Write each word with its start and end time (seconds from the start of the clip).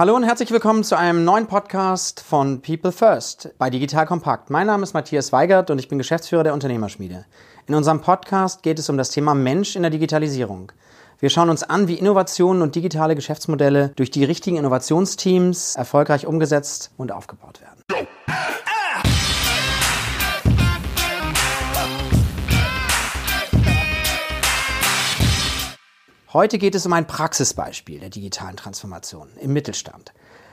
Hallo 0.00 0.16
und 0.16 0.24
herzlich 0.24 0.50
willkommen 0.50 0.82
zu 0.82 0.96
einem 0.96 1.26
neuen 1.26 1.46
Podcast 1.46 2.20
von 2.20 2.62
People 2.62 2.90
First 2.90 3.50
bei 3.58 3.68
Digital 3.68 4.06
Kompakt. 4.06 4.48
Mein 4.48 4.66
Name 4.66 4.82
ist 4.82 4.94
Matthias 4.94 5.30
Weigert 5.30 5.68
und 5.68 5.78
ich 5.78 5.88
bin 5.88 5.98
Geschäftsführer 5.98 6.42
der 6.42 6.54
Unternehmerschmiede. 6.54 7.26
In 7.66 7.74
unserem 7.74 8.00
Podcast 8.00 8.62
geht 8.62 8.78
es 8.78 8.88
um 8.88 8.96
das 8.96 9.10
Thema 9.10 9.34
Mensch 9.34 9.76
in 9.76 9.82
der 9.82 9.90
Digitalisierung. 9.90 10.72
Wir 11.18 11.28
schauen 11.28 11.50
uns 11.50 11.64
an, 11.64 11.86
wie 11.86 11.96
Innovationen 11.96 12.62
und 12.62 12.76
digitale 12.76 13.14
Geschäftsmodelle 13.14 13.90
durch 13.94 14.10
die 14.10 14.24
richtigen 14.24 14.56
Innovationsteams 14.56 15.76
erfolgreich 15.76 16.26
umgesetzt 16.26 16.92
und 16.96 17.12
aufgebaut 17.12 17.60
werden. 17.60 17.69
Heute 26.32 26.58
geht 26.58 26.76
es 26.76 26.86
um 26.86 26.92
ein 26.92 27.08
Praxisbeispiel 27.08 27.98
der 27.98 28.08
digitalen 28.08 28.54
Transformation 28.54 29.26
im 29.40 29.52
Mittelstand. 29.52 30.12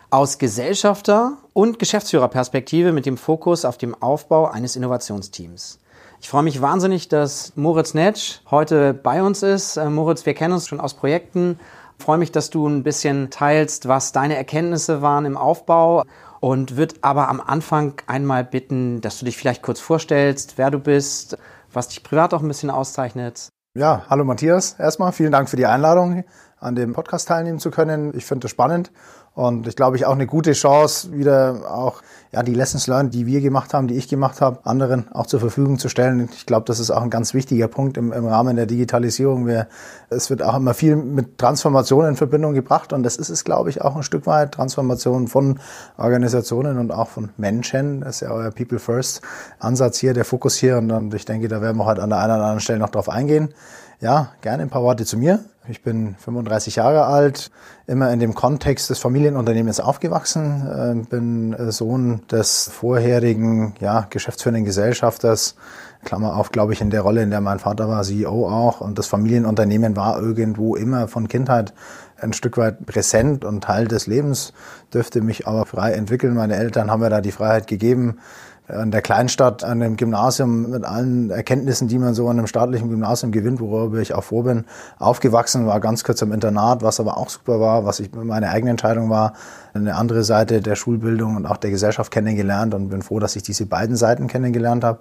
Aus 0.10 0.40
Gesellschafter- 0.40 1.38
und 1.54 1.78
Geschäftsführerperspektive 1.78 2.92
mit 2.92 3.06
dem 3.06 3.16
Fokus 3.16 3.64
auf 3.64 3.78
dem 3.78 3.94
Aufbau 3.94 4.48
eines 4.48 4.76
Innovationsteams. 4.76 5.78
Ich 6.20 6.30
freue 6.30 6.42
mich 6.42 6.64
wahnsinnig, 6.64 7.10
dass 7.10 7.56
Moritz 7.56 7.94
Netsch 7.94 8.40
heute 8.50 8.96
bei 8.96 9.22
uns 9.22 9.44
ist. 9.44 9.78
Äh, 9.78 9.92
Moritz, 9.92 10.26
wir 10.26 10.34
kennen 10.34 10.56
uns 10.56 10.68
schon 10.68 10.80
aus 10.80 10.96
Projekten. 10.96 11.60
Ich 12.00 12.06
freue 12.06 12.18
mich, 12.18 12.32
dass 12.32 12.50
du 12.50 12.68
ein 12.68 12.82
bisschen 12.82 13.30
teilst, 13.30 13.88
was 13.88 14.12
deine 14.12 14.36
Erkenntnisse 14.36 15.04
waren 15.04 15.26
im 15.26 15.38
Aufbau 15.38 16.02
und 16.40 16.76
würde 16.76 16.96
aber 17.02 17.30
am 17.30 17.40
Anfang 17.40 18.02
einmal 18.08 18.44
bitten, 18.44 19.00
dass 19.02 19.20
du 19.20 19.26
dich 19.26 19.38
vielleicht 19.38 19.62
kurz 19.62 19.80
vorstellst, 19.80 20.58
wer 20.58 20.72
du 20.72 20.80
bist, 20.80 21.38
was 21.72 21.90
dich 21.90 22.02
privat 22.02 22.34
auch 22.34 22.42
ein 22.42 22.48
bisschen 22.48 22.72
auszeichnet. 22.72 23.50
Ja, 23.78 24.08
hallo 24.10 24.24
Matthias. 24.24 24.76
Erstmal 24.80 25.12
vielen 25.12 25.32
Dank 25.32 25.50
für 25.50 25.56
die 25.56 25.68
Einladung, 25.68 26.24
an 26.60 26.74
dem 26.74 26.94
Podcast 26.94 27.28
teilnehmen 27.28 27.60
zu 27.60 27.70
können. 27.70 28.12
Ich 28.18 28.26
finde 28.26 28.46
das 28.46 28.50
spannend 28.50 28.92
und 29.36 29.68
ich 29.68 29.76
glaube, 29.76 29.98
ich 29.98 30.08
auch 30.08 30.16
eine 30.16 30.26
gute 30.26 30.54
Chance, 30.54 31.12
wieder 31.14 31.72
auch 31.72 32.02
ja, 32.32 32.44
die 32.44 32.54
Lessons 32.54 32.88
learned, 32.88 33.14
die 33.14 33.26
wir 33.26 33.42
gemacht 33.42 33.74
haben, 33.74 33.88
die 33.88 33.96
ich 33.96 34.08
gemacht 34.08 34.42
habe, 34.42 34.60
anderen 34.66 35.12
auch 35.14 35.28
zur 35.28 35.40
Verfügung 35.40 35.80
zu 35.80 35.90
stellen. 35.90 36.30
Ich 36.34 36.46
glaube, 36.46 36.66
das 36.66 36.80
ist 36.80 36.92
auch 36.92 37.02
ein 37.02 37.10
ganz 37.10 37.34
wichtiger 37.34 37.68
Punkt 37.68 37.98
im, 37.98 38.12
im 38.12 38.26
Rahmen 38.26 38.56
der 38.56 38.66
Digitalisierung. 38.66 39.48
Wir, 39.48 39.68
es 40.10 40.30
wird 40.30 40.42
auch 40.42 40.56
immer 40.56 40.74
viel 40.74 40.96
mit 40.96 41.38
Transformation 41.38 42.06
in 42.06 42.16
Verbindung 42.16 42.54
gebracht 42.54 42.94
und 42.94 43.04
das 43.04 43.16
ist 43.16 43.30
es, 43.30 43.44
glaube 43.44 43.70
ich, 43.70 43.82
auch 43.82 43.96
ein 43.96 44.04
Stück 44.04 44.26
weit. 44.28 44.54
Transformation 44.54 45.28
von 45.28 45.60
Organisationen 45.98 46.78
und 46.78 46.92
auch 46.92 47.08
von 47.08 47.30
Menschen. 47.38 48.02
Das 48.02 48.16
ist 48.16 48.22
ja 48.22 48.32
euer 48.32 48.52
People 48.52 48.80
First 48.80 49.22
Ansatz 49.60 50.00
hier, 50.00 50.14
der 50.14 50.26
Fokus 50.26 50.56
hier. 50.56 50.78
Und 50.78 51.14
ich 51.14 51.26
denke, 51.26 51.48
da 51.48 51.62
werden 51.62 51.78
wir 51.78 51.86
heute 51.86 52.04
an 52.04 52.10
der 52.10 52.20
einen 52.20 52.34
oder 52.34 52.44
anderen 52.44 52.60
Stelle 52.60 52.80
noch 52.80 52.90
drauf 52.90 53.10
eingehen. 53.10 53.54
Ja, 54.00 54.34
gerne 54.42 54.62
ein 54.62 54.70
paar 54.70 54.84
Worte 54.84 55.06
zu 55.06 55.18
mir. 55.18 55.40
Ich 55.70 55.82
bin 55.82 56.16
35 56.20 56.78
Jahre 56.78 57.06
alt, 57.06 57.52
immer 57.88 58.12
in 58.14 58.20
dem 58.20 58.36
Kontext 58.36 58.90
des 58.90 59.00
Familienunternehmens 59.00 59.80
aufgewachsen, 59.80 60.68
äh, 60.68 61.10
bin 61.10 61.54
äh, 61.54 61.72
Des 62.32 62.70
vorherigen 62.70 63.76
ja, 63.80 64.08
geschäftsführenden 64.10 64.66
Gesellschafters, 64.66 65.56
Klammer 66.04 66.38
auf, 66.38 66.52
glaube 66.52 66.74
ich, 66.74 66.82
in 66.82 66.90
der 66.90 67.02
Rolle, 67.02 67.24
in 67.24 67.32
der 67.32 67.42
mein 67.42 67.60
Vater 67.60 67.90
war, 67.90 68.04
CEO 68.04 68.48
auch. 68.48 68.82
Und 68.82 69.00
das 69.00 69.08
Familienunternehmen 69.08 69.96
war 69.96 70.22
irgendwo 70.22 70.76
immer 70.76 71.08
von 71.08 71.28
Kindheit 71.28 71.74
ein 72.20 72.34
Stück 72.34 72.58
weit 72.58 72.86
präsent 72.86 73.46
und 73.46 73.64
Teil 73.64 73.88
des 73.88 74.08
Lebens, 74.08 74.54
dürfte 74.94 75.22
mich 75.22 75.48
aber 75.48 75.66
frei 75.66 75.94
entwickeln. 75.94 76.34
Meine 76.34 76.56
Eltern 76.56 76.90
haben 76.90 77.02
mir 77.02 77.10
da 77.10 77.22
die 77.22 77.32
Freiheit 77.32 77.68
gegeben, 77.68 78.20
an 78.68 78.92
der 78.92 79.02
Kleinstadt, 79.02 79.64
an 79.64 79.80
dem 79.80 79.96
Gymnasium 79.96 80.70
mit 80.70 80.84
allen 80.84 81.30
Erkenntnissen, 81.30 81.88
die 81.88 81.98
man 81.98 82.14
so 82.14 82.28
an 82.28 82.38
einem 82.38 82.48
staatlichen 82.48 82.90
Gymnasium 82.90 83.32
gewinnt, 83.32 83.62
worüber 83.62 84.00
ich 84.00 84.14
auch 84.14 84.24
froh 84.24 84.44
bin, 84.44 84.66
aufgewachsen, 85.00 85.66
war 85.66 85.80
ganz 85.80 86.04
kurz 86.04 86.22
im 86.22 86.34
Internat, 86.34 86.84
was 86.84 87.00
aber 87.00 87.18
auch 87.18 87.30
super 87.30 87.60
war, 87.60 87.86
was 87.86 88.00
ich 88.00 88.12
meine 88.14 88.50
eigene 88.50 88.72
Entscheidung 88.72 89.10
war, 89.10 89.34
eine 89.74 89.96
andere 89.96 90.24
Seite 90.24 90.62
der 90.62 90.76
Schulbildung 90.76 91.36
und 91.36 91.46
auch 91.46 91.58
der 91.58 91.72
Gesellschaft 91.72 92.12
kennengelernt 92.12 92.74
und 92.74 92.90
bin 92.90 93.02
froh, 93.02 93.20
dass 93.20 93.36
ich 93.36 93.44
diese 93.44 93.66
beiden 93.66 93.96
Seiten 93.96 94.28
kennengelernt 94.28 94.84
habe 94.84 95.00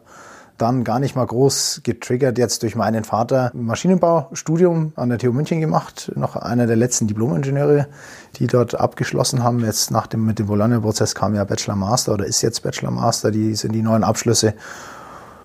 dann 0.58 0.84
gar 0.84 0.98
nicht 0.98 1.16
mal 1.16 1.26
groß 1.26 1.80
getriggert 1.82 2.38
jetzt 2.38 2.62
durch 2.62 2.76
meinen 2.76 3.04
Vater 3.04 3.50
Maschinenbaustudium 3.54 4.92
an 4.96 5.08
der 5.08 5.18
TU 5.18 5.32
München 5.32 5.60
gemacht, 5.60 6.12
noch 6.14 6.36
einer 6.36 6.66
der 6.66 6.76
letzten 6.76 7.06
Diplomingenieure, 7.06 7.88
die 8.36 8.46
dort 8.46 8.74
abgeschlossen 8.74 9.42
haben. 9.42 9.60
Jetzt 9.60 9.90
nach 9.90 10.06
dem 10.06 10.24
mit 10.24 10.38
dem 10.38 10.46
Bologna-Prozess 10.46 11.14
kam 11.14 11.34
ja 11.34 11.44
Bachelor 11.44 11.76
Master 11.76 12.14
oder 12.14 12.26
ist 12.26 12.42
jetzt 12.42 12.62
Bachelor 12.62 12.90
Master, 12.90 13.30
die 13.30 13.54
sind 13.54 13.72
die 13.72 13.82
neuen 13.82 14.04
Abschlüsse 14.04 14.54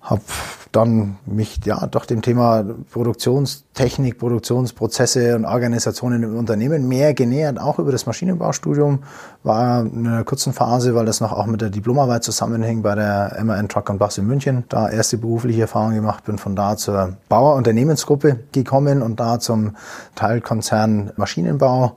habe 0.02 0.22
dann 0.72 1.18
mich 1.26 1.60
ja 1.64 1.86
doch 1.86 2.06
dem 2.06 2.22
Thema 2.22 2.64
Produktionstechnik, 2.90 4.18
Produktionsprozesse 4.18 5.36
und 5.36 5.44
Organisationen 5.44 6.22
im 6.22 6.36
Unternehmen 6.36 6.88
mehr 6.88 7.14
genähert, 7.14 7.60
auch 7.60 7.78
über 7.78 7.92
das 7.92 8.06
Maschinenbaustudium. 8.06 9.00
War 9.42 9.82
in 9.82 10.06
einer 10.06 10.24
kurzen 10.24 10.52
Phase, 10.52 10.94
weil 10.94 11.04
das 11.04 11.20
noch 11.20 11.32
auch 11.32 11.46
mit 11.46 11.60
der 11.60 11.70
Diplomarbeit 11.70 12.24
zusammenhing 12.24 12.82
bei 12.82 12.94
der 12.94 13.38
MAN 13.44 13.68
Truck 13.68 13.90
und 13.90 13.98
Bus 13.98 14.18
in 14.18 14.26
München. 14.26 14.64
Da 14.70 14.88
erste 14.88 15.18
berufliche 15.18 15.62
Erfahrung 15.62 15.94
gemacht, 15.94 16.24
bin 16.24 16.38
von 16.38 16.56
da 16.56 16.76
zur 16.76 17.16
Bauer 17.28 17.54
Unternehmensgruppe 17.54 18.40
gekommen 18.52 19.02
und 19.02 19.20
da 19.20 19.38
zum 19.38 19.76
Teilkonzern 20.14 21.12
Maschinenbau 21.16 21.92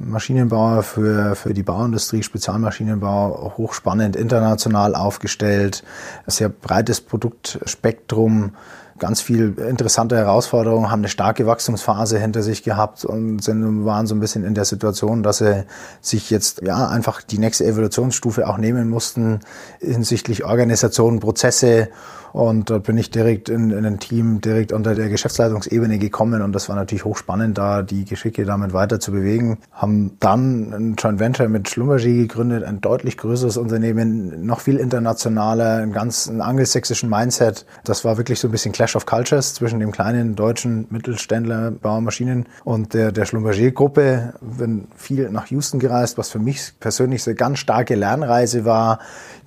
Maschinenbauer 0.00 0.82
für, 0.82 1.34
für 1.36 1.54
die 1.54 1.62
Bauindustrie, 1.62 2.22
Spezialmaschinenbau, 2.22 3.54
hochspannend, 3.56 4.16
international 4.16 4.94
aufgestellt, 4.94 5.84
sehr 6.26 6.48
breites 6.48 7.00
Produktspektrum, 7.00 8.52
ganz 9.00 9.20
viel 9.20 9.54
interessante 9.58 10.16
Herausforderungen, 10.16 10.90
haben 10.90 11.00
eine 11.00 11.08
starke 11.08 11.46
Wachstumsphase 11.46 12.18
hinter 12.18 12.42
sich 12.42 12.62
gehabt 12.62 13.04
und 13.04 13.42
sind, 13.42 13.84
waren 13.84 14.06
so 14.06 14.14
ein 14.14 14.20
bisschen 14.20 14.44
in 14.44 14.54
der 14.54 14.64
Situation, 14.64 15.24
dass 15.24 15.38
sie 15.38 15.64
sich 16.00 16.30
jetzt 16.30 16.62
ja 16.62 16.88
einfach 16.88 17.22
die 17.22 17.38
nächste 17.38 17.64
Evolutionsstufe 17.64 18.48
auch 18.48 18.58
nehmen 18.58 18.88
mussten 18.88 19.40
hinsichtlich 19.80 20.44
Organisation, 20.44 21.18
Prozesse 21.18 21.88
und 22.32 22.70
dort 22.70 22.84
bin 22.84 22.96
ich 22.96 23.10
direkt 23.10 23.48
in, 23.48 23.70
in 23.70 23.84
ein 23.84 23.98
Team, 23.98 24.40
direkt 24.40 24.72
unter 24.72 24.94
der 24.94 25.08
Geschäftsleitungsebene 25.08 25.98
gekommen 25.98 26.42
und 26.42 26.52
das 26.52 26.68
war 26.68 26.76
natürlich 26.76 27.04
hochspannend, 27.04 27.58
da 27.58 27.82
die 27.82 28.04
Geschicke 28.04 28.44
damit 28.44 28.72
weiter 28.72 29.00
zu 29.00 29.12
bewegen. 29.12 29.58
Haben 29.72 30.16
dann 30.20 30.72
ein 30.72 30.94
Joint 30.96 31.18
Venture 31.18 31.48
mit 31.48 31.68
Schlumberger 31.68 32.04
gegründet, 32.04 32.64
ein 32.64 32.80
deutlich 32.80 33.16
größeres 33.16 33.56
Unternehmen, 33.56 34.46
noch 34.46 34.60
viel 34.60 34.76
internationaler, 34.76 35.78
ein 35.78 35.92
ganz 35.92 36.30
angelsächsischen 36.30 37.10
Mindset. 37.10 37.66
Das 37.84 38.04
war 38.04 38.16
wirklich 38.16 38.38
so 38.38 38.48
ein 38.48 38.52
bisschen 38.52 38.72
Clash 38.72 38.89
of 38.96 39.06
Cultures 39.06 39.54
zwischen 39.54 39.80
dem 39.80 39.92
kleinen 39.92 40.36
deutschen 40.36 40.86
Mittelständler 40.90 41.70
Baumaschinen 41.70 42.46
und 42.64 42.94
der, 42.94 43.12
der 43.12 43.24
Schlumberger-Gruppe. 43.24 44.34
Bin 44.40 44.88
viel 44.96 45.30
nach 45.30 45.46
Houston 45.46 45.78
gereist, 45.80 46.18
was 46.18 46.30
für 46.30 46.38
mich 46.38 46.72
persönlich 46.80 47.26
eine 47.26 47.34
ganz 47.34 47.58
starke 47.58 47.94
Lernreise 47.94 48.64
war. 48.64 49.00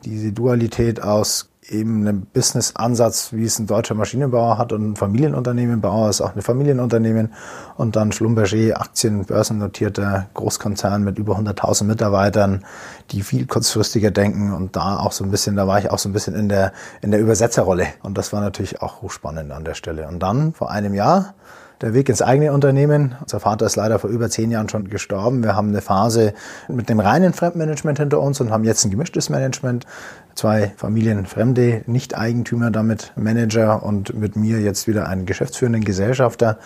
Diese 0.06 0.31
Dualität 0.31 1.02
aus 1.02 1.53
eben 1.74 2.08
einen 2.08 2.26
Business-Ansatz, 2.28 3.34
wie 3.34 3.46
es 3.46 3.60
ein 3.60 3.68
deutscher 3.68 3.96
Maschinenbauer 3.96 4.58
hat 4.58 4.72
und 4.72 4.92
ein 4.92 4.96
Familienunternehmenbauer 4.96 6.10
ist 6.10 6.22
auch 6.22 6.36
ein 6.36 6.42
Familienunternehmen 6.42 7.34
und 7.76 7.96
dann 7.96 8.12
Schlumberger, 8.12 8.80
Aktien, 8.80 9.26
börsennotierter 9.26 10.28
Großkonzern 10.34 11.04
mit 11.04 11.18
über 11.18 11.38
100.000 11.38 11.86
Mitarbeitern, 11.86 12.66
die 13.12 13.22
viel 13.22 13.46
kurzfristiger 13.46 14.12
denken 14.12 14.54
und 14.54 14.76
da 14.76 14.98
auch 14.98 15.12
so 15.12 15.24
ein 15.24 15.32
bisschen, 15.32 15.56
da 15.56 15.68
war 15.68 15.80
ich 15.80 15.92
auch 15.92 16.00
so 16.00 16.10
ein 16.10 16.14
bisschen 16.14 16.36
in 16.36 16.50
der, 16.50 16.72
in 17.02 17.12
der 17.12 17.20
Übersetzerrolle 17.20 17.88
und 18.04 18.18
das 18.18 18.32
war 18.32 18.42
natürlich 18.42 18.82
auch 18.82 19.02
hochspannend 19.02 19.52
an 19.52 19.66
der 19.66 19.74
Stelle. 19.74 20.08
Und 20.08 20.20
dann 20.20 20.54
vor 20.54 20.72
einem 20.72 20.94
Jahr 20.94 21.34
der 21.84 21.94
Weg 21.94 22.08
ins 22.08 22.22
eigene 22.22 22.54
Unternehmen. 22.54 23.16
Unser 23.20 23.42
Vater 23.42 23.66
ist 23.66 23.76
leider 23.76 24.00
vor 24.00 24.10
über 24.10 24.30
zehn 24.30 24.50
Jahren 24.50 24.70
schon 24.70 24.88
gestorben. 24.90 25.44
Wir 25.44 25.54
haben 25.54 25.68
eine 25.68 25.82
Phase 25.82 26.34
mit 26.70 26.88
dem 26.88 27.02
reinen 27.02 27.34
Fremdmanagement 27.34 28.00
hinter 28.00 28.22
uns 28.22 28.40
und 28.40 28.52
haben 28.52 28.64
jetzt 28.64 28.86
ein 28.86 28.92
gemischtes 28.92 29.30
Management. 29.30 29.86
Zwei 30.36 30.74
Familienfremde, 30.78 31.84
Nicht-Eigentümer, 31.86 32.72
damit 32.72 33.14
Manager 33.16 33.84
und 33.84 34.18
mit 34.20 34.36
mir 34.36 34.60
jetzt 34.60 34.88
wieder 34.88 35.08
einen 35.08 35.26
geschäftsführenden 35.26 35.84
Gesellschafter 35.84 36.58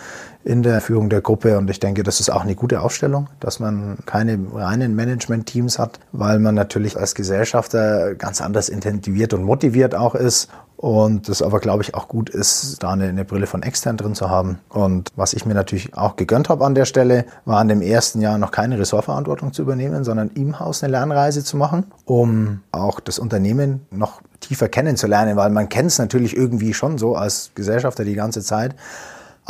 in 0.44 0.62
der 0.62 0.80
Führung 0.80 1.10
der 1.10 1.20
Gruppe. 1.20 1.58
Und 1.58 1.68
ich 1.68 1.78
denke, 1.78 2.02
das 2.02 2.20
ist 2.20 2.30
auch 2.30 2.42
eine 2.42 2.54
gute 2.54 2.80
Aufstellung, 2.80 3.28
dass 3.40 3.60
man 3.60 3.98
keine 4.06 4.38
reinen 4.54 4.94
Management-Teams 4.94 5.78
hat, 5.78 6.00
weil 6.12 6.38
man 6.38 6.54
natürlich 6.54 6.96
als 6.96 7.14
Gesellschafter 7.14 8.14
ganz 8.14 8.40
anders 8.40 8.68
intensiviert 8.68 9.34
und 9.34 9.44
motiviert 9.44 9.94
auch 9.94 10.14
ist 10.14 10.48
und 10.78 11.28
das 11.28 11.42
aber, 11.42 11.58
glaube 11.58 11.82
ich, 11.82 11.96
auch 11.96 12.06
gut 12.06 12.30
ist, 12.30 12.80
da 12.84 12.92
eine, 12.92 13.08
eine, 13.08 13.24
Brille 13.24 13.48
von 13.48 13.64
extern 13.64 13.96
drin 13.96 14.14
zu 14.14 14.30
haben. 14.30 14.60
Und 14.68 15.10
was 15.16 15.32
ich 15.32 15.44
mir 15.44 15.54
natürlich 15.54 15.96
auch 15.96 16.14
gegönnt 16.14 16.48
habe 16.48 16.64
an 16.64 16.76
der 16.76 16.84
Stelle, 16.84 17.24
war 17.44 17.60
in 17.60 17.66
dem 17.66 17.82
ersten 17.82 18.20
Jahr 18.20 18.38
noch 18.38 18.52
keine 18.52 18.78
Ressortverantwortung 18.78 19.52
zu 19.52 19.62
übernehmen, 19.62 20.04
sondern 20.04 20.30
im 20.36 20.60
Haus 20.60 20.84
eine 20.84 20.92
Lernreise 20.92 21.42
zu 21.42 21.56
machen, 21.56 21.86
um 22.04 22.60
auch 22.70 23.00
das 23.00 23.18
Unternehmen 23.18 23.86
noch 23.90 24.22
tiefer 24.38 24.68
kennenzulernen, 24.68 25.36
weil 25.36 25.50
man 25.50 25.68
kennt 25.68 25.88
es 25.88 25.98
natürlich 25.98 26.36
irgendwie 26.36 26.72
schon 26.72 26.96
so 26.96 27.16
als 27.16 27.50
Gesellschafter 27.56 28.04
die 28.04 28.14
ganze 28.14 28.42
Zeit. 28.42 28.76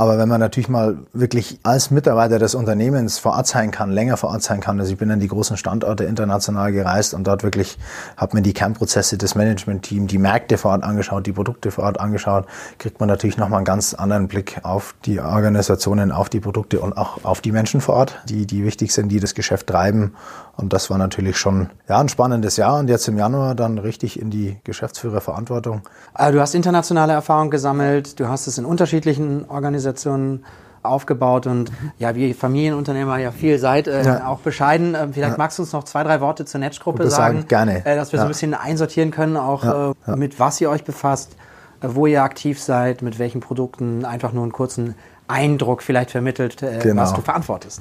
Aber 0.00 0.16
wenn 0.16 0.28
man 0.28 0.38
natürlich 0.38 0.68
mal 0.68 0.96
wirklich 1.12 1.58
als 1.64 1.90
Mitarbeiter 1.90 2.38
des 2.38 2.54
Unternehmens 2.54 3.18
vor 3.18 3.32
Ort 3.32 3.48
sein 3.48 3.72
kann, 3.72 3.90
länger 3.90 4.16
vor 4.16 4.30
Ort 4.30 4.44
sein 4.44 4.60
kann, 4.60 4.78
also 4.78 4.92
ich 4.92 4.96
bin 4.96 5.10
an 5.10 5.18
die 5.18 5.26
großen 5.26 5.56
Standorte 5.56 6.04
international 6.04 6.70
gereist 6.70 7.14
und 7.14 7.26
dort 7.26 7.42
wirklich 7.42 7.76
habe 8.16 8.36
mir 8.36 8.42
die 8.42 8.52
Kernprozesse 8.52 9.18
des 9.18 9.34
Management-Teams, 9.34 10.08
die 10.08 10.18
Märkte 10.18 10.56
vor 10.56 10.70
Ort 10.70 10.84
angeschaut, 10.84 11.26
die 11.26 11.32
Produkte 11.32 11.72
vor 11.72 11.82
Ort 11.82 11.98
angeschaut, 11.98 12.46
kriegt 12.78 13.00
man 13.00 13.08
natürlich 13.08 13.38
nochmal 13.38 13.58
einen 13.58 13.64
ganz 13.64 13.92
anderen 13.92 14.28
Blick 14.28 14.60
auf 14.62 14.94
die 15.04 15.18
Organisationen, 15.18 16.12
auf 16.12 16.28
die 16.28 16.38
Produkte 16.38 16.78
und 16.78 16.96
auch 16.96 17.24
auf 17.24 17.40
die 17.40 17.50
Menschen 17.50 17.80
vor 17.80 17.96
Ort, 17.96 18.20
die, 18.28 18.46
die 18.46 18.64
wichtig 18.64 18.92
sind, 18.92 19.08
die 19.08 19.18
das 19.18 19.34
Geschäft 19.34 19.66
treiben. 19.66 20.14
Und 20.58 20.72
das 20.72 20.90
war 20.90 20.98
natürlich 20.98 21.36
schon 21.36 21.70
ja, 21.88 21.98
ein 21.98 22.08
spannendes 22.08 22.56
Jahr 22.56 22.80
und 22.80 22.88
jetzt 22.88 23.06
im 23.06 23.16
Januar 23.16 23.54
dann 23.54 23.78
richtig 23.78 24.20
in 24.20 24.28
die 24.28 24.56
Geschäftsführerverantwortung. 24.64 25.82
Also 26.14 26.32
du 26.32 26.40
hast 26.40 26.56
internationale 26.56 27.12
Erfahrung 27.12 27.50
gesammelt, 27.50 28.18
du 28.18 28.28
hast 28.28 28.48
es 28.48 28.58
in 28.58 28.64
unterschiedlichen 28.64 29.48
Organisationen 29.48 30.44
aufgebaut 30.82 31.46
und 31.46 31.70
ja, 31.98 32.16
wie 32.16 32.34
Familienunternehmer 32.34 33.18
ja 33.18 33.30
viel 33.30 33.58
seid, 33.60 33.86
äh, 33.86 34.04
ja. 34.04 34.26
auch 34.26 34.40
bescheiden. 34.40 34.96
Äh, 34.96 35.08
vielleicht 35.12 35.32
ja. 35.32 35.38
magst 35.38 35.58
du 35.58 35.62
uns 35.62 35.72
noch 35.72 35.84
zwei, 35.84 36.02
drei 36.02 36.20
Worte 36.20 36.44
zur 36.44 36.58
Netsch-Gruppe 36.58 37.08
sagen, 37.08 37.38
sagen, 37.38 37.48
gerne. 37.48 37.86
Äh, 37.86 37.94
dass 37.94 38.10
wir 38.10 38.16
ja. 38.16 38.22
so 38.22 38.26
ein 38.26 38.28
bisschen 38.28 38.54
einsortieren 38.54 39.12
können, 39.12 39.36
auch 39.36 39.94
äh, 40.08 40.16
mit 40.16 40.40
was 40.40 40.60
ihr 40.60 40.70
euch 40.70 40.82
befasst, 40.82 41.36
äh, 41.82 41.88
wo 41.90 42.06
ihr 42.06 42.24
aktiv 42.24 42.60
seid, 42.60 43.02
mit 43.02 43.20
welchen 43.20 43.40
Produkten, 43.40 44.04
einfach 44.04 44.32
nur 44.32 44.42
einen 44.42 44.52
kurzen 44.52 44.96
Eindruck 45.28 45.82
vielleicht 45.82 46.10
vermittelt, 46.10 46.56
genau. 46.82 47.02
was 47.02 47.12
du 47.12 47.20
verantwortest. 47.20 47.80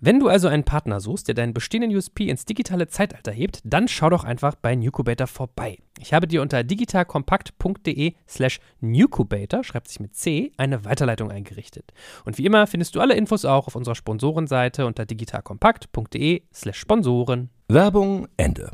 Wenn 0.00 0.20
du 0.20 0.28
also 0.28 0.46
einen 0.46 0.62
Partner 0.62 1.00
suchst, 1.00 1.26
der 1.26 1.34
deinen 1.34 1.52
bestehenden 1.52 1.94
USP 1.96 2.28
ins 2.28 2.44
digitale 2.44 2.86
Zeitalter 2.86 3.32
hebt, 3.32 3.58
dann 3.64 3.88
schau 3.88 4.08
doch 4.10 4.22
einfach 4.22 4.54
bei 4.54 4.76
Nucubator 4.76 5.26
vorbei. 5.26 5.78
Ich 5.98 6.14
habe 6.14 6.28
dir 6.28 6.40
unter 6.40 6.62
digitalkompakt.de 6.62 8.14
slash 8.28 8.60
Nucubator, 8.80 9.64
schreibt 9.64 9.88
sich 9.88 9.98
mit 9.98 10.14
C, 10.14 10.52
eine 10.56 10.84
Weiterleitung 10.84 11.32
eingerichtet. 11.32 11.92
Und 12.24 12.38
wie 12.38 12.46
immer 12.46 12.68
findest 12.68 12.94
du 12.94 13.00
alle 13.00 13.14
Infos 13.14 13.44
auch 13.44 13.66
auf 13.66 13.74
unserer 13.74 13.96
Sponsorenseite 13.96 14.86
unter 14.86 15.04
digitalkompakt.de 15.04 16.42
slash 16.54 16.78
Sponsoren. 16.78 17.50
Werbung 17.66 18.28
Ende 18.36 18.70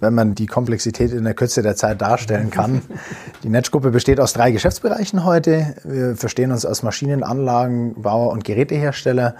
wenn 0.00 0.14
man 0.14 0.34
die 0.34 0.46
Komplexität 0.46 1.12
in 1.12 1.24
der 1.24 1.34
Kürze 1.34 1.62
der 1.62 1.76
Zeit 1.76 2.00
darstellen 2.00 2.50
kann. 2.50 2.82
Die 3.42 3.48
Netzgruppe 3.48 3.90
besteht 3.90 4.18
aus 4.18 4.32
drei 4.32 4.50
Geschäftsbereichen 4.50 5.24
heute. 5.24 5.76
Wir 5.84 6.16
verstehen 6.16 6.52
uns 6.52 6.66
als 6.66 6.82
Maschinenanlagenbauer 6.82 8.32
und 8.32 8.44
Gerätehersteller 8.44 9.36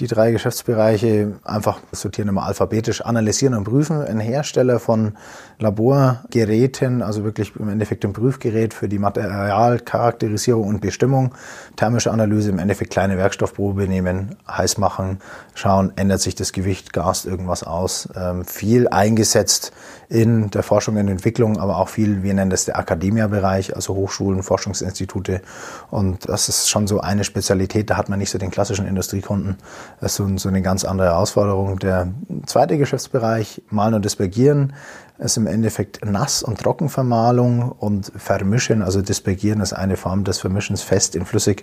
die 0.00 0.06
drei 0.08 0.32
Geschäftsbereiche 0.32 1.34
einfach 1.44 1.78
sortieren 1.92 2.28
immer 2.28 2.44
alphabetisch, 2.44 3.02
analysieren 3.02 3.54
und 3.54 3.64
prüfen. 3.64 4.02
Ein 4.02 4.18
Hersteller 4.18 4.80
von 4.80 5.16
Laborgeräten, 5.58 7.00
also 7.02 7.22
wirklich 7.22 7.54
im 7.56 7.68
Endeffekt 7.68 8.04
ein 8.04 8.12
Prüfgerät 8.12 8.74
für 8.74 8.88
die 8.88 8.98
Materialcharakterisierung 8.98 10.66
und 10.66 10.80
Bestimmung, 10.80 11.34
thermische 11.76 12.10
Analyse, 12.10 12.50
im 12.50 12.58
Endeffekt 12.58 12.90
kleine 12.90 13.16
Werkstoffprobe 13.16 13.86
nehmen, 13.86 14.36
heiß 14.50 14.78
machen, 14.78 15.18
schauen, 15.54 15.92
ändert 15.96 16.20
sich 16.20 16.34
das 16.34 16.52
Gewicht, 16.52 16.92
gast 16.92 17.24
irgendwas 17.24 17.62
aus. 17.62 18.08
Ähm, 18.16 18.44
viel 18.44 18.88
eingesetzt 18.88 19.72
in 20.08 20.50
der 20.50 20.62
Forschung 20.62 20.96
und 20.96 21.08
Entwicklung, 21.08 21.58
aber 21.58 21.78
auch 21.78 21.88
viel, 21.88 22.22
wir 22.22 22.34
nennen 22.34 22.50
das 22.50 22.64
der 22.64 22.78
Akademia-Bereich, 22.78 23.74
also 23.74 23.94
Hochschulen, 23.94 24.42
Forschungsinstitute. 24.42 25.40
Und 25.90 26.28
das 26.28 26.48
ist 26.48 26.68
schon 26.68 26.86
so 26.86 27.00
eine 27.00 27.24
Spezialität, 27.24 27.90
da 27.90 27.96
hat 27.96 28.08
man 28.08 28.18
nicht 28.18 28.30
so 28.30 28.38
den 28.38 28.50
klassischen 28.50 28.86
Industriekunden. 28.86 29.56
Das 30.00 30.18
ist 30.18 30.40
so, 30.40 30.48
eine 30.48 30.62
ganz 30.62 30.84
andere 30.84 31.08
Herausforderung. 31.08 31.78
Der 31.78 32.08
zweite 32.46 32.78
Geschäftsbereich, 32.78 33.62
Malen 33.70 33.94
und 33.94 34.04
Dispergieren, 34.04 34.74
ist 35.18 35.36
im 35.36 35.46
Endeffekt 35.46 36.04
Nass- 36.04 36.42
und 36.42 36.60
Trockenvermalung 36.60 37.70
und 37.70 38.12
Vermischen. 38.16 38.82
Also 38.82 39.00
Dispergieren 39.00 39.60
ist 39.60 39.72
eine 39.72 39.96
Form 39.96 40.24
des 40.24 40.40
Vermischens 40.40 40.82
fest 40.82 41.14
in 41.14 41.24
flüssig. 41.24 41.62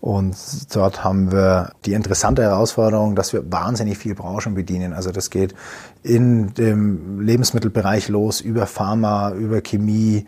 Und 0.00 0.36
dort 0.74 1.04
haben 1.04 1.30
wir 1.30 1.72
die 1.84 1.92
interessante 1.92 2.42
Herausforderung, 2.42 3.14
dass 3.14 3.32
wir 3.34 3.52
wahnsinnig 3.52 3.98
viel 3.98 4.14
Branchen 4.14 4.54
bedienen. 4.54 4.94
Also 4.94 5.10
das 5.10 5.28
geht 5.28 5.54
in 6.02 6.54
dem 6.54 7.20
Lebensmittelbereich 7.20 8.08
los, 8.08 8.40
über 8.40 8.66
Pharma, 8.66 9.32
über 9.32 9.60
Chemie, 9.60 10.24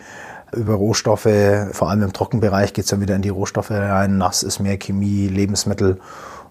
über 0.55 0.75
Rohstoffe. 0.75 1.29
Vor 1.73 1.89
allem 1.89 2.03
im 2.03 2.13
Trockenbereich 2.13 2.75
geht 2.75 2.85
es 2.85 2.91
dann 2.91 3.01
wieder 3.01 3.17
in 3.17 3.23
die 3.23 3.31
Rohstoffe 3.31 3.71
rein. 3.71 4.19
Nass 4.19 4.43
ist 4.43 4.61
mehr 4.61 4.77
Chemie, 4.77 5.29
Lebensmittel 5.29 5.99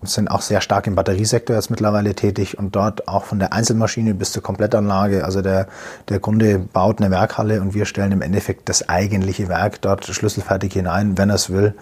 sind 0.03 0.29
auch 0.29 0.41
sehr 0.41 0.61
stark 0.61 0.87
im 0.87 0.95
Batteriesektor 0.95 1.55
jetzt 1.55 1.69
mittlerweile 1.69 2.15
tätig 2.15 2.57
und 2.57 2.75
dort 2.75 3.07
auch 3.07 3.25
von 3.25 3.39
der 3.39 3.53
Einzelmaschine 3.53 4.13
bis 4.13 4.31
zur 4.31 4.41
Komplettanlage. 4.41 5.23
Also 5.23 5.41
der, 5.41 5.67
der 6.09 6.19
Kunde 6.19 6.59
baut 6.59 6.99
eine 6.99 7.11
Werkhalle 7.11 7.61
und 7.61 7.73
wir 7.73 7.85
stellen 7.85 8.11
im 8.11 8.21
Endeffekt 8.21 8.67
das 8.67 8.89
eigentliche 8.89 9.47
Werk 9.47 9.81
dort 9.81 10.05
schlüsselfertig 10.05 10.73
hinein, 10.73 11.17
wenn 11.17 11.29
er 11.29 11.35
es 11.35 11.51
will. 11.51 11.75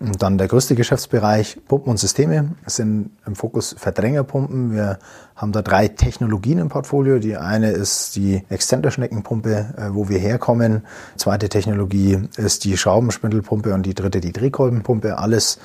Und 0.00 0.22
dann 0.22 0.38
der 0.38 0.48
größte 0.48 0.74
Geschäftsbereich 0.74 1.58
Pumpen 1.68 1.90
und 1.90 1.98
Systeme 1.98 2.50
sind 2.66 3.10
im 3.26 3.34
Fokus 3.34 3.74
Verdrängerpumpen. 3.78 4.72
Wir 4.72 4.98
haben 5.36 5.52
da 5.52 5.62
drei 5.62 5.88
Technologien 5.88 6.58
im 6.58 6.68
Portfolio. 6.68 7.18
Die 7.18 7.36
eine 7.36 7.70
ist 7.70 8.16
die 8.16 8.42
Exzenterschneckenpumpe, 8.48 9.74
äh, 9.76 9.94
wo 9.94 10.08
wir 10.08 10.18
herkommen. 10.18 10.82
Zweite 11.16 11.48
Technologie 11.48 12.28
ist 12.36 12.64
die 12.64 12.76
Schraubenspindelpumpe 12.76 13.74
und 13.74 13.84
die 13.84 13.94
dritte 13.94 14.20
die 14.20 14.32
Drehkolbenpumpe. 14.32 15.18
Alles 15.18 15.58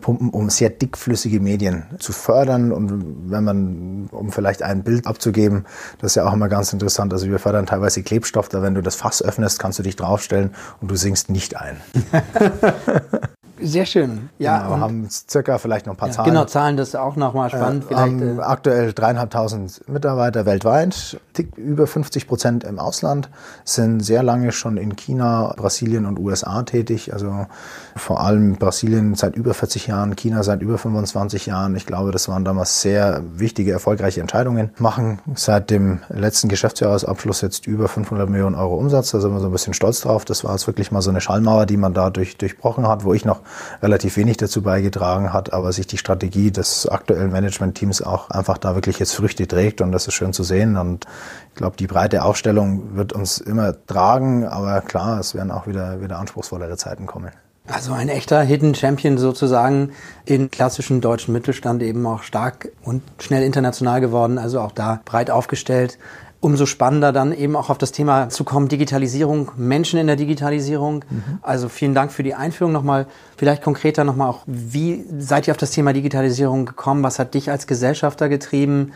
Pumpen, 0.00 0.30
um 0.30 0.50
sehr 0.50 0.70
dickflüssige 0.70 1.40
Medien 1.40 1.84
zu 1.98 2.12
fördern. 2.12 2.72
Und 2.72 3.30
wenn 3.30 3.44
man, 3.44 4.08
um 4.10 4.30
vielleicht 4.30 4.62
ein 4.62 4.82
Bild 4.82 5.06
abzugeben, 5.06 5.64
das 5.98 6.12
ist 6.12 6.16
ja 6.16 6.28
auch 6.28 6.34
immer 6.34 6.48
ganz 6.48 6.72
interessant. 6.72 7.12
Also 7.12 7.28
wir 7.28 7.38
fördern 7.38 7.66
teilweise 7.66 8.02
Klebstoff, 8.02 8.48
da 8.48 8.62
wenn 8.62 8.74
du 8.74 8.82
das 8.82 8.96
Fass 8.96 9.22
öffnest, 9.22 9.58
kannst 9.58 9.78
du 9.78 9.82
dich 9.82 9.96
draufstellen 9.96 10.50
und 10.80 10.90
du 10.90 10.96
sinkst 10.96 11.30
nicht 11.30 11.56
ein. 11.56 11.78
Sehr 13.60 13.86
schön. 13.86 14.28
Ja, 14.38 14.62
genau, 14.62 14.80
haben 14.80 15.08
circa 15.10 15.58
vielleicht 15.58 15.86
noch 15.86 15.94
ein 15.94 15.96
paar 15.96 16.08
ja, 16.08 16.14
Zahlen. 16.14 16.30
Genau, 16.30 16.44
Zahlen, 16.44 16.76
das 16.76 16.88
ist 16.88 16.96
auch 16.96 17.16
nochmal 17.16 17.48
spannend. 17.48 17.84
Äh, 17.84 17.86
vielleicht, 17.88 18.38
äh, 18.38 18.40
aktuell 18.42 18.92
dreieinhalbtausend 18.92 19.88
Mitarbeiter 19.88 20.44
weltweit, 20.46 21.18
über 21.56 21.86
50 21.86 22.28
Prozent 22.28 22.64
im 22.64 22.78
Ausland, 22.78 23.30
sind 23.64 24.00
sehr 24.00 24.22
lange 24.22 24.52
schon 24.52 24.76
in 24.76 24.96
China, 24.96 25.54
Brasilien 25.56 26.06
und 26.06 26.18
USA 26.18 26.62
tätig. 26.62 27.12
Also 27.12 27.46
vor 27.94 28.20
allem 28.20 28.56
Brasilien 28.56 29.14
seit 29.14 29.36
über 29.36 29.54
40 29.54 29.86
Jahren, 29.86 30.16
China 30.16 30.42
seit 30.42 30.60
über 30.60 30.76
25 30.76 31.46
Jahren. 31.46 31.76
Ich 31.76 31.86
glaube, 31.86 32.12
das 32.12 32.28
waren 32.28 32.44
damals 32.44 32.82
sehr 32.82 33.22
wichtige, 33.34 33.72
erfolgreiche 33.72 34.20
Entscheidungen. 34.20 34.70
Machen 34.78 35.20
seit 35.34 35.70
dem 35.70 36.00
letzten 36.08 36.48
Geschäftsjahresabschluss 36.48 37.40
jetzt 37.40 37.66
über 37.66 37.88
500 37.88 38.28
Millionen 38.28 38.54
Euro 38.54 38.76
Umsatz. 38.76 39.12
Da 39.12 39.20
sind 39.20 39.32
wir 39.32 39.40
so 39.40 39.46
ein 39.46 39.52
bisschen 39.52 39.74
stolz 39.74 40.02
drauf. 40.02 40.24
Das 40.24 40.44
war 40.44 40.52
jetzt 40.52 40.66
wirklich 40.66 40.92
mal 40.92 41.02
so 41.02 41.10
eine 41.10 41.20
Schallmauer, 41.20 41.66
die 41.66 41.76
man 41.76 41.94
da 41.94 42.10
durch, 42.10 42.36
durchbrochen 42.36 42.86
hat, 42.86 43.04
wo 43.04 43.14
ich 43.14 43.24
noch 43.24 43.40
relativ 43.82 44.16
wenig 44.16 44.36
dazu 44.36 44.62
beigetragen 44.62 45.32
hat, 45.32 45.52
aber 45.52 45.72
sich 45.72 45.86
die 45.86 45.98
Strategie 45.98 46.50
des 46.50 46.88
aktuellen 46.88 47.30
Managementteams 47.30 48.02
auch 48.02 48.30
einfach 48.30 48.58
da 48.58 48.74
wirklich 48.74 48.98
jetzt 48.98 49.14
Früchte 49.14 49.46
trägt 49.46 49.80
und 49.80 49.92
das 49.92 50.06
ist 50.06 50.14
schön 50.14 50.32
zu 50.32 50.42
sehen 50.42 50.76
und 50.76 51.06
ich 51.50 51.56
glaube, 51.56 51.76
die 51.76 51.86
breite 51.86 52.24
Aufstellung 52.24 52.96
wird 52.96 53.12
uns 53.12 53.38
immer 53.38 53.74
tragen, 53.86 54.46
aber 54.46 54.80
klar, 54.80 55.20
es 55.20 55.34
werden 55.34 55.50
auch 55.50 55.66
wieder, 55.66 56.00
wieder 56.00 56.18
anspruchsvollere 56.18 56.76
Zeiten 56.76 57.06
kommen. 57.06 57.30
Also 57.68 57.92
ein 57.92 58.08
echter 58.08 58.42
Hidden 58.42 58.76
Champion 58.76 59.18
sozusagen 59.18 59.90
in 60.24 60.50
klassischen 60.52 61.00
deutschen 61.00 61.32
Mittelstand 61.32 61.82
eben 61.82 62.06
auch 62.06 62.22
stark 62.22 62.68
und 62.84 63.02
schnell 63.18 63.42
international 63.42 64.00
geworden, 64.00 64.38
also 64.38 64.60
auch 64.60 64.70
da 64.70 65.00
breit 65.04 65.30
aufgestellt 65.30 65.98
umso 66.40 66.66
spannender 66.66 67.12
dann 67.12 67.32
eben 67.32 67.56
auch 67.56 67.70
auf 67.70 67.78
das 67.78 67.92
Thema 67.92 68.28
zu 68.28 68.44
kommen, 68.44 68.68
Digitalisierung, 68.68 69.52
Menschen 69.56 69.98
in 69.98 70.06
der 70.06 70.16
Digitalisierung. 70.16 71.04
Mhm. 71.08 71.38
Also 71.42 71.68
vielen 71.68 71.94
Dank 71.94 72.12
für 72.12 72.22
die 72.22 72.34
Einführung 72.34 72.72
nochmal. 72.72 73.06
Vielleicht 73.36 73.62
konkreter 73.62 74.04
nochmal 74.04 74.28
auch, 74.28 74.42
wie 74.46 75.04
seid 75.18 75.48
ihr 75.48 75.52
auf 75.52 75.58
das 75.58 75.70
Thema 75.70 75.92
Digitalisierung 75.92 76.66
gekommen? 76.66 77.02
Was 77.02 77.18
hat 77.18 77.34
dich 77.34 77.50
als 77.50 77.66
Gesellschafter 77.66 78.28
getrieben, 78.28 78.92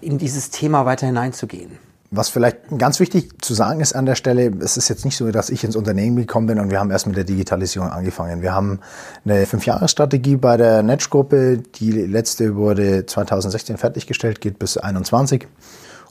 in 0.00 0.18
dieses 0.18 0.50
Thema 0.50 0.86
weiter 0.86 1.06
hineinzugehen? 1.06 1.78
Was 2.10 2.30
vielleicht 2.30 2.56
ganz 2.78 3.00
wichtig 3.00 3.42
zu 3.42 3.52
sagen 3.52 3.80
ist 3.80 3.92
an 3.92 4.06
der 4.06 4.14
Stelle, 4.14 4.50
es 4.60 4.78
ist 4.78 4.88
jetzt 4.88 5.04
nicht 5.04 5.18
so, 5.18 5.30
dass 5.30 5.50
ich 5.50 5.62
ins 5.62 5.76
Unternehmen 5.76 6.16
gekommen 6.16 6.46
bin 6.46 6.58
und 6.58 6.70
wir 6.70 6.80
haben 6.80 6.90
erst 6.90 7.06
mit 7.06 7.16
der 7.18 7.24
Digitalisierung 7.24 7.90
angefangen. 7.90 8.40
Wir 8.40 8.54
haben 8.54 8.80
eine 9.26 9.44
Fünfjahresstrategie 9.44 10.36
bei 10.36 10.56
der 10.56 10.82
Netsch-Gruppe. 10.82 11.58
Die 11.74 11.90
letzte 11.90 12.56
wurde 12.56 13.04
2016 13.04 13.76
fertiggestellt, 13.76 14.40
geht 14.40 14.58
bis 14.58 14.72
2021. 14.72 15.46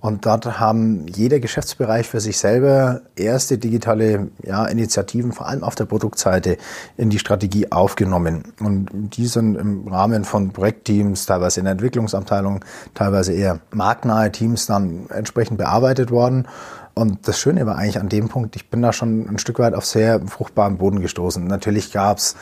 Und 0.02 0.26
dort 0.26 0.60
haben 0.60 1.08
jeder 1.08 1.40
Geschäftsbereich 1.40 2.08
für 2.08 2.20
sich 2.20 2.38
selber 2.38 3.02
erste 3.16 3.58
digitale 3.58 4.28
ja, 4.44 4.66
Initiativen, 4.66 5.32
vor 5.32 5.48
allem 5.48 5.64
auf 5.64 5.76
der 5.76 5.86
Produktseite, 5.86 6.58
in 6.98 7.10
die 7.10 7.20
Strategie 7.20 7.72
aufgenommen. 7.72 8.44
Und 8.60 8.90
die 8.94 9.26
sind 9.26 9.56
im 9.56 9.88
Rahmen 9.88 10.24
von 10.24 10.52
Projektteams, 10.52 11.26
teilweise 11.26 11.62
in 11.62 11.66
der 11.66 11.74
Entwicklungsabteilung, 11.74 12.64
teilweise 12.94 13.34
eher 13.34 13.60
marktnahe 13.72 14.32
Teams 14.32 14.68
dann 14.68 15.08
entsprechend 15.10 15.58
bearbeitet 15.58 16.12
worden. 16.12 16.48
Und 16.94 17.28
das 17.28 17.40
Schöne 17.40 17.66
war 17.66 17.78
eigentlich 17.78 18.00
an 18.00 18.10
dem 18.10 18.28
Punkt, 18.28 18.56
ich 18.56 18.70
bin 18.70 18.82
da 18.82 18.92
schon 18.92 19.28
ein 19.30 19.38
Stück 19.38 19.60
weit 19.60 19.76
auf 19.76 19.86
sehr 19.86 20.20
fruchtbaren 20.28 20.78
Boden 20.78 21.00
gestoßen. 21.00 21.46
Natürlich 21.46 21.92
gab's 21.92 22.36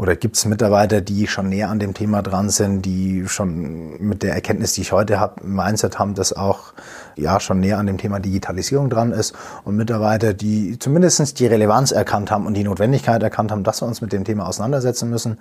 oder 0.00 0.16
gibt 0.16 0.34
es 0.38 0.46
Mitarbeiter, 0.46 1.02
die 1.02 1.26
schon 1.26 1.50
näher 1.50 1.68
an 1.68 1.78
dem 1.78 1.92
Thema 1.92 2.22
dran 2.22 2.48
sind, 2.48 2.86
die 2.86 3.28
schon 3.28 4.00
mit 4.00 4.22
der 4.22 4.32
Erkenntnis, 4.32 4.72
die 4.72 4.80
ich 4.80 4.92
heute 4.92 5.20
habe, 5.20 5.42
im 5.44 5.54
Mindset 5.54 5.98
haben, 5.98 6.14
dass 6.14 6.32
auch 6.32 6.72
ja 7.16 7.38
schon 7.38 7.60
näher 7.60 7.76
an 7.76 7.86
dem 7.86 7.98
Thema 7.98 8.18
Digitalisierung 8.18 8.88
dran 8.88 9.12
ist 9.12 9.34
und 9.62 9.76
Mitarbeiter, 9.76 10.32
die 10.32 10.78
zumindest 10.78 11.38
die 11.38 11.46
Relevanz 11.46 11.92
erkannt 11.92 12.30
haben 12.30 12.46
und 12.46 12.54
die 12.54 12.64
Notwendigkeit 12.64 13.22
erkannt 13.22 13.52
haben, 13.52 13.62
dass 13.62 13.82
wir 13.82 13.88
uns 13.88 14.00
mit 14.00 14.14
dem 14.14 14.24
Thema 14.24 14.48
auseinandersetzen 14.48 15.10
müssen. 15.10 15.36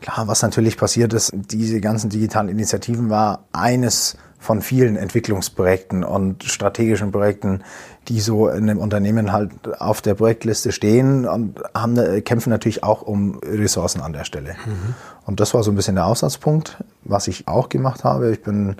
Klar, 0.00 0.28
was 0.28 0.40
natürlich 0.40 0.76
passiert 0.76 1.12
ist, 1.12 1.32
diese 1.34 1.80
ganzen 1.80 2.08
digitalen 2.08 2.48
Initiativen 2.48 3.10
war 3.10 3.46
eines 3.50 4.16
von 4.38 4.62
vielen 4.62 4.94
Entwicklungsprojekten 4.94 6.04
und 6.04 6.44
strategischen 6.44 7.10
Projekten, 7.10 7.64
die 8.08 8.20
so 8.20 8.48
in 8.48 8.68
einem 8.68 8.78
Unternehmen 8.78 9.32
halt 9.32 9.50
auf 9.80 10.00
der 10.00 10.14
Projektliste 10.14 10.72
stehen 10.72 11.26
und 11.26 11.60
haben, 11.74 12.24
kämpfen 12.24 12.50
natürlich 12.50 12.82
auch 12.82 13.02
um 13.02 13.38
Ressourcen 13.38 14.00
an 14.00 14.12
der 14.12 14.24
Stelle. 14.24 14.54
Mhm. 14.66 14.94
Und 15.26 15.40
das 15.40 15.54
war 15.54 15.62
so 15.62 15.72
ein 15.72 15.76
bisschen 15.76 15.96
der 15.96 16.06
Aussatzpunkt, 16.06 16.84
was 17.04 17.26
ich 17.28 17.48
auch 17.48 17.68
gemacht 17.68 18.04
habe. 18.04 18.32
Ich 18.32 18.42
bin 18.42 18.76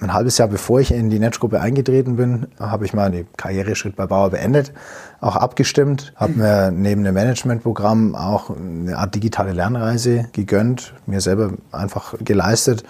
ein 0.00 0.12
halbes 0.12 0.36
Jahr 0.36 0.48
bevor 0.48 0.80
ich 0.80 0.92
in 0.92 1.08
die 1.08 1.18
Netzgruppe 1.18 1.60
eingetreten 1.60 2.16
bin, 2.16 2.48
habe 2.60 2.84
ich 2.84 2.92
meinen 2.92 3.26
Karriereschritt 3.36 3.96
bei 3.96 4.06
Bauer 4.06 4.30
beendet, 4.30 4.72
auch 5.20 5.36
abgestimmt, 5.36 6.12
habe 6.16 6.34
mir 6.34 6.70
neben 6.70 7.02
dem 7.02 7.14
Managementprogramm 7.14 8.14
auch 8.14 8.50
eine 8.50 8.98
Art 8.98 9.14
digitale 9.14 9.52
Lernreise 9.52 10.28
gegönnt, 10.32 10.92
mir 11.06 11.22
selber 11.22 11.52
einfach 11.72 12.14
geleistet 12.22 12.84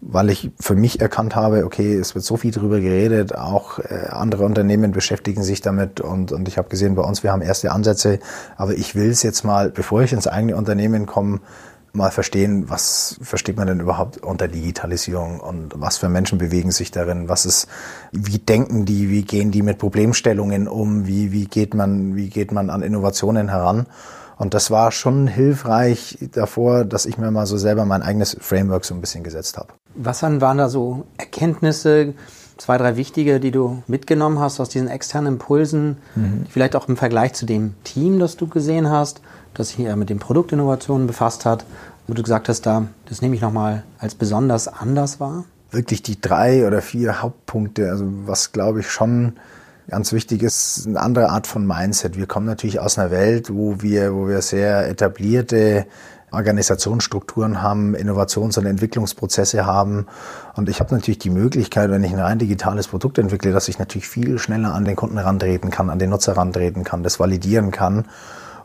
weil 0.00 0.30
ich 0.30 0.50
für 0.58 0.74
mich 0.74 1.00
erkannt 1.00 1.36
habe, 1.36 1.64
okay, 1.64 1.94
es 1.94 2.14
wird 2.14 2.24
so 2.24 2.36
viel 2.36 2.50
drüber 2.50 2.80
geredet, 2.80 3.36
auch 3.36 3.78
äh, 3.78 4.06
andere 4.08 4.44
Unternehmen 4.44 4.92
beschäftigen 4.92 5.42
sich 5.42 5.60
damit 5.60 6.00
und, 6.00 6.32
und 6.32 6.48
ich 6.48 6.56
habe 6.58 6.68
gesehen, 6.68 6.94
bei 6.94 7.02
uns, 7.02 7.22
wir 7.22 7.32
haben 7.32 7.42
erste 7.42 7.70
Ansätze, 7.70 8.18
aber 8.56 8.72
ich 8.72 8.94
will 8.94 9.10
es 9.10 9.22
jetzt 9.22 9.44
mal, 9.44 9.70
bevor 9.70 10.02
ich 10.02 10.12
ins 10.12 10.26
eigene 10.26 10.56
Unternehmen 10.56 11.06
komme, 11.06 11.40
mal 11.92 12.10
verstehen, 12.10 12.70
was 12.70 13.18
versteht 13.20 13.56
man 13.56 13.66
denn 13.66 13.80
überhaupt 13.80 14.18
unter 14.18 14.48
Digitalisierung 14.48 15.40
und 15.40 15.74
was 15.76 15.98
für 15.98 16.08
Menschen 16.08 16.38
bewegen 16.38 16.70
sich 16.70 16.90
darin, 16.90 17.28
was 17.28 17.46
ist, 17.46 17.68
wie 18.12 18.38
denken 18.38 18.84
die, 18.84 19.10
wie 19.10 19.22
gehen 19.22 19.50
die 19.50 19.62
mit 19.62 19.78
Problemstellungen 19.78 20.68
um, 20.68 21.06
wie, 21.06 21.32
wie 21.32 21.46
geht 21.46 21.74
man, 21.74 22.14
wie 22.14 22.28
geht 22.28 22.52
man 22.52 22.70
an 22.70 22.82
Innovationen 22.82 23.48
heran? 23.48 23.86
Und 24.40 24.54
das 24.54 24.70
war 24.70 24.90
schon 24.90 25.26
hilfreich 25.26 26.16
davor, 26.32 26.86
dass 26.86 27.04
ich 27.04 27.18
mir 27.18 27.30
mal 27.30 27.44
so 27.44 27.58
selber 27.58 27.84
mein 27.84 28.00
eigenes 28.00 28.34
Framework 28.40 28.86
so 28.86 28.94
ein 28.94 29.02
bisschen 29.02 29.22
gesetzt 29.22 29.58
habe. 29.58 29.68
Was 29.94 30.22
waren 30.22 30.56
da 30.56 30.70
so 30.70 31.04
Erkenntnisse, 31.18 32.14
zwei, 32.56 32.78
drei 32.78 32.96
wichtige, 32.96 33.38
die 33.38 33.50
du 33.50 33.82
mitgenommen 33.86 34.38
hast 34.38 34.58
aus 34.58 34.70
diesen 34.70 34.88
externen 34.88 35.34
Impulsen, 35.34 35.98
mhm. 36.14 36.46
vielleicht 36.48 36.74
auch 36.74 36.88
im 36.88 36.96
Vergleich 36.96 37.34
zu 37.34 37.44
dem 37.44 37.74
Team, 37.84 38.18
das 38.18 38.38
du 38.38 38.46
gesehen 38.46 38.88
hast, 38.88 39.20
das 39.52 39.68
sich 39.68 39.76
hier 39.76 39.94
mit 39.96 40.08
den 40.08 40.18
Produktinnovationen 40.18 41.06
befasst 41.06 41.44
hat, 41.44 41.66
wo 42.06 42.14
du 42.14 42.22
gesagt 42.22 42.48
hast, 42.48 42.62
da, 42.62 42.86
das 43.10 43.20
nehme 43.20 43.34
ich 43.34 43.42
nochmal 43.42 43.84
als 43.98 44.14
besonders 44.14 44.68
anders 44.68 45.20
wahr? 45.20 45.44
Wirklich 45.70 46.02
die 46.02 46.18
drei 46.18 46.66
oder 46.66 46.80
vier 46.80 47.20
Hauptpunkte, 47.20 47.90
also 47.90 48.06
was 48.24 48.52
glaube 48.52 48.80
ich 48.80 48.90
schon 48.90 49.34
ganz 49.90 50.12
wichtig 50.12 50.42
ist, 50.42 50.86
eine 50.86 51.00
andere 51.00 51.28
Art 51.30 51.46
von 51.46 51.66
Mindset. 51.66 52.16
Wir 52.16 52.26
kommen 52.26 52.46
natürlich 52.46 52.80
aus 52.80 52.98
einer 52.98 53.10
Welt, 53.10 53.52
wo 53.52 53.82
wir, 53.82 54.14
wo 54.14 54.28
wir 54.28 54.40
sehr 54.40 54.88
etablierte 54.88 55.86
Organisationsstrukturen 56.30 57.60
haben, 57.60 57.94
Innovations- 57.94 58.56
und 58.56 58.66
Entwicklungsprozesse 58.66 59.66
haben. 59.66 60.06
Und 60.54 60.68
ich 60.68 60.78
habe 60.78 60.94
natürlich 60.94 61.18
die 61.18 61.30
Möglichkeit, 61.30 61.90
wenn 61.90 62.04
ich 62.04 62.12
ein 62.12 62.20
rein 62.20 62.38
digitales 62.38 62.86
Produkt 62.86 63.18
entwickle, 63.18 63.52
dass 63.52 63.68
ich 63.68 63.80
natürlich 63.80 64.08
viel 64.08 64.38
schneller 64.38 64.72
an 64.72 64.84
den 64.84 64.94
Kunden 64.94 65.18
rantreten 65.18 65.70
kann, 65.70 65.90
an 65.90 65.98
den 65.98 66.10
Nutzer 66.10 66.36
rantreten 66.36 66.84
kann, 66.84 67.02
das 67.02 67.18
validieren 67.18 67.72
kann 67.72 68.04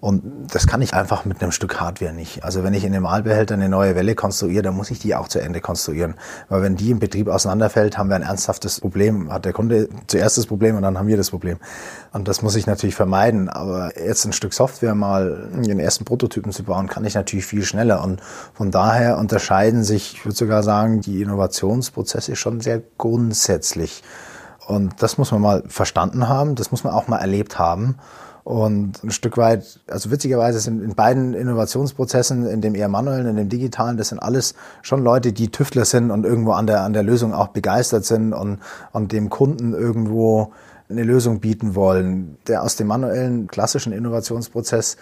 und 0.05 0.21
das 0.53 0.67
kann 0.67 0.83
ich 0.83 0.93
einfach 0.93 1.25
mit 1.25 1.41
einem 1.41 1.51
Stück 1.51 1.81
Hardware 1.81 2.13
nicht. 2.13 2.43
Also 2.43 2.63
wenn 2.63 2.75
ich 2.75 2.83
in 2.83 2.93
einem 2.93 3.07
Aalbehälter 3.07 3.55
eine 3.55 3.69
neue 3.69 3.95
Welle 3.95 4.13
konstruiere, 4.13 4.61
dann 4.61 4.75
muss 4.75 4.91
ich 4.91 4.99
die 4.99 5.15
auch 5.15 5.27
zu 5.27 5.39
Ende 5.39 5.61
konstruieren. 5.61 6.13
Weil 6.47 6.61
wenn 6.61 6.75
die 6.75 6.91
im 6.91 6.99
Betrieb 6.99 7.27
auseinanderfällt, 7.27 7.97
haben 7.97 8.09
wir 8.09 8.15
ein 8.15 8.21
ernsthaftes 8.21 8.81
Problem. 8.81 9.33
Hat 9.33 9.45
der 9.45 9.53
Kunde 9.53 9.89
zuerst 10.05 10.37
das 10.37 10.45
Problem 10.45 10.75
und 10.75 10.83
dann 10.83 10.99
haben 10.99 11.07
wir 11.07 11.17
das 11.17 11.31
Problem. 11.31 11.57
Und 12.13 12.27
das 12.27 12.43
muss 12.43 12.55
ich 12.55 12.67
natürlich 12.67 12.93
vermeiden. 12.93 13.49
Aber 13.49 13.99
jetzt 13.99 14.25
ein 14.25 14.33
Stück 14.33 14.53
Software 14.53 14.93
mal 14.93 15.49
in 15.55 15.63
den 15.63 15.79
ersten 15.79 16.05
Prototypen 16.05 16.51
zu 16.51 16.61
bauen, 16.61 16.85
kann 16.85 17.03
ich 17.03 17.15
natürlich 17.15 17.47
viel 17.47 17.63
schneller. 17.63 18.03
Und 18.03 18.21
von 18.53 18.69
daher 18.69 19.17
unterscheiden 19.17 19.83
sich, 19.83 20.13
ich 20.13 20.23
würde 20.23 20.37
sogar 20.37 20.61
sagen, 20.61 21.01
die 21.01 21.23
Innovationsprozesse 21.23 22.35
schon 22.35 22.61
sehr 22.61 22.79
grundsätzlich. 22.99 24.03
Und 24.67 25.01
das 25.01 25.17
muss 25.17 25.31
man 25.31 25.41
mal 25.41 25.63
verstanden 25.65 26.27
haben, 26.27 26.53
das 26.53 26.69
muss 26.69 26.83
man 26.83 26.93
auch 26.93 27.07
mal 27.07 27.17
erlebt 27.17 27.57
haben. 27.57 27.97
Und 28.45 29.03
ein 29.03 29.09
Stück 29.09 29.37
weit, 29.37 29.79
also 29.87 30.11
witzigerweise 30.11 30.59
sind 30.59 30.83
in 30.83 30.93
beiden 30.93 31.33
Innovationsprozessen, 31.33 32.45
in 32.45 32.61
dem 32.61 32.75
eher 32.75 32.87
manuellen, 32.87 33.25
in 33.25 33.37
dem 33.37 33.49
digitalen, 33.49 33.97
das 33.97 34.09
sind 34.09 34.19
alles 34.19 34.53
schon 34.83 35.03
Leute, 35.03 35.33
die 35.33 35.49
Tüftler 35.49 35.83
sind 35.83 36.11
und 36.11 36.27
irgendwo 36.27 36.51
an 36.51 36.67
der, 36.67 36.81
an 36.81 36.93
der 36.93 37.01
Lösung 37.01 37.33
auch 37.33 37.47
begeistert 37.47 38.05
sind 38.05 38.33
und, 38.33 38.59
und 38.91 39.11
dem 39.13 39.31
Kunden 39.31 39.73
irgendwo 39.73 40.53
eine 40.89 41.01
Lösung 41.01 41.39
bieten 41.39 41.73
wollen. 41.73 42.37
Der 42.45 42.61
aus 42.61 42.75
dem 42.75 42.85
manuellen, 42.85 43.47
klassischen 43.47 43.91
Innovationsprozess, 43.91 44.97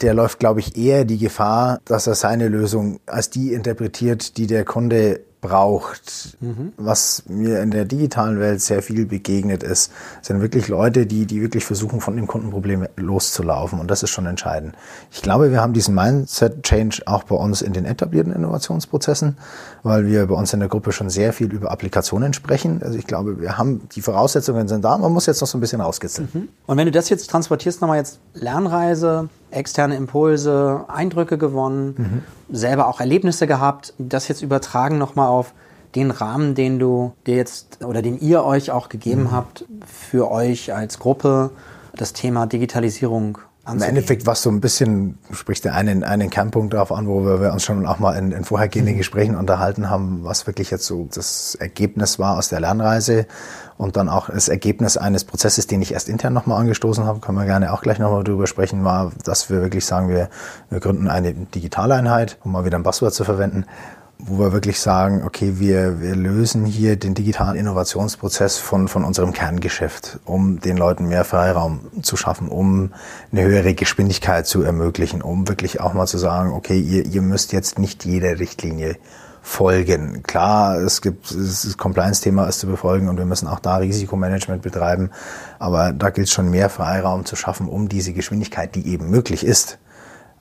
der 0.00 0.14
läuft, 0.14 0.38
glaube 0.38 0.60
ich, 0.60 0.76
eher 0.76 1.04
die 1.04 1.18
Gefahr, 1.18 1.80
dass 1.84 2.06
er 2.06 2.14
seine 2.14 2.46
Lösung 2.46 3.00
als 3.04 3.30
die 3.30 3.52
interpretiert, 3.52 4.36
die 4.36 4.46
der 4.46 4.64
Kunde 4.64 5.22
braucht. 5.40 6.36
Mhm. 6.40 6.72
Was 6.76 7.24
mir 7.26 7.62
in 7.62 7.70
der 7.70 7.84
digitalen 7.84 8.38
Welt 8.40 8.60
sehr 8.60 8.82
viel 8.82 9.06
begegnet 9.06 9.62
ist, 9.62 9.92
sind 10.22 10.40
wirklich 10.40 10.68
Leute, 10.68 11.06
die, 11.06 11.26
die 11.26 11.40
wirklich 11.40 11.64
versuchen, 11.64 12.00
von 12.00 12.16
dem 12.16 12.26
Kundenproblem 12.26 12.86
loszulaufen. 12.96 13.80
Und 13.80 13.90
das 13.90 14.02
ist 14.02 14.10
schon 14.10 14.26
entscheidend. 14.26 14.74
Ich 15.10 15.22
glaube, 15.22 15.50
wir 15.50 15.60
haben 15.60 15.72
diesen 15.72 15.94
Mindset-Change 15.94 17.02
auch 17.06 17.24
bei 17.24 17.36
uns 17.36 17.62
in 17.62 17.72
den 17.72 17.84
etablierten 17.84 18.32
Innovationsprozessen, 18.32 19.38
weil 19.82 20.06
wir 20.06 20.26
bei 20.26 20.34
uns 20.34 20.52
in 20.52 20.60
der 20.60 20.68
Gruppe 20.68 20.92
schon 20.92 21.10
sehr 21.10 21.32
viel 21.32 21.52
über 21.52 21.70
Applikationen 21.70 22.32
sprechen. 22.32 22.82
Also 22.82 22.98
ich 22.98 23.06
glaube, 23.06 23.40
wir 23.40 23.56
haben, 23.56 23.88
die 23.94 24.02
Voraussetzungen 24.02 24.68
sind 24.68 24.84
da, 24.84 24.98
man 24.98 25.12
muss 25.12 25.26
jetzt 25.26 25.40
noch 25.40 25.48
so 25.48 25.56
ein 25.56 25.60
bisschen 25.60 25.80
rauskitzeln. 25.80 26.28
Mhm. 26.32 26.48
Und 26.66 26.76
wenn 26.76 26.86
du 26.86 26.92
das 26.92 27.08
jetzt 27.08 27.30
transportierst, 27.30 27.80
nochmal 27.80 27.98
jetzt 27.98 28.20
Lernreise, 28.34 29.28
externe 29.50 29.96
Impulse, 29.96 30.84
Eindrücke 30.88 31.38
gewonnen, 31.38 31.94
mhm. 31.96 32.54
selber 32.54 32.88
auch 32.88 33.00
Erlebnisse 33.00 33.46
gehabt, 33.46 33.94
das 33.98 34.28
jetzt 34.28 34.42
übertragen 34.42 34.98
nochmal 34.98 35.28
auf 35.28 35.52
den 35.94 36.10
Rahmen, 36.10 36.54
den 36.54 36.78
du 36.78 37.12
dir 37.26 37.36
jetzt 37.36 37.84
oder 37.84 38.02
den 38.02 38.18
ihr 38.20 38.44
euch 38.44 38.70
auch 38.70 38.88
gegeben 38.88 39.24
mhm. 39.24 39.32
habt 39.32 39.64
für 39.86 40.30
euch 40.30 40.72
als 40.72 40.98
Gruppe, 40.98 41.50
das 41.96 42.12
Thema 42.12 42.46
Digitalisierung 42.46 43.38
im 43.68 43.82
Endeffekt, 43.82 44.26
was 44.26 44.42
so 44.42 44.50
ein 44.50 44.60
bisschen, 44.60 45.18
du 45.28 45.34
sprichst 45.34 45.64
ja 45.64 45.72
einen, 45.72 46.02
einen 46.02 46.30
Kernpunkt 46.30 46.72
darauf 46.72 46.92
an, 46.92 47.06
wo 47.06 47.24
wir, 47.24 47.40
wir 47.40 47.52
uns 47.52 47.62
schon 47.62 47.86
auch 47.86 47.98
mal 47.98 48.16
in, 48.16 48.32
in 48.32 48.44
vorhergehenden 48.44 48.94
mhm. 48.94 48.98
Gesprächen 48.98 49.36
unterhalten 49.36 49.90
haben, 49.90 50.24
was 50.24 50.46
wirklich 50.46 50.70
jetzt 50.70 50.86
so 50.86 51.08
das 51.12 51.54
Ergebnis 51.54 52.18
war 52.18 52.38
aus 52.38 52.48
der 52.48 52.60
Lernreise 52.60 53.26
und 53.80 53.96
dann 53.96 54.10
auch 54.10 54.28
das 54.28 54.48
Ergebnis 54.48 54.98
eines 54.98 55.24
Prozesses, 55.24 55.66
den 55.66 55.80
ich 55.80 55.94
erst 55.94 56.10
intern 56.10 56.34
nochmal 56.34 56.60
angestoßen 56.60 57.06
habe, 57.06 57.20
können 57.20 57.38
wir 57.38 57.46
gerne 57.46 57.72
auch 57.72 57.80
gleich 57.80 57.98
nochmal 57.98 58.22
drüber 58.24 58.46
sprechen, 58.46 58.84
war, 58.84 59.10
dass 59.24 59.48
wir 59.48 59.62
wirklich 59.62 59.86
sagen, 59.86 60.10
wir, 60.10 60.28
wir 60.68 60.80
gründen 60.80 61.08
eine 61.08 61.32
Digitaleinheit, 61.32 62.36
um 62.44 62.52
mal 62.52 62.66
wieder 62.66 62.78
ein 62.78 62.82
Passwort 62.82 63.14
zu 63.14 63.24
verwenden 63.24 63.64
wo 64.22 64.38
wir 64.38 64.52
wirklich 64.52 64.78
sagen, 64.78 65.22
okay, 65.24 65.54
wir, 65.56 66.02
wir 66.02 66.14
lösen 66.14 66.66
hier 66.66 66.96
den 66.96 67.14
digitalen 67.14 67.56
Innovationsprozess 67.56 68.58
von, 68.58 68.86
von 68.86 69.02
unserem 69.02 69.32
Kerngeschäft, 69.32 70.20
um 70.26 70.60
den 70.60 70.76
Leuten 70.76 71.08
mehr 71.08 71.24
Freiraum 71.24 71.86
zu 72.02 72.18
schaffen, 72.18 72.50
um 72.50 72.92
eine 73.32 73.44
höhere 73.44 73.72
Geschwindigkeit 73.72 74.46
zu 74.46 74.62
ermöglichen, 74.62 75.22
um 75.22 75.48
wirklich 75.48 75.80
auch 75.80 75.94
mal 75.94 76.06
zu 76.06 76.18
sagen, 76.18 76.52
okay, 76.52 76.78
ihr, 76.78 77.06
ihr 77.06 77.22
müsst 77.22 77.54
jetzt 77.54 77.78
nicht 77.78 78.04
jeder 78.04 78.38
Richtlinie 78.38 78.96
folgen. 79.42 80.22
Klar, 80.22 80.76
es 80.78 81.00
gibt 81.00 81.30
das 81.34 81.76
Compliance-Thema 81.76 82.46
ist 82.46 82.60
zu 82.60 82.66
befolgen 82.66 83.08
und 83.08 83.16
wir 83.16 83.24
müssen 83.24 83.48
auch 83.48 83.60
da 83.60 83.76
Risikomanagement 83.76 84.62
betreiben, 84.62 85.10
aber 85.58 85.92
da 85.92 86.10
gilt 86.10 86.26
es 86.26 86.32
schon 86.32 86.50
mehr 86.50 86.68
Freiraum 86.68 87.24
zu 87.24 87.36
schaffen, 87.36 87.68
um 87.68 87.88
diese 87.88 88.12
Geschwindigkeit, 88.12 88.74
die 88.74 88.86
eben 88.86 89.10
möglich 89.10 89.44
ist, 89.44 89.78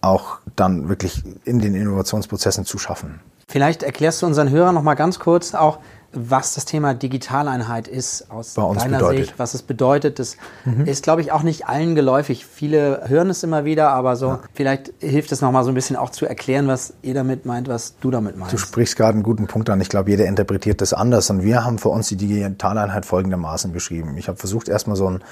auch 0.01 0.39
dann 0.55 0.89
wirklich 0.89 1.23
in 1.45 1.59
den 1.59 1.75
Innovationsprozessen 1.75 2.65
zu 2.65 2.77
schaffen. 2.77 3.21
Vielleicht 3.47 3.83
erklärst 3.83 4.21
du 4.21 4.27
unseren 4.27 4.49
Hörern 4.49 4.75
noch 4.75 4.83
mal 4.83 4.95
ganz 4.95 5.19
kurz 5.19 5.55
auch, 5.55 5.79
was 6.11 6.55
das 6.55 6.65
Thema 6.65 6.93
Digitaleinheit 6.93 7.87
ist 7.87 8.31
aus 8.31 8.53
deiner 8.53 8.97
bedeutet. 8.97 9.25
Sicht, 9.25 9.39
was 9.39 9.53
es 9.53 9.61
bedeutet. 9.61 10.19
Das 10.19 10.37
ist, 10.85 11.03
glaube 11.03 11.21
ich, 11.21 11.31
auch 11.31 11.43
nicht 11.43 11.67
allen 11.67 11.95
geläufig. 11.95 12.45
Viele 12.45 13.03
hören 13.07 13.29
es 13.29 13.43
immer 13.43 13.65
wieder, 13.65 13.89
aber 13.91 14.15
so 14.15 14.39
vielleicht 14.53 14.91
hilft 14.99 15.31
es 15.31 15.41
nochmal 15.41 15.63
so 15.63 15.71
ein 15.71 15.75
bisschen 15.75 15.95
auch 15.95 16.09
zu 16.09 16.25
erklären, 16.25 16.67
was 16.67 16.93
ihr 17.01 17.13
damit 17.13 17.45
meint, 17.45 17.67
was 17.67 17.95
du 17.99 18.11
damit 18.11 18.37
meinst. 18.37 18.53
Du 18.53 18.57
sprichst 18.57 18.95
gerade 18.95 19.13
einen 19.13 19.23
guten 19.23 19.47
Punkt 19.47 19.69
an. 19.69 19.79
Ich 19.81 19.89
glaube, 19.89 20.09
jeder 20.09 20.25
interpretiert 20.25 20.81
das 20.81 20.93
anders. 20.93 21.29
Und 21.29 21.43
wir 21.43 21.63
haben 21.63 21.77
für 21.77 21.89
uns 21.89 22.07
die 22.07 22.17
Digitaleinheit 22.17 23.05
folgendermaßen 23.05 23.71
beschrieben. 23.71 24.17
Ich 24.17 24.27
habe 24.27 24.37
versucht, 24.37 24.67
erstmal 24.69 24.95
so 24.95 25.09
ein 25.09 25.23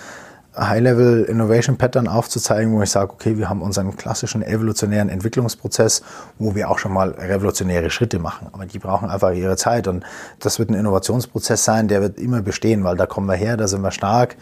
High-Level 0.58 1.24
Innovation 1.26 1.78
Pattern 1.78 2.08
aufzuzeigen, 2.08 2.74
wo 2.74 2.82
ich 2.82 2.90
sage, 2.90 3.12
okay, 3.12 3.38
wir 3.38 3.50
haben 3.50 3.62
unseren 3.62 3.96
klassischen 3.96 4.42
evolutionären 4.42 5.10
Entwicklungsprozess, 5.10 6.02
wo 6.40 6.56
wir 6.56 6.70
auch 6.70 6.80
schon 6.80 6.94
mal 6.94 7.12
revolutionäre 7.12 7.90
Schritte 7.90 8.20
machen. 8.20 8.48
Aber 8.52 8.66
die 8.66 8.80
brauchen 8.80 9.10
einfach 9.10 9.32
ihre 9.34 9.56
Zeit. 9.58 9.88
Und 9.88 10.04
das 10.40 10.60
wird 10.60 10.70
ein 10.70 10.76
Innovationsprozess 10.76 11.64
sein, 11.64 11.88
der 11.88 12.02
wird 12.02 12.18
immer 12.18 12.42
bestehen, 12.42 12.84
weil 12.84 12.98
da 12.98 13.06
kommen 13.06 13.28
wir 13.28 13.36
her, 13.36 13.58
da 13.58 13.68
sind 13.68 13.82
wir 13.82 13.92
stark. 13.92 14.36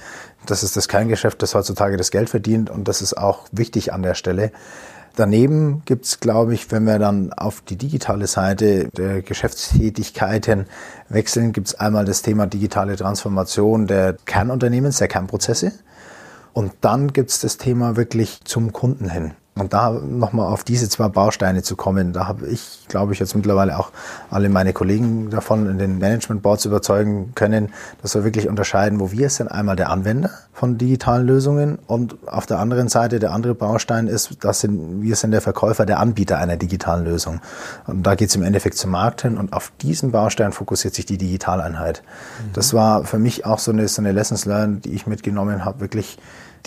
Das 0.45 0.63
ist 0.63 0.77
das 0.77 0.88
Kerngeschäft, 0.88 1.41
das 1.41 1.55
heutzutage 1.55 1.98
das 1.98 2.12
Geld 2.12 2.29
verdient. 2.29 2.69
Und 2.69 2.88
das 2.88 3.01
ist 3.01 3.17
auch 3.17 3.48
wichtig 3.51 3.91
an 3.93 4.03
der 4.03 4.13
Stelle. 4.13 4.51
Daneben 5.15 5.81
gibt's, 5.86 6.19
glaube 6.19 6.53
ich, 6.53 6.72
wenn 6.72 6.84
wir 6.84 7.00
dann 7.00 7.31
auf 7.31 7.62
die 7.62 7.77
digitale 7.77 8.27
Seite 8.27 8.89
der 8.98 9.22
Geschäftstätigkeiten 9.22 10.65
wechseln, 11.07 11.53
gibt's 11.53 11.74
einmal 11.75 12.03
das 12.03 12.22
Thema 12.22 12.48
digitale 12.48 12.98
Transformation 12.98 13.88
der 13.88 14.17
Kernunternehmens, 14.25 14.98
der 14.98 15.07
Kernprozesse. 15.07 15.72
Und 16.55 16.71
dann 16.79 17.12
gibt's 17.12 17.41
das 17.41 17.57
Thema 17.57 17.97
wirklich 17.97 18.39
zum 18.45 18.71
Kunden 18.71 19.09
hin. 19.09 19.33
Und 19.57 19.74
da 19.74 19.89
nochmal 19.89 20.51
auf 20.51 20.63
diese 20.65 20.89
zwei 20.89 21.09
Bausteine 21.09 21.63
zu 21.63 21.75
kommen, 21.75 22.12
da 22.12 22.27
habe 22.27 22.47
ich, 22.47 22.85
glaube 22.88 23.13
ich, 23.13 23.19
jetzt 23.19 23.35
mittlerweile 23.35 23.77
auch 23.77 23.91
alle 24.29 24.47
meine 24.47 24.71
Kollegen 24.71 25.29
davon 25.29 25.69
in 25.69 25.77
den 25.77 25.97
Management 25.97 26.41
Boards 26.41 26.65
überzeugen 26.65 27.33
können, 27.35 27.74
dass 28.01 28.15
wir 28.15 28.24
wirklich 28.24 28.47
unterscheiden, 28.47 29.01
wo 29.01 29.12
wir 29.12 29.29
sind 29.29 29.50
einmal 29.50 29.77
der 29.77 29.89
Anwender 29.89 30.29
von 30.53 30.77
digitalen 30.77 31.27
Lösungen 31.27 31.77
und 31.88 32.15
auf 32.27 32.45
der 32.45 32.59
anderen 32.59 32.88
Seite 32.88 33.19
der 33.19 33.31
andere 33.31 33.53
Baustein 33.55 34.07
ist, 34.07 34.38
das 34.41 34.62
sind, 34.62 35.01
wir 35.01 35.15
sind 35.17 35.31
der 35.31 35.41
Verkäufer, 35.41 35.85
der 35.85 36.00
Anbieter 36.00 36.38
einer 36.38 36.57
digitalen 36.57 37.03
Lösung. 37.05 37.41
Und 37.85 38.03
da 38.03 38.15
geht 38.15 38.29
es 38.29 38.35
im 38.35 38.43
Endeffekt 38.43 38.77
zum 38.77 38.91
Markt 38.91 39.24
hin 39.24 39.38
und 39.38 39.51
auf 39.51 39.71
diesen 39.81 40.12
Baustein 40.12 40.53
fokussiert 40.53 40.95
sich 40.95 41.05
die 41.05 41.17
Digitaleinheit. 41.17 42.03
Das 42.51 42.74
war 42.74 43.05
für 43.05 43.19
mich 43.19 43.45
auch 43.45 43.59
so 43.59 43.71
eine, 43.71 43.88
so 43.88 44.01
eine 44.01 44.12
Lessons 44.12 44.45
learned, 44.45 44.83
die 44.83 44.93
ich 44.93 45.07
mitgenommen 45.07 45.63
habe, 45.63 45.79
wirklich 45.79 46.17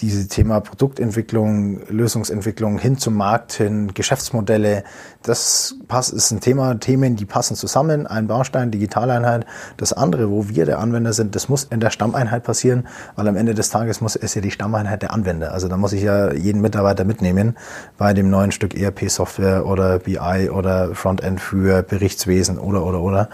diese 0.00 0.28
Thema 0.28 0.60
Produktentwicklung, 0.60 1.80
Lösungsentwicklung 1.88 2.78
hin 2.78 2.98
zum 2.98 3.14
Markt 3.14 3.52
hin, 3.52 3.92
Geschäftsmodelle, 3.94 4.84
das 5.22 5.76
passt, 5.88 6.12
ist 6.12 6.30
ein 6.30 6.40
Thema, 6.40 6.78
Themen, 6.78 7.16
die 7.16 7.24
passen 7.24 7.56
zusammen, 7.56 8.06
ein 8.06 8.28
Baustein, 8.28 8.70
Digitaleinheit. 8.70 9.44
Das 9.76 9.92
andere, 9.92 10.30
wo 10.30 10.48
wir 10.48 10.66
der 10.66 10.78
Anwender 10.78 11.12
sind, 11.12 11.34
das 11.34 11.48
muss 11.48 11.64
in 11.64 11.80
der 11.80 11.90
Stammeinheit 11.90 12.44
passieren, 12.44 12.86
weil 13.16 13.26
am 13.26 13.36
Ende 13.36 13.54
des 13.54 13.70
Tages 13.70 14.00
muss 14.00 14.14
es 14.14 14.34
ja 14.34 14.40
die 14.40 14.50
Stammeinheit 14.50 15.02
der 15.02 15.12
Anwender. 15.12 15.52
Also 15.52 15.68
da 15.68 15.76
muss 15.76 15.92
ich 15.92 16.02
ja 16.02 16.32
jeden 16.32 16.60
Mitarbeiter 16.60 17.04
mitnehmen 17.04 17.56
bei 17.96 18.14
dem 18.14 18.30
neuen 18.30 18.52
Stück 18.52 18.74
ERP-Software 18.74 19.66
oder 19.66 19.98
BI 19.98 20.50
oder 20.50 20.94
Frontend 20.94 21.40
für 21.40 21.82
Berichtswesen 21.82 22.58
oder, 22.58 22.84
oder, 22.84 23.00
oder. 23.00 23.28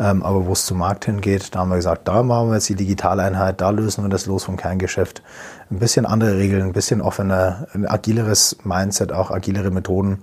Ähm, 0.00 0.22
aber 0.22 0.46
wo 0.46 0.52
es 0.52 0.64
zum 0.64 0.78
Markt 0.78 1.06
hingeht, 1.06 1.54
da 1.54 1.60
haben 1.60 1.70
wir 1.70 1.76
gesagt, 1.76 2.06
da 2.06 2.22
machen 2.22 2.48
wir 2.48 2.54
jetzt 2.54 2.68
die 2.68 2.76
Digitaleinheit, 2.76 3.60
da 3.60 3.70
lösen 3.70 4.04
wir 4.04 4.08
das 4.08 4.26
los 4.26 4.44
vom 4.44 4.56
Kerngeschäft. 4.56 5.22
Ein 5.70 5.78
bisschen 5.78 6.06
andere 6.06 6.36
Regeln, 6.36 6.62
ein 6.62 6.72
bisschen 6.72 7.00
offener, 7.00 7.66
ein 7.74 7.86
agileres 7.86 8.56
Mindset, 8.64 9.12
auch 9.12 9.30
agilere 9.30 9.70
Methoden. 9.70 10.22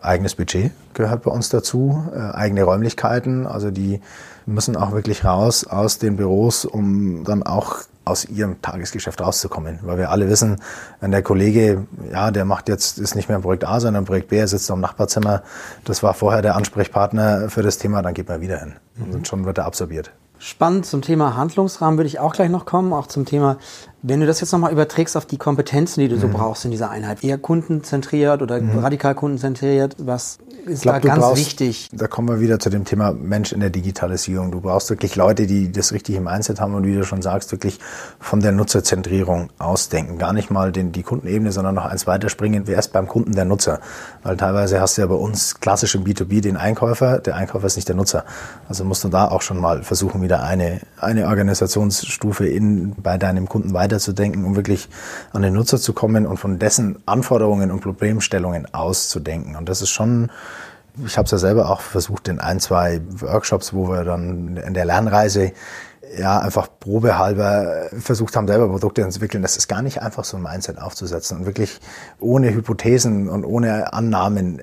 Eigenes 0.00 0.34
Budget 0.34 0.72
gehört 0.94 1.22
bei 1.22 1.30
uns 1.30 1.48
dazu, 1.48 2.10
äh, 2.12 2.18
eigene 2.18 2.64
Räumlichkeiten, 2.64 3.46
also 3.46 3.70
die 3.70 4.00
müssen 4.46 4.76
auch 4.76 4.90
wirklich 4.90 5.24
raus 5.24 5.64
aus 5.64 5.98
den 5.98 6.16
Büros, 6.16 6.64
um 6.64 7.22
dann 7.22 7.44
auch 7.44 7.82
aus 8.04 8.24
ihrem 8.24 8.60
Tagesgeschäft 8.62 9.20
rauszukommen. 9.20 9.78
Weil 9.82 9.98
wir 9.98 10.10
alle 10.10 10.28
wissen, 10.28 10.60
wenn 11.00 11.10
der 11.10 11.22
Kollege, 11.22 11.86
ja, 12.10 12.30
der 12.30 12.44
macht 12.44 12.68
jetzt, 12.68 12.98
ist 12.98 13.14
nicht 13.14 13.28
mehr 13.28 13.38
Projekt 13.40 13.64
A, 13.64 13.80
sondern 13.80 14.04
Projekt 14.04 14.28
B, 14.28 14.38
er 14.38 14.48
sitzt 14.48 14.70
am 14.70 14.80
Nachbarzimmer, 14.80 15.42
das 15.84 16.02
war 16.02 16.14
vorher 16.14 16.42
der 16.42 16.56
Ansprechpartner 16.56 17.48
für 17.48 17.62
das 17.62 17.78
Thema, 17.78 18.02
dann 18.02 18.14
geht 18.14 18.28
man 18.28 18.40
wieder 18.40 18.58
hin. 18.58 18.74
Und 19.12 19.28
schon 19.28 19.44
wird 19.44 19.58
er 19.58 19.66
absorbiert. 19.66 20.12
Spannend 20.38 20.86
zum 20.86 21.02
Thema 21.02 21.36
Handlungsrahmen 21.36 21.98
würde 21.98 22.08
ich 22.08 22.18
auch 22.18 22.32
gleich 22.32 22.50
noch 22.50 22.66
kommen, 22.66 22.92
auch 22.92 23.06
zum 23.06 23.26
Thema, 23.26 23.58
wenn 24.02 24.20
du 24.20 24.26
das 24.26 24.40
jetzt 24.40 24.52
nochmal 24.52 24.72
überträgst 24.72 25.16
auf 25.16 25.26
die 25.26 25.36
Kompetenzen, 25.38 26.00
die 26.00 26.08
du 26.08 26.16
Mhm. 26.16 26.20
so 26.20 26.28
brauchst 26.28 26.64
in 26.64 26.70
dieser 26.72 26.90
Einheit, 26.90 27.22
eher 27.22 27.38
kundenzentriert 27.38 28.42
oder 28.42 28.60
radikal 28.82 29.14
kundenzentriert, 29.14 29.96
was 29.98 30.38
ist 30.66 30.82
glaub, 30.82 31.00
da 31.02 31.08
ganz 31.08 31.20
brauchst- 31.20 31.36
wichtig? 31.40 31.88
Da 31.92 32.06
kommen 32.08 32.28
wir 32.28 32.40
wieder 32.40 32.58
zu 32.58 32.68
dem 32.70 32.84
Thema 32.84 33.12
Mensch 33.12 33.52
in 33.52 33.60
der 33.60 33.70
Digitalisierung. 33.70 34.50
Du 34.50 34.60
brauchst 34.60 34.90
wirklich 34.90 35.14
Leute, 35.16 35.46
die 35.46 35.70
das 35.72 35.92
richtig 35.92 36.16
im 36.16 36.24
Mindset 36.24 36.60
haben 36.60 36.74
und 36.74 36.84
wie 36.84 36.94
du 36.94 37.04
schon 37.04 37.22
sagst, 37.22 37.52
wirklich 37.52 37.78
von 38.20 38.40
der 38.40 38.52
Nutzerzentrierung 38.52 39.50
ausdenken. 39.58 40.18
Gar 40.18 40.32
nicht 40.32 40.50
mal 40.50 40.72
den, 40.72 40.92
die 40.92 41.02
Kundenebene, 41.02 41.52
sondern 41.52 41.74
noch 41.74 41.84
eins 41.86 42.06
weiterspringen. 42.06 42.66
Wer 42.66 42.78
ist 42.78 42.92
beim 42.92 43.06
Kunden 43.08 43.32
der 43.34 43.44
Nutzer? 43.44 43.80
Weil 44.22 44.36
teilweise 44.36 44.80
hast 44.80 44.96
du 44.96 45.02
ja 45.02 45.06
bei 45.06 45.14
uns 45.14 45.60
klassisch 45.60 45.94
im 45.94 46.04
B2B 46.04 46.40
den 46.40 46.56
Einkäufer. 46.56 47.18
Der 47.18 47.36
Einkäufer 47.36 47.66
ist 47.66 47.76
nicht 47.76 47.88
der 47.88 47.96
Nutzer. 47.96 48.24
Also 48.68 48.84
musst 48.84 49.04
du 49.04 49.08
da 49.08 49.28
auch 49.28 49.42
schon 49.42 49.60
mal 49.60 49.82
versuchen, 49.82 50.22
wieder 50.22 50.42
eine, 50.42 50.80
eine 50.98 51.26
Organisationsstufe 51.26 52.46
in, 52.46 52.94
bei 53.02 53.18
deinem 53.18 53.48
Kunden 53.48 53.72
weiterzudenken, 53.92 54.44
um 54.44 54.56
wirklich 54.56 54.88
an 55.32 55.42
den 55.42 55.54
Nutzer 55.54 55.78
zu 55.78 55.92
kommen 55.92 56.26
und 56.26 56.38
von 56.38 56.58
dessen 56.58 57.02
Anforderungen 57.06 57.70
und 57.70 57.80
Problemstellungen 57.80 58.72
auszudenken. 58.74 59.56
Und 59.56 59.68
das 59.68 59.82
ist 59.82 59.90
schon 59.90 60.30
ich 61.06 61.16
habe 61.16 61.24
es 61.24 61.30
ja 61.30 61.38
selber 61.38 61.70
auch 61.70 61.80
versucht 61.80 62.28
in 62.28 62.38
ein, 62.38 62.60
zwei 62.60 63.00
Workshops, 63.08 63.72
wo 63.72 63.88
wir 63.88 64.04
dann 64.04 64.58
in 64.58 64.74
der 64.74 64.84
Lernreise 64.84 65.52
ja 66.18 66.38
einfach 66.38 66.68
probehalber 66.80 67.88
versucht 67.98 68.36
haben, 68.36 68.46
selber 68.46 68.68
Produkte 68.68 69.00
zu 69.00 69.06
entwickeln. 69.06 69.42
Das 69.42 69.56
ist 69.56 69.68
gar 69.68 69.80
nicht 69.80 70.02
einfach, 70.02 70.24
so 70.24 70.36
ein 70.36 70.42
Mindset 70.42 70.78
aufzusetzen 70.78 71.38
und 71.38 71.46
wirklich 71.46 71.80
ohne 72.20 72.52
Hypothesen 72.52 73.30
und 73.30 73.46
ohne 73.46 73.94
Annahmen 73.94 74.60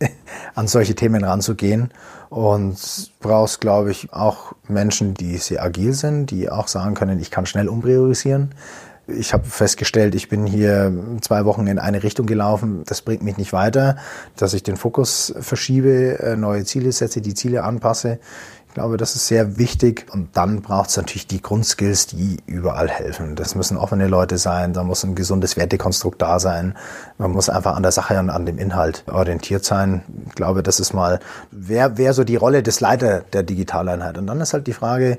an 0.54 0.66
solche 0.66 0.94
Themen 0.94 1.24
ranzugehen. 1.24 1.90
Und 2.28 3.12
brauchst, 3.20 3.60
glaube 3.60 3.90
ich, 3.90 4.12
auch 4.12 4.52
Menschen, 4.68 5.14
die 5.14 5.36
sehr 5.38 5.62
agil 5.62 5.92
sind, 5.92 6.30
die 6.30 6.50
auch 6.50 6.68
sagen 6.68 6.94
können, 6.94 7.20
ich 7.20 7.30
kann 7.30 7.46
schnell 7.46 7.68
umpriorisieren. 7.68 8.54
Ich 9.08 9.32
habe 9.32 9.44
festgestellt, 9.44 10.16
ich 10.16 10.28
bin 10.28 10.46
hier 10.46 10.92
zwei 11.20 11.44
Wochen 11.44 11.68
in 11.68 11.78
eine 11.78 12.02
Richtung 12.02 12.26
gelaufen. 12.26 12.82
Das 12.86 13.02
bringt 13.02 13.22
mich 13.22 13.36
nicht 13.36 13.52
weiter, 13.52 13.96
dass 14.36 14.52
ich 14.52 14.64
den 14.64 14.76
Fokus 14.76 15.32
verschiebe, 15.38 16.18
äh, 16.18 16.36
neue 16.36 16.64
Ziele 16.64 16.90
setze, 16.90 17.20
die 17.20 17.34
Ziele 17.34 17.62
anpasse. 17.62 18.18
Ich 18.76 18.78
glaube, 18.78 18.98
das 18.98 19.16
ist 19.16 19.26
sehr 19.26 19.56
wichtig. 19.56 20.04
Und 20.12 20.36
dann 20.36 20.60
braucht 20.60 20.90
es 20.90 20.98
natürlich 20.98 21.26
die 21.26 21.40
Grundskills, 21.40 22.08
die 22.08 22.36
überall 22.44 22.90
helfen. 22.90 23.34
Das 23.34 23.54
müssen 23.54 23.78
offene 23.78 24.06
Leute 24.06 24.36
sein, 24.36 24.74
da 24.74 24.84
muss 24.84 25.02
ein 25.02 25.14
gesundes 25.14 25.56
Wertekonstrukt 25.56 26.20
da 26.20 26.38
sein. 26.38 26.76
Man 27.16 27.30
muss 27.30 27.48
einfach 27.48 27.74
an 27.74 27.82
der 27.82 27.92
Sache 27.92 28.18
und 28.18 28.28
an 28.28 28.44
dem 28.44 28.58
Inhalt 28.58 29.04
orientiert 29.10 29.64
sein. 29.64 30.02
Ich 30.26 30.34
glaube, 30.34 30.62
das 30.62 30.78
ist 30.78 30.92
mal, 30.92 31.20
wer, 31.50 31.96
wer 31.96 32.12
so 32.12 32.22
die 32.22 32.36
Rolle 32.36 32.62
des 32.62 32.80
Leiter 32.80 33.24
der 33.32 33.44
Digitaleinheit. 33.44 34.18
Und 34.18 34.26
dann 34.26 34.42
ist 34.42 34.52
halt 34.52 34.66
die 34.66 34.74
Frage, 34.74 35.16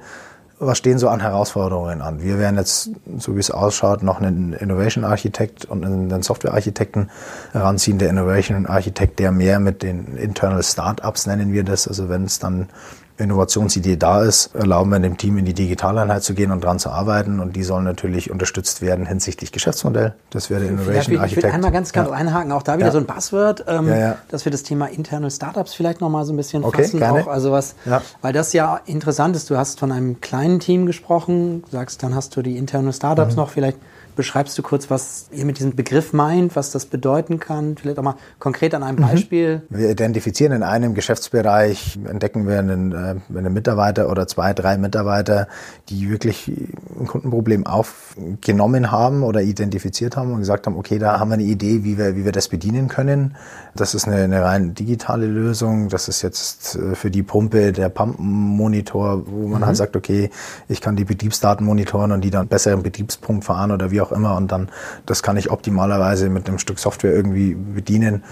was 0.60 0.78
stehen 0.78 1.00
so 1.00 1.10
an 1.10 1.20
Herausforderungen 1.20 2.04
an? 2.04 2.22
Wir 2.22 2.38
werden 2.38 2.58
jetzt, 2.58 2.92
so 3.18 3.36
wie 3.36 3.40
es 3.40 3.50
ausschaut, 3.50 4.04
noch 4.04 4.22
einen 4.22 4.54
Innovation 4.54 5.04
Architekt 5.04 5.66
und 5.66 5.84
einen 5.84 6.22
Software 6.22 6.54
Architekten 6.54 7.10
heranziehen. 7.54 7.98
Der 7.98 8.10
Innovation 8.10 8.68
Architekt, 8.68 9.18
der 9.18 9.32
mehr 9.32 9.60
mit 9.60 9.82
den 9.82 10.16
Internal 10.16 10.62
Startups 10.62 11.26
nennen 11.26 11.54
wir 11.54 11.64
das. 11.64 11.88
Also 11.88 12.08
wenn 12.08 12.26
es 12.26 12.38
dann 12.38 12.70
Innovationsidee 13.18 13.98
da 13.98 14.24
ist, 14.24 14.54
erlauben 14.56 14.92
wir 14.92 15.00
dem 15.00 15.18
Team 15.18 15.38
in 15.38 15.46
die 15.46 15.54
Digitaleinheit 15.54 16.24
zu 16.24 16.34
gehen 16.34 16.52
und 16.52 16.64
dran 16.64 16.80
zu 16.80 16.90
arbeiten. 16.90 17.40
Und 17.40 17.56
die 17.56 17.64
sollen 17.64 17.84
natürlich 17.84 18.30
unterstützt 18.32 18.82
werden 18.82 19.06
hinsichtlich 19.06 19.52
Geschäftsmodell. 19.52 20.14
Das 20.30 20.50
wäre 20.50 20.62
der 20.62 20.70
Innovation 20.70 21.00
ich 21.02 21.10
will 21.10 21.20
Architekt. 21.20 21.54
einmal 21.54 21.72
ganz 21.72 21.94
kurz 21.94 22.08
Ja. 22.08 22.14
einhaken, 22.14 22.52
auch 22.52 22.64
da 22.64 22.78
wieder 22.78 22.88
Ja. 22.88 22.92
so 22.92 23.00
ein 23.00 23.06
Buzzword, 23.06 23.66
ähm, 23.68 23.88
Ja, 23.90 24.18
dass 24.30 24.46
wir 24.46 24.52
das 24.52 24.64
Thema 24.64 24.86
Internal 24.88 25.32
Startups 25.32 25.74
vielleicht 25.74 26.00
nochmal 26.02 26.26
so 26.26 26.34
ein 26.34 26.38
bisschen 26.38 26.64
Okay, 26.64 26.84
fassen. 26.84 27.00
gerne. 27.00 27.22
Auch, 27.24 27.28
also 27.28 27.52
was. 27.52 27.76
Weil 28.22 28.34
das 28.34 28.54
ja 28.54 28.80
interessant 28.86 29.36
ist, 29.36 29.50
du 29.50 29.58
hast 29.58 29.80
von 29.80 29.92
einem 29.92 30.22
kleinen 30.22 30.60
Team 30.60 30.86
gesprochen, 30.86 31.64
sagst, 31.72 32.04
dann 32.04 32.14
hast 32.16 32.36
du 32.36 32.42
die 32.42 32.58
Internal 32.58 32.94
Startups 32.94 33.32
Mhm. 33.36 33.42
noch, 33.42 33.50
vielleicht 33.50 33.78
beschreibst 34.18 34.58
du 34.58 34.62
kurz, 34.64 34.90
was 34.90 35.28
ihr 35.32 35.46
mit 35.46 35.58
diesem 35.60 35.76
Begriff 35.76 36.12
meint, 36.12 36.58
was 36.58 36.72
das 36.72 36.86
bedeuten 36.86 37.40
kann, 37.40 37.78
vielleicht 37.78 37.98
auch 38.00 38.04
mal 38.04 38.16
konkret 38.40 38.74
an 38.76 38.82
Mhm. 38.82 38.88
einem 38.88 38.98
Beispiel. 38.98 39.62
Wir 39.70 39.90
identifizieren 39.90 40.52
in 40.52 40.64
einem 40.64 40.94
Geschäftsbereich, 40.94 41.98
entdecken 42.10 42.46
wir 42.48 42.60
einen, 42.60 42.92
äh, 42.92 43.16
einen 43.38 43.54
Mitarbeiter 43.54 44.10
oder 44.10 44.28
zwei, 44.28 44.54
drei 44.54 44.78
Mitarbeiter, 44.78 45.48
die 45.88 46.10
wirklich 46.10 46.52
ein 47.00 47.08
Kundenproblem 47.08 47.66
aufgenommen 47.66 48.92
haben 48.92 49.24
oder 49.24 49.42
identifiziert 49.42 50.18
haben 50.18 50.34
und 50.34 50.40
gesagt 50.40 50.66
haben, 50.68 50.76
okay, 50.78 51.00
da 51.00 51.20
haben 51.20 51.30
wir 51.30 51.36
eine 51.36 51.44
Idee, 51.44 51.84
wie 51.84 51.98
wir, 51.98 52.16
wie 52.16 52.26
wir 52.26 52.32
das 52.32 52.48
bedienen 52.50 52.88
können. 52.88 53.36
Das 53.76 53.94
ist 53.94 54.08
eine, 54.08 54.24
eine 54.24 54.44
rein 54.44 54.74
digitale 54.74 55.28
Lösung. 55.28 55.90
Das 55.90 56.08
ist 56.08 56.22
jetzt 56.24 56.76
äh, 56.76 56.96
für 56.96 57.12
die 57.12 57.24
Pumpe 57.24 57.72
der 57.72 57.90
Pumpenmonitor, 57.90 59.24
wo 59.28 59.48
man 59.48 59.66
halt 59.66 59.78
sagt, 59.78 59.96
okay, 59.96 60.30
ich 60.68 60.82
kann 60.82 60.96
die 60.96 61.06
Betriebsdaten 61.06 61.66
monitoren 61.66 62.12
und 62.12 62.22
die 62.24 62.32
dann 62.32 62.48
besser 62.48 62.72
im 62.74 62.84
Betriebspunkt 62.84 63.46
fahren 63.46 63.72
oder 63.72 63.92
wie 63.92 64.02
auch 64.02 64.07
immer. 64.12 64.36
Und 64.36 64.52
dann, 64.52 64.70
das 65.06 65.24
kann 65.24 65.38
ich 65.38 65.52
optimalerweise 65.52 66.30
mit 66.30 66.48
einem 66.48 66.60
Stück 66.60 66.80
Software 66.80 67.14
irgendwie 67.14 67.56
bedienen. 67.56 68.24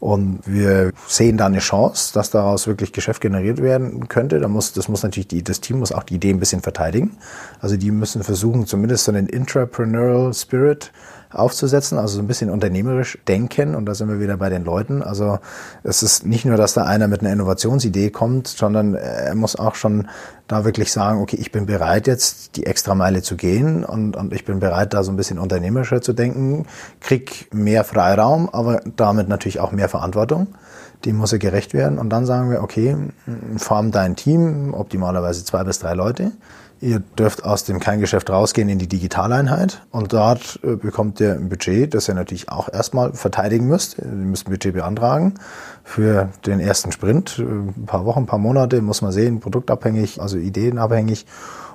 Und 0.00 0.40
wir 0.44 0.92
sehen 1.06 1.38
da 1.38 1.46
eine 1.46 1.60
Chance, 1.60 2.12
dass 2.12 2.28
daraus 2.30 2.66
wirklich 2.66 2.92
Geschäft 2.92 3.22
generiert 3.22 3.62
werden 3.62 4.08
könnte. 4.08 4.38
Da 4.38 4.48
muss, 4.48 4.72
das 4.74 4.88
muss 4.88 5.02
natürlich 5.02 5.28
die, 5.28 5.42
das 5.42 5.60
Team 5.60 5.78
muss 5.78 5.92
auch 5.92 6.02
die 6.02 6.16
Idee 6.16 6.30
ein 6.30 6.40
bisschen 6.40 6.60
verteidigen. 6.60 7.16
Also 7.60 7.76
die 7.76 7.90
müssen 7.90 8.22
versuchen, 8.22 8.66
zumindest 8.66 9.04
so 9.04 9.12
einen 9.12 9.28
Intrapreneurial 9.28 10.34
Spirit 10.34 10.92
aufzusetzen, 11.34 11.98
also 11.98 12.16
so 12.16 12.22
ein 12.22 12.26
bisschen 12.26 12.50
unternehmerisch 12.50 13.18
denken. 13.28 13.74
Und 13.74 13.86
da 13.86 13.94
sind 13.94 14.08
wir 14.08 14.20
wieder 14.20 14.36
bei 14.36 14.48
den 14.48 14.64
Leuten. 14.64 15.02
Also 15.02 15.38
es 15.82 16.02
ist 16.02 16.26
nicht 16.26 16.44
nur, 16.44 16.56
dass 16.56 16.74
da 16.74 16.84
einer 16.84 17.08
mit 17.08 17.20
einer 17.20 17.32
Innovationsidee 17.32 18.10
kommt, 18.10 18.48
sondern 18.48 18.94
er 18.94 19.34
muss 19.34 19.56
auch 19.56 19.74
schon 19.74 20.08
da 20.46 20.64
wirklich 20.64 20.92
sagen, 20.92 21.20
okay, 21.20 21.36
ich 21.36 21.52
bin 21.52 21.66
bereit 21.66 22.06
jetzt 22.06 22.56
die 22.56 22.66
extra 22.66 22.94
Meile 22.94 23.22
zu 23.22 23.36
gehen 23.36 23.84
und, 23.84 24.16
und 24.16 24.32
ich 24.32 24.44
bin 24.44 24.60
bereit 24.60 24.92
da 24.92 25.02
so 25.02 25.10
ein 25.10 25.16
bisschen 25.16 25.38
unternehmerischer 25.38 26.02
zu 26.02 26.12
denken, 26.12 26.66
krieg 27.00 27.48
mehr 27.52 27.84
Freiraum, 27.84 28.48
aber 28.50 28.80
damit 28.96 29.28
natürlich 29.28 29.60
auch 29.60 29.72
mehr 29.72 29.88
Verantwortung. 29.88 30.48
Dem 31.04 31.16
muss 31.16 31.32
er 31.32 31.38
gerecht 31.38 31.74
werden. 31.74 31.98
Und 31.98 32.10
dann 32.10 32.24
sagen 32.24 32.50
wir, 32.50 32.62
okay, 32.62 32.96
form 33.56 33.90
dein 33.90 34.16
Team, 34.16 34.72
optimalerweise 34.72 35.44
zwei 35.44 35.64
bis 35.64 35.78
drei 35.78 35.94
Leute 35.94 36.32
Ihr 36.80 37.00
dürft 37.18 37.44
aus 37.44 37.64
dem 37.64 37.80
Kerngeschäft 37.80 38.28
rausgehen 38.28 38.68
in 38.68 38.78
die 38.78 38.88
Digitaleinheit 38.88 39.82
und 39.90 40.12
dort 40.12 40.58
äh, 40.62 40.76
bekommt 40.76 41.20
ihr 41.20 41.32
ein 41.32 41.48
Budget, 41.48 41.94
das 41.94 42.08
ihr 42.08 42.14
natürlich 42.14 42.50
auch 42.50 42.68
erstmal 42.72 43.12
verteidigen 43.14 43.66
müsst. 43.66 43.98
Ihr 43.98 44.06
müsst 44.06 44.46
ein 44.46 44.50
Budget 44.50 44.74
beantragen 44.74 45.34
für 45.82 46.28
den 46.44 46.60
ersten 46.60 46.92
Sprint. 46.92 47.38
Äh, 47.38 47.42
ein 47.42 47.86
paar 47.86 48.04
Wochen, 48.04 48.20
ein 48.20 48.26
paar 48.26 48.38
Monate 48.38 48.82
muss 48.82 49.02
man 49.02 49.12
sehen, 49.12 49.40
produktabhängig, 49.40 50.20
also 50.20 50.36
ideenabhängig. 50.36 51.26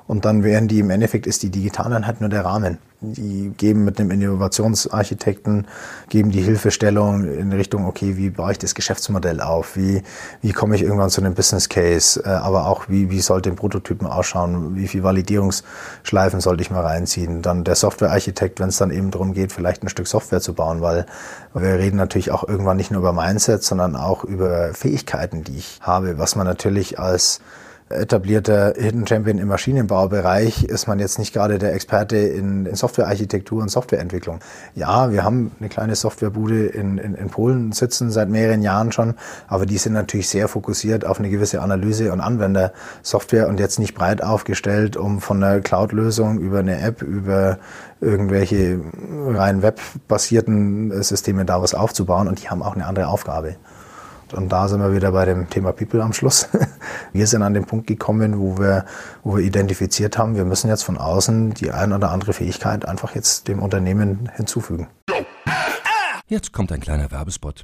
Und 0.09 0.25
dann 0.25 0.43
wären 0.43 0.67
die 0.67 0.79
im 0.79 0.89
Endeffekt 0.89 1.27
ist 1.27 1.43
die 1.43 1.51
Digitaleinheit 1.51 2.19
nur 2.19 2.31
der 2.31 2.43
Rahmen. 2.43 2.79
Die 2.99 3.53
geben 3.55 3.85
mit 3.85 3.99
einem 3.99 4.09
Innovationsarchitekten, 4.09 5.67
geben 6.09 6.31
die 6.31 6.41
Hilfestellung 6.41 7.25
in 7.25 7.51
Richtung, 7.51 7.85
okay, 7.85 8.17
wie 8.17 8.31
baue 8.31 8.53
ich 8.53 8.57
das 8.57 8.73
Geschäftsmodell 8.73 9.39
auf? 9.39 9.75
Wie, 9.75 10.01
wie 10.41 10.51
komme 10.51 10.75
ich 10.75 10.81
irgendwann 10.81 11.11
zu 11.11 11.21
einem 11.21 11.35
Business 11.35 11.69
Case? 11.69 12.23
Äh, 12.25 12.29
aber 12.29 12.65
auch, 12.65 12.89
wie, 12.89 13.11
wie 13.11 13.21
sollte 13.21 13.51
ein 13.51 13.55
Prototypen 13.55 14.07
ausschauen? 14.07 14.75
Wie 14.75 14.87
viel 14.87 15.03
Validierungsschleifen 15.03 16.41
sollte 16.41 16.63
ich 16.63 16.71
mal 16.71 16.81
reinziehen? 16.81 17.43
Dann 17.43 17.63
der 17.63 17.75
Softwarearchitekt, 17.75 18.59
wenn 18.59 18.69
es 18.69 18.77
dann 18.77 18.89
eben 18.89 19.11
darum 19.11 19.33
geht, 19.33 19.51
vielleicht 19.51 19.83
ein 19.83 19.89
Stück 19.89 20.07
Software 20.07 20.41
zu 20.41 20.55
bauen, 20.55 20.81
weil 20.81 21.05
wir 21.53 21.77
reden 21.77 21.97
natürlich 21.97 22.31
auch 22.31 22.49
irgendwann 22.49 22.77
nicht 22.77 22.89
nur 22.89 23.01
über 23.01 23.13
Mindset, 23.13 23.63
sondern 23.63 23.95
auch 23.95 24.23
über 24.23 24.73
Fähigkeiten, 24.73 25.43
die 25.43 25.57
ich 25.57 25.79
habe, 25.83 26.17
was 26.17 26.35
man 26.35 26.47
natürlich 26.47 26.97
als 26.97 27.41
etablierter 27.89 28.73
Hidden 28.77 29.07
Champion 29.07 29.37
im 29.39 29.47
Maschinenbaubereich 29.47 30.63
ist 30.63 30.87
man 30.87 30.99
jetzt 30.99 31.17
nicht 31.17 31.33
gerade 31.33 31.57
der 31.57 31.73
Experte 31.73 32.17
in, 32.17 32.65
in 32.65 32.75
Softwarearchitektur 32.75 33.61
und 33.61 33.69
Softwareentwicklung. 33.69 34.39
Ja, 34.75 35.11
wir 35.11 35.23
haben 35.23 35.51
eine 35.59 35.69
kleine 35.69 35.95
Softwarebude 35.95 36.67
in, 36.67 36.97
in, 36.97 37.15
in 37.15 37.29
Polen 37.29 37.71
sitzen 37.71 38.11
seit 38.11 38.29
mehreren 38.29 38.61
Jahren 38.61 38.91
schon, 38.91 39.15
aber 39.47 39.65
die 39.65 39.77
sind 39.77 39.93
natürlich 39.93 40.29
sehr 40.29 40.47
fokussiert 40.47 41.05
auf 41.05 41.19
eine 41.19 41.29
gewisse 41.29 41.61
Analyse 41.61 42.11
und 42.13 42.21
Anwendersoftware 42.21 43.47
und 43.47 43.59
jetzt 43.59 43.79
nicht 43.79 43.95
breit 43.95 44.23
aufgestellt, 44.23 44.95
um 44.95 45.19
von 45.19 45.43
einer 45.43 45.61
Cloud-Lösung 45.61 46.39
über 46.39 46.59
eine 46.59 46.79
App, 46.81 47.01
über 47.01 47.57
irgendwelche 48.01 48.79
rein 49.27 49.61
webbasierten 49.61 51.01
Systeme 51.01 51.43
da 51.43 51.61
was 51.61 51.73
aufzubauen 51.73 52.27
und 52.27 52.41
die 52.41 52.49
haben 52.49 52.61
auch 52.61 52.75
eine 52.75 52.85
andere 52.85 53.07
Aufgabe. 53.07 53.55
Und 54.33 54.49
da 54.49 54.67
sind 54.67 54.81
wir 54.81 54.93
wieder 54.93 55.11
bei 55.11 55.25
dem 55.25 55.49
Thema 55.49 55.71
People 55.71 56.01
am 56.01 56.13
Schluss. 56.13 56.49
Wir 57.13 57.27
sind 57.27 57.41
an 57.41 57.53
den 57.53 57.65
Punkt 57.65 57.87
gekommen, 57.87 58.39
wo 58.39 58.59
wir, 58.59 58.85
wo 59.23 59.37
wir 59.37 59.43
identifiziert 59.43 60.17
haben, 60.17 60.35
wir 60.35 60.45
müssen 60.45 60.67
jetzt 60.69 60.83
von 60.83 60.97
außen 60.97 61.55
die 61.55 61.71
ein 61.71 61.91
oder 61.91 62.11
andere 62.11 62.33
Fähigkeit 62.33 62.85
einfach 62.85 63.15
jetzt 63.15 63.47
dem 63.47 63.59
Unternehmen 63.61 64.29
hinzufügen. 64.35 64.87
Jetzt 66.27 66.53
kommt 66.53 66.71
ein 66.71 66.79
kleiner 66.79 67.11
Werbespot. 67.11 67.63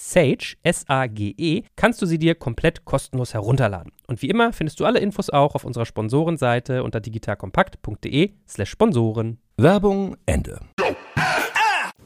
Sage, 0.00 0.54
S-A-G-E, 0.62 1.64
kannst 1.74 2.00
du 2.00 2.06
sie 2.06 2.20
dir 2.20 2.36
komplett 2.36 2.84
kostenlos 2.84 3.34
herunterladen. 3.34 3.90
Und 4.06 4.22
wie 4.22 4.30
immer 4.30 4.52
findest 4.52 4.78
du 4.78 4.84
alle 4.84 5.00
Infos 5.00 5.28
auch 5.28 5.56
auf 5.56 5.64
unserer 5.64 5.86
Sponsorenseite 5.86 6.84
unter 6.84 7.00
digitalkompakt.de 7.00 8.30
slash 8.48 8.70
Sponsoren. 8.70 9.38
Werbung 9.56 10.16
Ende. 10.24 10.60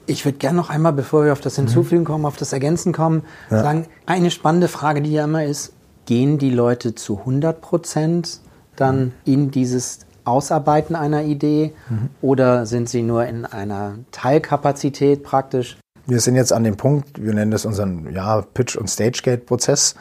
Ich 0.07 0.25
würde 0.25 0.39
gerne 0.39 0.57
noch 0.57 0.71
einmal, 0.71 0.95
bevor 0.95 1.27
wir 1.27 1.33
auf 1.33 1.43
das 1.43 1.57
Hinzufügen 1.57 2.05
kommen, 2.05 2.25
auf 2.25 2.39
das 2.39 2.55
Ergänzen 2.55 2.95
kommen, 2.95 3.25
ja. 3.51 3.63
sagen, 3.63 3.87
eine 4.07 4.31
spannende 4.31 4.69
Frage, 4.69 5.03
die 5.03 5.13
ja 5.13 5.25
immer 5.25 5.45
ist, 5.45 5.75
gehen 6.07 6.39
die 6.39 6.51
Leute 6.51 6.95
zu 6.95 7.19
100 7.19 7.61
Prozent 7.61 8.41
dann 8.75 9.13
in 9.27 9.51
dieses 9.51 10.07
Ausarbeiten 10.25 10.97
einer 10.97 11.25
Idee 11.25 11.75
mhm. 11.91 12.09
oder 12.23 12.65
sind 12.65 12.89
sie 12.89 13.03
nur 13.03 13.27
in 13.27 13.45
einer 13.45 13.99
Teilkapazität 14.13 15.23
praktisch? 15.23 15.77
Wir 16.07 16.21
sind 16.21 16.35
jetzt 16.35 16.53
an 16.53 16.65
dem 16.65 16.77
Punkt, 16.77 17.23
wir 17.23 17.33
nennen 17.33 17.51
das 17.51 17.65
unseren 17.65 18.13
ja, 18.13 18.43
Pitch- 18.43 18.77
und 18.77 18.89
Stagegate-Prozess, 18.89 19.95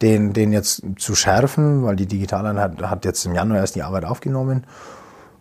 den, 0.00 0.32
den 0.32 0.52
jetzt 0.52 0.82
zu 0.96 1.14
schärfen, 1.14 1.84
weil 1.84 1.96
die 1.96 2.06
Digitaleinheit 2.06 2.80
hat 2.82 3.04
jetzt 3.04 3.26
im 3.26 3.34
Januar 3.34 3.58
erst 3.58 3.74
die 3.74 3.82
Arbeit 3.82 4.04
aufgenommen 4.04 4.64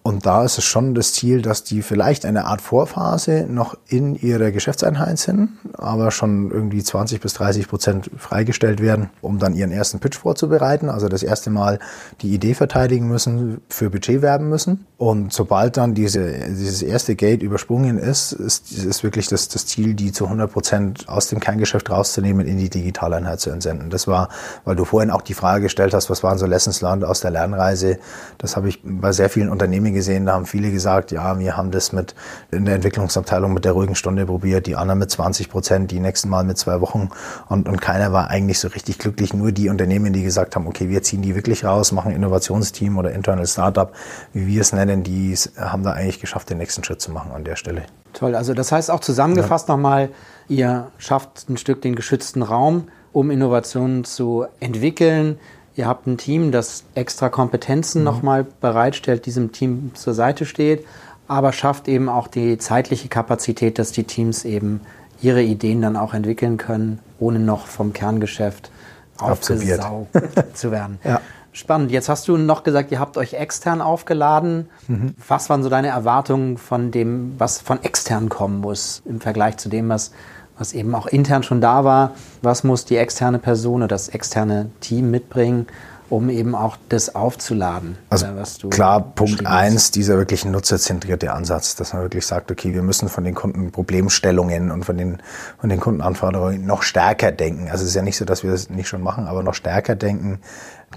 und 0.01 0.25
da 0.25 0.45
ist 0.45 0.57
es 0.57 0.63
schon 0.63 0.95
das 0.95 1.13
Ziel, 1.13 1.41
dass 1.41 1.63
die 1.63 1.81
vielleicht 1.81 2.25
eine 2.25 2.45
Art 2.45 2.61
Vorphase 2.61 3.45
noch 3.49 3.77
in 3.87 4.15
ihrer 4.15 4.51
Geschäftseinheit 4.51 5.19
sind, 5.19 5.49
aber 5.73 6.11
schon 6.11 6.51
irgendwie 6.51 6.81
20 6.81 7.19
bis 7.19 7.33
30 7.33 7.67
Prozent 7.67 8.09
freigestellt 8.17 8.81
werden, 8.81 9.09
um 9.21 9.39
dann 9.39 9.53
ihren 9.53 9.71
ersten 9.71 9.99
Pitch 9.99 10.17
vorzubereiten. 10.17 10.89
Also 10.89 11.09
das 11.09 11.21
erste 11.21 11.49
Mal 11.49 11.79
die 12.21 12.33
Idee 12.33 12.53
verteidigen 12.53 13.09
müssen, 13.09 13.59
für 13.67 13.89
Budget 13.89 14.21
werben 14.21 14.47
müssen. 14.47 14.85
Und 14.97 15.33
sobald 15.33 15.75
dann 15.75 15.93
diese, 15.95 16.31
dieses 16.47 16.81
erste 16.81 17.15
Gate 17.15 17.43
übersprungen 17.43 17.97
ist, 17.97 18.31
ist, 18.31 18.71
ist 18.71 19.03
wirklich 19.03 19.27
das, 19.27 19.49
das 19.49 19.65
Ziel, 19.65 19.95
die 19.95 20.13
zu 20.13 20.25
100 20.25 20.51
Prozent 20.51 21.09
aus 21.09 21.27
dem 21.27 21.41
Kerngeschäft 21.41 21.89
rauszunehmen, 21.89 22.47
in 22.47 22.57
die 22.57 22.69
Digitaleinheit 22.69 23.41
zu 23.41 23.49
entsenden. 23.49 23.89
Das 23.89 24.07
war, 24.07 24.29
weil 24.63 24.77
du 24.77 24.85
vorhin 24.85 25.11
auch 25.11 25.21
die 25.21 25.33
Frage 25.33 25.63
gestellt 25.63 25.93
hast, 25.93 26.09
was 26.09 26.23
waren 26.23 26.37
so 26.37 26.45
Lessons 26.45 26.81
learned 26.81 27.03
aus 27.03 27.19
der 27.19 27.31
Lernreise? 27.31 27.99
Das 28.37 28.55
habe 28.55 28.69
ich 28.69 28.79
bei 28.83 29.11
sehr 29.11 29.29
vielen 29.29 29.49
Unternehmen 29.49 29.88
Unternehmen 29.89 29.93
gesehen, 29.93 30.25
da 30.25 30.33
haben 30.33 30.45
viele 30.45 30.71
gesagt, 30.71 31.11
ja, 31.11 31.39
wir 31.39 31.57
haben 31.57 31.71
das 31.71 31.91
mit 31.91 32.15
in 32.51 32.65
der 32.65 32.75
Entwicklungsabteilung 32.75 33.53
mit 33.53 33.65
der 33.65 33.73
ruhigen 33.73 33.95
Stunde 33.95 34.25
probiert, 34.25 34.67
die 34.67 34.75
anderen 34.75 34.99
mit 34.99 35.11
20 35.11 35.49
Prozent, 35.49 35.91
die 35.91 35.99
nächsten 35.99 36.29
Mal 36.29 36.43
mit 36.43 36.57
zwei 36.57 36.81
Wochen 36.81 37.09
und, 37.47 37.67
und 37.67 37.81
keiner 37.81 38.11
war 38.11 38.29
eigentlich 38.29 38.59
so 38.59 38.67
richtig 38.69 38.99
glücklich. 38.99 39.33
Nur 39.33 39.51
die 39.51 39.69
Unternehmen, 39.69 40.13
die 40.13 40.23
gesagt 40.23 40.55
haben, 40.55 40.67
okay, 40.67 40.89
wir 40.89 41.01
ziehen 41.03 41.21
die 41.21 41.35
wirklich 41.35 41.65
raus, 41.65 41.91
machen 41.91 42.11
Innovationsteam 42.11 42.97
oder 42.97 43.11
Internal 43.11 43.47
Startup, 43.47 43.91
wie 44.33 44.47
wir 44.47 44.61
es 44.61 44.73
nennen, 44.73 45.03
die 45.03 45.35
haben 45.57 45.83
da 45.83 45.91
eigentlich 45.91 46.19
geschafft, 46.19 46.49
den 46.49 46.57
nächsten 46.57 46.83
Schritt 46.83 47.01
zu 47.01 47.11
machen 47.11 47.31
an 47.31 47.43
der 47.43 47.55
Stelle. 47.55 47.83
Toll, 48.13 48.35
also 48.35 48.53
das 48.53 48.71
heißt 48.71 48.89
auch 48.91 49.01
zusammengefasst 49.01 49.69
ja. 49.69 49.75
nochmal, 49.75 50.09
ihr 50.47 50.87
schafft 50.97 51.49
ein 51.49 51.57
Stück 51.57 51.81
den 51.81 51.95
geschützten 51.95 52.41
Raum, 52.41 52.87
um 53.11 53.31
Innovationen 53.31 54.03
zu 54.03 54.45
entwickeln. 54.59 55.39
Ihr 55.75 55.87
habt 55.87 56.07
ein 56.07 56.17
Team, 56.17 56.51
das 56.51 56.83
extra 56.95 57.29
Kompetenzen 57.29 57.99
mhm. 57.99 58.05
nochmal 58.05 58.45
bereitstellt, 58.61 59.25
diesem 59.25 59.51
Team 59.51 59.91
zur 59.93 60.13
Seite 60.13 60.45
steht, 60.45 60.85
aber 61.27 61.53
schafft 61.53 61.87
eben 61.87 62.09
auch 62.09 62.27
die 62.27 62.57
zeitliche 62.57 63.07
Kapazität, 63.07 63.79
dass 63.79 63.91
die 63.91 64.03
Teams 64.03 64.45
eben 64.45 64.81
ihre 65.21 65.41
Ideen 65.41 65.81
dann 65.81 65.95
auch 65.95 66.13
entwickeln 66.13 66.57
können, 66.57 66.99
ohne 67.19 67.39
noch 67.39 67.67
vom 67.67 67.93
Kerngeschäft 67.93 68.71
aufgesaugt 69.17 70.07
zu 70.53 70.71
werden. 70.71 70.99
Ja. 71.03 71.21
Spannend. 71.51 71.91
Jetzt 71.91 72.09
hast 72.09 72.27
du 72.27 72.37
noch 72.37 72.63
gesagt, 72.63 72.91
ihr 72.91 72.99
habt 72.99 73.17
euch 73.17 73.33
extern 73.33 73.81
aufgeladen. 73.81 74.69
Mhm. 74.87 75.15
Was 75.27 75.49
waren 75.49 75.63
so 75.63 75.69
deine 75.69 75.87
Erwartungen 75.87 76.57
von 76.57 76.91
dem, 76.91 77.35
was 77.39 77.59
von 77.59 77.83
extern 77.83 78.29
kommen 78.29 78.61
muss 78.61 79.01
im 79.05 79.19
Vergleich 79.19 79.57
zu 79.57 79.67
dem, 79.67 79.89
was, 79.89 80.11
was 80.59 80.73
eben 80.73 80.93
auch 80.93 81.07
intern 81.07 81.41
schon 81.41 81.61
da 81.61 81.83
war? 81.83 82.11
Was 82.43 82.63
muss 82.63 82.85
die 82.85 82.97
externe 82.97 83.39
Person 83.39 83.81
oder 83.81 83.87
das 83.87 84.09
externe 84.09 84.69
Team 84.81 85.09
mitbringen, 85.09 85.65
um 86.09 86.29
eben 86.29 86.55
auch 86.55 86.77
das 86.89 87.15
aufzuladen. 87.15 87.97
Also 88.09 88.25
klar, 88.69 89.01
Punkt 89.01 89.45
eins, 89.45 89.91
dieser 89.91 90.17
wirklich 90.17 90.43
nutzerzentrierte 90.43 91.31
Ansatz, 91.33 91.75
dass 91.75 91.93
man 91.93 92.01
wirklich 92.01 92.25
sagt, 92.25 92.51
okay, 92.51 92.73
wir 92.73 92.81
müssen 92.81 93.09
von 93.09 93.23
den 93.23 93.35
Kunden 93.35 93.71
Problemstellungen 93.71 94.71
und 94.71 94.85
von 94.85 94.97
den, 94.97 95.21
von 95.59 95.69
den 95.69 95.79
Kundenanforderungen 95.79 96.65
noch 96.65 96.81
stärker 96.81 97.31
denken. 97.31 97.69
Also 97.69 97.83
es 97.83 97.89
ist 97.89 97.95
ja 97.95 98.01
nicht 98.01 98.17
so, 98.17 98.25
dass 98.25 98.43
wir 98.43 98.51
das 98.51 98.69
nicht 98.69 98.87
schon 98.87 99.03
machen, 99.03 99.27
aber 99.27 99.43
noch 99.43 99.53
stärker 99.53 99.95
denken. 99.95 100.39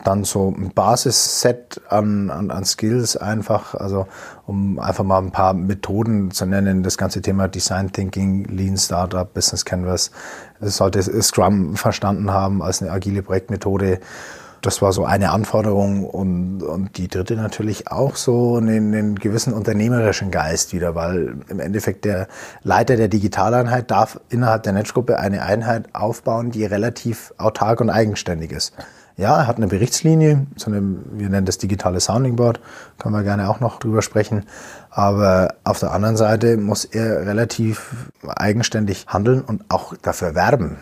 Dann 0.04 0.24
so 0.24 0.48
ein 0.48 0.72
Basisset 0.74 1.80
an, 1.88 2.30
an, 2.30 2.50
an 2.50 2.64
Skills 2.64 3.16
einfach, 3.16 3.74
also 3.74 4.06
um 4.46 4.78
einfach 4.78 5.04
mal 5.04 5.18
ein 5.18 5.30
paar 5.30 5.54
Methoden 5.54 6.30
zu 6.30 6.46
nennen, 6.46 6.82
das 6.82 6.98
ganze 6.98 7.22
Thema 7.22 7.48
Design 7.48 7.92
Thinking, 7.92 8.44
Lean 8.44 8.76
Startup, 8.76 9.32
Business 9.32 9.64
Canvas, 9.64 10.10
das 10.60 10.76
sollte 10.76 11.02
Scrum 11.22 11.76
verstanden 11.76 12.32
haben 12.32 12.62
als 12.62 12.82
eine 12.82 12.90
agile 12.90 13.22
Projektmethode 13.22 14.00
das 14.62 14.80
war 14.80 14.92
so 14.92 15.04
eine 15.04 15.30
Anforderung 15.30 16.04
und, 16.04 16.62
und 16.62 16.96
die 16.96 17.08
dritte 17.08 17.34
natürlich 17.34 17.88
auch 17.88 18.14
so 18.14 18.56
einen, 18.56 18.94
einen 18.94 19.16
gewissen 19.16 19.52
unternehmerischen 19.52 20.30
Geist 20.30 20.72
wieder, 20.72 20.94
weil 20.94 21.34
im 21.48 21.58
Endeffekt 21.58 22.04
der 22.04 22.28
Leiter 22.62 22.96
der 22.96 23.08
Digitaleinheit 23.08 23.90
darf 23.90 24.20
innerhalb 24.30 24.62
der 24.62 24.72
Netzgruppe 24.72 25.18
eine 25.18 25.42
Einheit 25.42 25.92
aufbauen, 25.94 26.52
die 26.52 26.64
relativ 26.64 27.34
autark 27.38 27.80
und 27.80 27.90
eigenständig 27.90 28.52
ist. 28.52 28.72
Ja, 29.16 29.40
er 29.40 29.46
hat 29.46 29.58
eine 29.58 29.66
Berichtslinie, 29.66 30.46
so 30.56 30.70
eine, 30.70 30.82
wir 31.12 31.28
nennen 31.28 31.46
das 31.46 31.58
digitale 31.58 32.00
Sounding 32.00 32.36
Board, 32.36 32.60
können 32.98 33.14
wir 33.14 33.22
gerne 33.22 33.50
auch 33.50 33.60
noch 33.60 33.78
drüber 33.78 34.02
sprechen. 34.02 34.44
Aber 34.90 35.54
auf 35.64 35.80
der 35.80 35.92
anderen 35.92 36.16
Seite 36.16 36.56
muss 36.56 36.84
er 36.84 37.26
relativ 37.26 38.10
eigenständig 38.26 39.06
handeln 39.08 39.42
und 39.42 39.64
auch 39.68 39.94
dafür 40.00 40.34
werben. 40.34 40.78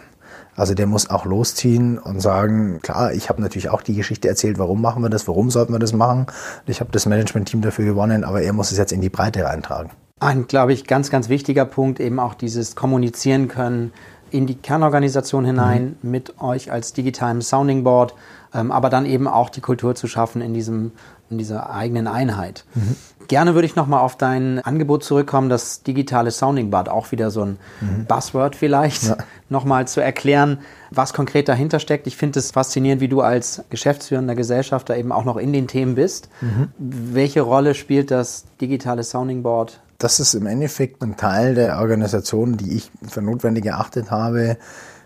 Also 0.56 0.74
der 0.74 0.86
muss 0.86 1.08
auch 1.10 1.24
losziehen 1.24 1.98
und 1.98 2.20
sagen, 2.20 2.80
klar, 2.82 3.12
ich 3.12 3.28
habe 3.28 3.40
natürlich 3.40 3.70
auch 3.70 3.82
die 3.82 3.94
Geschichte 3.94 4.28
erzählt, 4.28 4.58
warum 4.58 4.82
machen 4.82 5.02
wir 5.02 5.08
das, 5.08 5.26
warum 5.26 5.50
sollten 5.50 5.72
wir 5.72 5.78
das 5.78 5.92
machen. 5.92 6.26
Ich 6.66 6.80
habe 6.80 6.92
das 6.92 7.06
Management-Team 7.06 7.62
dafür 7.62 7.84
gewonnen, 7.84 8.24
aber 8.24 8.42
er 8.42 8.52
muss 8.52 8.70
es 8.70 8.78
jetzt 8.78 8.92
in 8.92 9.00
die 9.00 9.08
Breite 9.08 9.44
reintragen. 9.44 9.90
Ein, 10.18 10.46
glaube 10.48 10.74
ich, 10.74 10.86
ganz, 10.86 11.10
ganz 11.10 11.30
wichtiger 11.30 11.64
Punkt, 11.64 11.98
eben 11.98 12.18
auch 12.18 12.34
dieses 12.34 12.76
Kommunizieren 12.76 13.48
können 13.48 13.92
in 14.30 14.46
die 14.46 14.54
Kernorganisation 14.54 15.44
hinein 15.44 15.96
mhm. 16.00 16.10
mit 16.10 16.40
euch 16.40 16.72
als 16.72 16.92
digitalem 16.92 17.42
Sounding 17.42 17.84
Board, 17.84 18.14
ähm, 18.54 18.72
aber 18.72 18.90
dann 18.90 19.06
eben 19.06 19.28
auch 19.28 19.50
die 19.50 19.60
Kultur 19.60 19.94
zu 19.94 20.06
schaffen 20.06 20.42
in 20.42 20.54
diesem 20.54 20.92
in 21.30 21.38
dieser 21.38 21.70
eigenen 21.70 22.08
Einheit. 22.08 22.64
Mhm. 22.74 22.96
Gerne 23.28 23.54
würde 23.54 23.66
ich 23.66 23.76
nochmal 23.76 24.00
auf 24.00 24.16
dein 24.16 24.58
Angebot 24.58 25.04
zurückkommen, 25.04 25.48
das 25.48 25.84
digitale 25.84 26.32
Sounding 26.32 26.70
Board, 26.70 26.88
auch 26.88 27.12
wieder 27.12 27.30
so 27.30 27.42
ein 27.42 27.58
mhm. 27.80 28.04
Buzzword 28.06 28.56
vielleicht, 28.56 29.04
ja. 29.04 29.16
nochmal 29.48 29.86
zu 29.86 30.00
erklären, 30.00 30.58
was 30.90 31.12
konkret 31.12 31.48
dahinter 31.48 31.78
steckt. 31.78 32.08
Ich 32.08 32.16
finde 32.16 32.40
es 32.40 32.50
faszinierend, 32.50 33.00
wie 33.00 33.06
du 33.06 33.20
als 33.20 33.62
geschäftsführender 33.70 34.34
Gesellschafter 34.34 34.96
eben 34.96 35.12
auch 35.12 35.24
noch 35.24 35.36
in 35.36 35.52
den 35.52 35.68
Themen 35.68 35.94
bist. 35.94 36.28
Mhm. 36.40 36.72
Welche 36.78 37.42
Rolle 37.42 37.74
spielt 37.74 38.10
das 38.10 38.46
digitale 38.60 39.04
Sounding 39.04 39.44
Board 39.44 39.80
das 40.00 40.18
ist 40.18 40.34
im 40.34 40.46
Endeffekt 40.46 41.02
ein 41.02 41.16
Teil 41.16 41.54
der 41.54 41.78
Organisation, 41.78 42.56
die 42.56 42.76
ich 42.76 42.90
für 43.08 43.20
notwendig 43.20 43.66
erachtet 43.66 44.10
habe, 44.10 44.56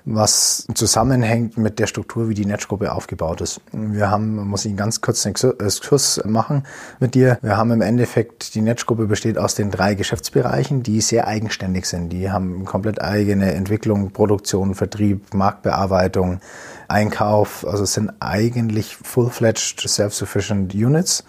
was 0.07 0.67
zusammenhängt 0.75 1.57
mit 1.57 1.79
der 1.79 1.87
Struktur, 1.87 2.29
wie 2.29 2.35
die 2.35 2.45
Netzgruppe 2.45 2.93
aufgebaut 2.93 3.41
ist. 3.41 3.61
Wir 3.73 4.11
haben, 4.11 4.37
muss 4.49 4.65
ich 4.65 4.71
einen 4.71 4.77
ganz 4.77 5.01
kurzen 5.01 5.31
Exkurs 5.31 6.21
machen 6.27 6.65
mit 7.01 7.15
dir. 7.15 7.39
Wir 7.43 7.57
haben 7.57 7.73
im 7.73 7.81
Endeffekt, 7.81 8.55
die 8.55 8.61
Netzgruppe 8.61 9.07
besteht 9.07 9.39
aus 9.39 9.55
den 9.55 9.71
drei 9.71 9.95
Geschäftsbereichen, 9.95 10.83
die 10.83 11.01
sehr 11.01 11.27
eigenständig 11.27 11.87
sind. 11.87 12.11
Die 12.11 12.31
haben 12.31 12.65
komplett 12.67 13.01
eigene 13.01 13.53
Entwicklung, 13.55 14.13
Produktion, 14.13 14.75
Vertrieb, 14.75 15.35
Marktbearbeitung, 15.35 16.41
Einkauf. 16.87 17.67
Also 17.67 17.85
sind 17.85 18.13
eigentlich 18.21 18.97
full-fledged 18.97 19.89
self-sufficient 19.89 20.75
Units. 20.75 21.25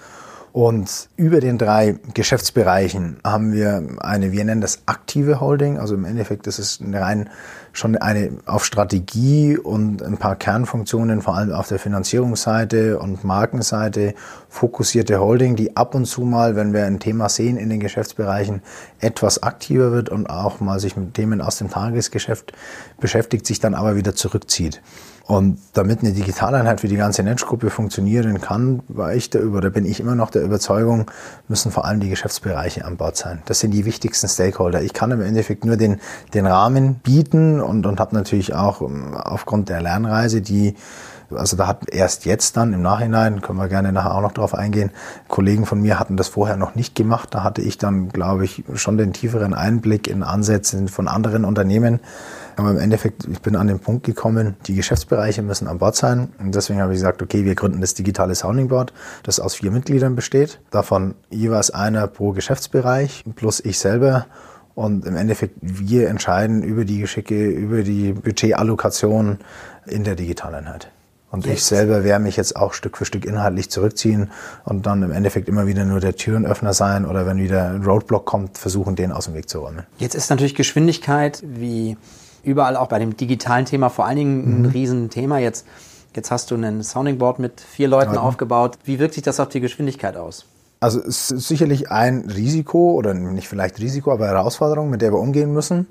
Und 0.55 1.09
über 1.17 1.41
den 1.41 1.57
drei 1.57 1.97
Geschäftsbereichen 2.13 3.17
haben 3.25 3.51
wir 3.51 3.97
eine, 3.97 4.31
wir 4.31 4.45
nennen 4.45 4.61
das 4.61 4.83
aktive 4.85 5.41
Holding. 5.41 5.77
Also 5.77 5.95
im 5.95 6.05
Endeffekt 6.05 6.47
ist 6.47 6.59
es 6.59 6.79
rein 6.93 7.29
schon 7.73 7.97
eine 7.97 8.31
auf 8.45 8.63
Strategie 8.63 9.57
und 9.57 10.01
ein 10.01 10.15
paar 10.15 10.37
Kernfunktionen, 10.37 11.21
vor 11.21 11.35
allem 11.35 11.51
auf 11.51 11.67
der 11.67 11.77
Finanzierungsseite 11.77 12.99
und 12.99 13.25
Markenseite 13.25 14.15
fokussierte 14.47 15.19
Holding, 15.19 15.57
die 15.57 15.75
ab 15.75 15.93
und 15.93 16.05
zu 16.05 16.21
mal, 16.21 16.55
wenn 16.55 16.71
wir 16.71 16.85
ein 16.85 17.01
Thema 17.01 17.27
sehen 17.27 17.57
in 17.57 17.69
den 17.69 17.81
Geschäftsbereichen, 17.81 18.61
etwas 19.01 19.43
aktiver 19.43 19.91
wird 19.91 20.07
und 20.07 20.29
auch 20.29 20.61
mal 20.61 20.79
sich 20.79 20.95
mit 20.95 21.15
Themen 21.15 21.41
aus 21.41 21.57
dem 21.57 21.69
Tagesgeschäft 21.69 22.53
beschäftigt, 23.01 23.45
sich 23.45 23.59
dann 23.59 23.73
aber 23.73 23.97
wieder 23.97 24.15
zurückzieht. 24.15 24.81
Und 25.27 25.57
damit 25.73 26.01
eine 26.01 26.11
Digitaleinheit 26.11 26.81
für 26.81 26.88
die 26.88 26.97
ganze 26.97 27.23
Netzgruppe 27.23 27.71
funktionieren 27.71 28.41
kann, 28.41 28.83
war 28.88 29.15
ich 29.15 29.31
der 29.31 29.41
über, 29.41 29.59
da 29.59 29.69
bin 29.69 29.83
ich 29.83 29.99
immer 29.99 30.13
noch 30.13 30.29
der 30.29 30.43
Überzeugung, 30.43 31.09
müssen 31.47 31.71
vor 31.71 31.85
allem 31.85 31.99
die 31.99 32.09
Geschäftsbereiche 32.09 32.85
an 32.85 32.97
Bord 32.97 33.17
sein. 33.17 33.41
Das 33.45 33.59
sind 33.59 33.71
die 33.71 33.85
wichtigsten 33.85 34.27
Stakeholder. 34.27 34.83
Ich 34.83 34.93
kann 34.93 35.09
im 35.09 35.21
Endeffekt 35.21 35.65
nur 35.65 35.77
den, 35.77 35.99
den 36.35 36.45
Rahmen 36.45 36.95
bieten 36.95 37.59
und, 37.59 37.88
und 37.88 37.99
habe 37.99 38.13
natürlich 38.13 38.53
auch 38.53 38.81
ähm, 38.81 39.15
aufgrund 39.15 39.69
der 39.69 39.81
Lernreise, 39.81 40.41
die 40.41 40.75
also 41.31 41.57
da 41.57 41.65
hat 41.65 41.89
erst 41.89 42.25
jetzt 42.25 42.55
dann 42.55 42.73
im 42.73 42.83
Nachhinein, 42.83 43.41
können 43.41 43.57
wir 43.57 43.67
gerne 43.67 43.91
nachher 43.91 44.13
auch 44.13 44.21
noch 44.21 44.31
drauf 44.31 44.53
eingehen, 44.53 44.91
Kollegen 45.27 45.65
von 45.65 45.81
mir 45.81 45.99
hatten 45.99 46.17
das 46.17 46.27
vorher 46.27 46.55
noch 46.55 46.75
nicht 46.75 46.93
gemacht. 46.93 47.29
Da 47.31 47.43
hatte 47.43 47.63
ich 47.63 47.79
dann, 47.79 48.09
glaube 48.09 48.45
ich, 48.45 48.63
schon 48.75 48.99
den 48.99 49.11
tieferen 49.11 49.55
Einblick 49.55 50.07
in 50.07 50.21
Ansätze 50.21 50.88
von 50.88 51.07
anderen 51.07 51.43
Unternehmen 51.43 51.99
aber 52.57 52.71
im 52.71 52.77
Endeffekt, 52.77 53.27
ich 53.29 53.41
bin 53.41 53.55
an 53.55 53.67
den 53.67 53.79
Punkt 53.79 54.05
gekommen, 54.05 54.55
die 54.67 54.75
Geschäftsbereiche 54.75 55.41
müssen 55.41 55.67
an 55.67 55.79
Bord 55.79 55.95
sein. 55.95 56.29
Und 56.39 56.55
deswegen 56.55 56.81
habe 56.81 56.93
ich 56.93 56.99
gesagt, 56.99 57.21
okay, 57.21 57.45
wir 57.45 57.55
gründen 57.55 57.81
das 57.81 57.93
digitale 57.93 58.35
Sounding 58.35 58.69
Board, 58.69 58.93
das 59.23 59.39
aus 59.39 59.55
vier 59.55 59.71
Mitgliedern 59.71 60.15
besteht. 60.15 60.59
Davon 60.71 61.15
jeweils 61.29 61.71
einer 61.71 62.07
pro 62.07 62.31
Geschäftsbereich 62.31 63.23
plus 63.35 63.59
ich 63.59 63.79
selber. 63.79 64.27
Und 64.73 65.05
im 65.05 65.15
Endeffekt, 65.15 65.55
wir 65.61 66.09
entscheiden 66.09 66.63
über 66.63 66.85
die 66.85 66.99
Geschicke, 66.99 67.49
über 67.49 67.83
die 67.83 68.13
Budgetallokation 68.13 69.39
in 69.85 70.03
der 70.03 70.15
Digitaleinheit. 70.15 70.89
Und 71.31 71.47
ich 71.47 71.63
selber 71.63 72.05
werde 72.05 72.23
mich 72.23 72.37
jetzt 72.37 72.55
auch 72.55 72.73
Stück 72.73 72.97
für 72.97 73.03
Stück 73.03 73.25
inhaltlich 73.25 73.69
zurückziehen 73.69 74.31
und 74.63 74.85
dann 74.85 75.03
im 75.03 75.11
Endeffekt 75.11 75.49
immer 75.49 75.67
wieder 75.67 75.83
nur 75.83 75.99
der 75.99 76.15
Türenöffner 76.15 76.73
sein 76.73 77.05
oder 77.05 77.25
wenn 77.25 77.37
wieder 77.39 77.71
ein 77.71 77.83
Roadblock 77.83 78.25
kommt, 78.25 78.57
versuchen, 78.57 78.95
den 78.95 79.11
aus 79.11 79.25
dem 79.25 79.33
Weg 79.33 79.49
zu 79.49 79.59
räumen. 79.59 79.83
Jetzt 79.97 80.15
ist 80.15 80.29
natürlich 80.29 80.55
Geschwindigkeit 80.55 81.43
wie 81.45 81.97
überall 82.45 82.77
auch 82.77 82.88
bei 82.88 82.99
dem 82.99 83.17
digitalen 83.17 83.65
Thema 83.65 83.89
vor 83.89 84.05
allen 84.05 84.17
Dingen 84.17 84.43
ein 84.43 84.62
mhm. 84.63 84.69
Riesenthema. 84.69 85.39
Jetzt, 85.39 85.65
jetzt 86.15 86.31
hast 86.31 86.51
du 86.51 86.55
ein 86.55 86.84
Sounding 86.84 87.17
Board 87.17 87.39
mit 87.39 87.62
vier 87.62 87.88
Leuten 87.88 88.15
ja. 88.15 88.21
aufgebaut. 88.21 88.77
Wie 88.84 88.99
wirkt 88.99 89.13
sich 89.13 89.23
das 89.23 89.39
auf 89.39 89.49
die 89.49 89.60
Geschwindigkeit 89.60 90.15
aus? 90.15 90.45
Also 90.79 90.99
es 90.99 91.31
ist 91.31 91.47
sicherlich 91.47 91.89
ein 91.89 92.29
Risiko 92.29 92.93
oder 92.93 93.13
nicht 93.13 93.47
vielleicht 93.47 93.79
Risiko, 93.79 94.12
aber 94.12 94.27
Herausforderung, 94.27 94.89
mit 94.89 95.01
der 95.01 95.12
wir 95.12 95.19
umgehen 95.19 95.53
müssen. 95.53 95.88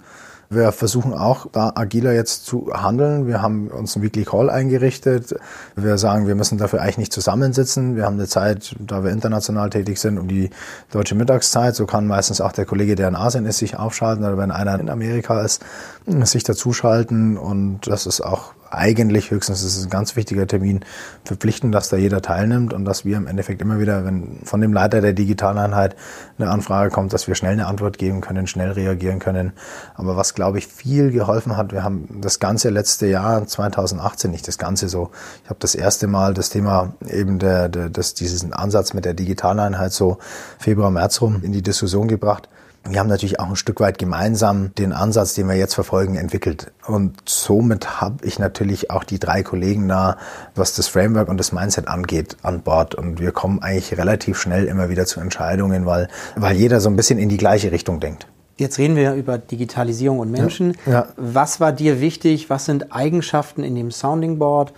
Wir 0.55 0.73
versuchen 0.73 1.15
auch 1.15 1.47
da 1.53 1.73
agiler 1.75 2.13
jetzt 2.13 2.47
zu 2.47 2.71
handeln. 2.73 3.27
Wir 3.27 3.43
haben 3.43 3.69
uns 3.69 3.97
einen 3.97 4.05
Weekly 4.05 4.25
Call 4.25 4.51
eingerichtet. 4.51 5.35
Wir 5.77 5.99
sagen, 5.99 6.27
wir 6.27 6.35
müssen 6.35 6.59
dafür 6.59 6.81
eigentlich 6.81 6.99
nicht 6.99 7.13
zusammensitzen. 7.13 7.97
Wir 7.97 8.05
haben 8.05 8.15
eine 8.15 8.27
Zeit, 8.27 8.77
da 8.79 9.05
wir 9.05 9.11
international 9.11 9.71
tätig 9.71 9.99
sind, 9.99 10.19
um 10.19 10.29
die 10.29 10.51
deutsche 10.93 11.15
Mittagszeit. 11.15 11.75
So 11.75 11.87
kann 11.87 12.07
meistens 12.07 12.41
auch 12.41 12.53
der 12.53 12.67
Kollege, 12.67 12.95
der 12.95 13.09
in 13.09 13.17
Asien 13.17 13.47
ist, 13.47 13.59
sich 13.59 13.79
aufschalten 13.79 14.25
oder 14.25 14.39
wenn 14.39 14.51
einer 14.51 14.79
in 14.79 14.91
Amerika 14.91 15.43
ist, 15.43 15.63
sich 16.07 16.45
dazuschalten. 16.45 17.37
Und 17.37 17.87
das 17.87 18.07
ist 18.07 18.21
auch 18.21 18.53
eigentlich 18.77 19.31
höchstens, 19.31 19.63
das 19.63 19.77
ist 19.77 19.85
ein 19.85 19.91
ganz 19.91 20.17
wichtiger 20.17 20.47
Termin, 20.47 20.81
verpflichten, 21.25 21.73
dass 21.73 21.89
da 21.89 21.97
jeder 21.97 22.23
teilnimmt 22.23 22.73
und 22.73 22.85
dass 22.85 23.05
wir 23.05 23.17
im 23.17 23.27
Endeffekt 23.27 23.63
immer 23.63 23.79
wieder, 23.79 24.05
wenn 24.05 24.41
von 24.45 24.61
dem 24.61 24.73
Leiter 24.73 25.01
der 25.01 25.13
Digitaleinheit 25.13 25.97
eine 26.39 26.51
Anfrage 26.51 26.91
kommt, 26.91 27.13
dass 27.13 27.29
wir 27.29 27.35
schnell 27.35 27.53
eine 27.53 27.67
Antwort 27.67 27.99
geben 27.99 28.21
können, 28.21 28.47
schnell 28.47 28.73
reagieren 28.73 29.19
können. 29.19 29.53
Aber 29.95 30.17
was, 30.17 30.35
glaube 30.35 30.59
ich, 30.59 30.67
viel 30.67 31.11
geholfen 31.11 31.57
hat, 31.57 31.73
wir 31.73 31.83
haben 31.83 32.21
das 32.21 32.41
ganze 32.41 32.71
letzte 32.71 33.07
Jahr, 33.07 33.47
2018, 33.47 34.31
nicht 34.31 34.49
das 34.49 34.59
ganze 34.59 34.89
so, 34.89 35.11
ich 35.43 35.51
habe 35.51 35.61
das 35.61 35.75
erste 35.75 36.07
Mal 36.07 36.35
das 36.35 36.51
Thema 36.51 36.95
eben 37.09 37.39
der, 37.39 37.69
der, 37.69 37.91
das, 37.91 38.15
diesen 38.15 38.53
Ansatz 38.53 38.95
mit 38.95 39.05
der 39.05 39.15
Digitaleinheit 39.15 39.93
so 39.93 40.19
Februar, 40.59 40.91
März 40.91 41.21
rum 41.21 41.41
in 41.43 41.53
die 41.53 41.63
Diskussion 41.63 42.09
gebracht. 42.09 42.49
Wir 42.87 43.01
haben 43.01 43.09
natürlich 43.09 43.41
auch 43.41 43.49
ein 43.49 43.57
Stück 43.57 43.81
weit 43.81 43.99
gemeinsam 43.99 44.75
den 44.75 44.93
Ansatz, 44.93 45.35
den 45.35 45.49
wir 45.49 45.55
jetzt 45.55 45.75
verfolgen, 45.75 46.17
entwickelt. 46.17 46.73
Und 46.87 47.17
somit 47.25 48.01
habe 48.01 48.25
ich 48.27 48.39
natürlich 48.39 48.91
auch 48.91 49.05
die 49.05 49.19
drei 49.19 49.43
Kollegen 49.43 49.89
da, 49.89 50.19
was 50.55 50.75
das 50.75 50.89
Framework 50.89 51.29
und 51.29 51.39
das 51.39 51.53
Mindset 51.53 51.89
angeht, 51.89 52.37
an 52.43 52.61
Bord. 52.61 52.95
Und 52.95 53.21
wir 53.21 53.33
kommen 53.33 53.63
eigentlich 53.63 53.97
relativ 53.97 54.39
schnell 54.39 54.67
immer 54.67 54.91
wieder 54.91 55.07
zu 55.07 55.21
Entscheidungen, 55.21 55.87
weil, 55.87 56.09
weil 56.37 56.57
jeder 56.57 56.81
so 56.81 56.91
ein 56.91 56.97
bisschen 56.97 57.19
in 57.19 57.31
die 57.31 57.39
gleiche 57.39 57.73
Richtung 57.73 58.01
denkt. 58.01 58.27
Jetzt 58.57 58.79
reden 58.79 58.97
wir 58.97 59.15
über 59.15 59.39
Digitalisierung 59.39 60.19
und 60.19 60.31
Menschen. 60.31 60.77
Ja, 60.87 60.93
ja. 60.93 61.09
Was 61.17 61.61
war 61.61 61.73
dir 61.73 62.01
wichtig? 62.01 62.51
Was 62.51 62.67
sind 62.67 62.93
Eigenschaften 62.93 63.65
in 63.65 63.75
dem 63.75 63.91
Sounding 63.91 64.39
Board? 64.39 64.73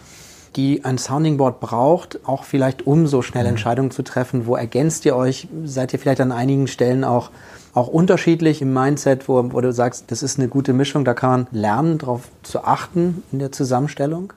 die 0.57 0.85
ein 0.85 0.97
Sounding 0.97 1.37
Board 1.37 1.61
braucht, 1.61 2.21
auch 2.25 2.45
vielleicht 2.45 2.87
um 2.87 3.07
so 3.07 3.23
schnell 3.23 3.47
Entscheidungen 3.47 3.91
zu 3.91 4.03
treffen? 4.03 4.47
Wo 4.47 4.57
ergänzt 4.57 5.05
ihr 5.05 5.15
euch? 5.15 5.49
Seid 5.65 5.93
ihr 5.93 5.99
vielleicht 5.99 6.21
an 6.21 6.33
einigen 6.33 6.67
Stellen 6.67 7.05
auch, 7.05 7.31
auch 7.77 7.89
unterschiedlich 7.89 8.63
im 8.63 8.73
Mindset, 8.73 9.29
wo, 9.29 9.53
wo 9.53 9.61
du 9.61 9.73
sagst, 9.73 10.11
das 10.11 10.23
ist 10.23 10.39
eine 10.39 10.49
gute 10.49 10.73
Mischung, 10.73 11.05
da 11.05 11.13
kann 11.15 11.31
man 11.31 11.47
lernen, 11.53 11.99
darauf 11.99 12.29
zu 12.43 12.65
achten 12.65 13.23
in 13.33 13.39
der 13.39 13.53
Zusammenstellung? 13.53 14.33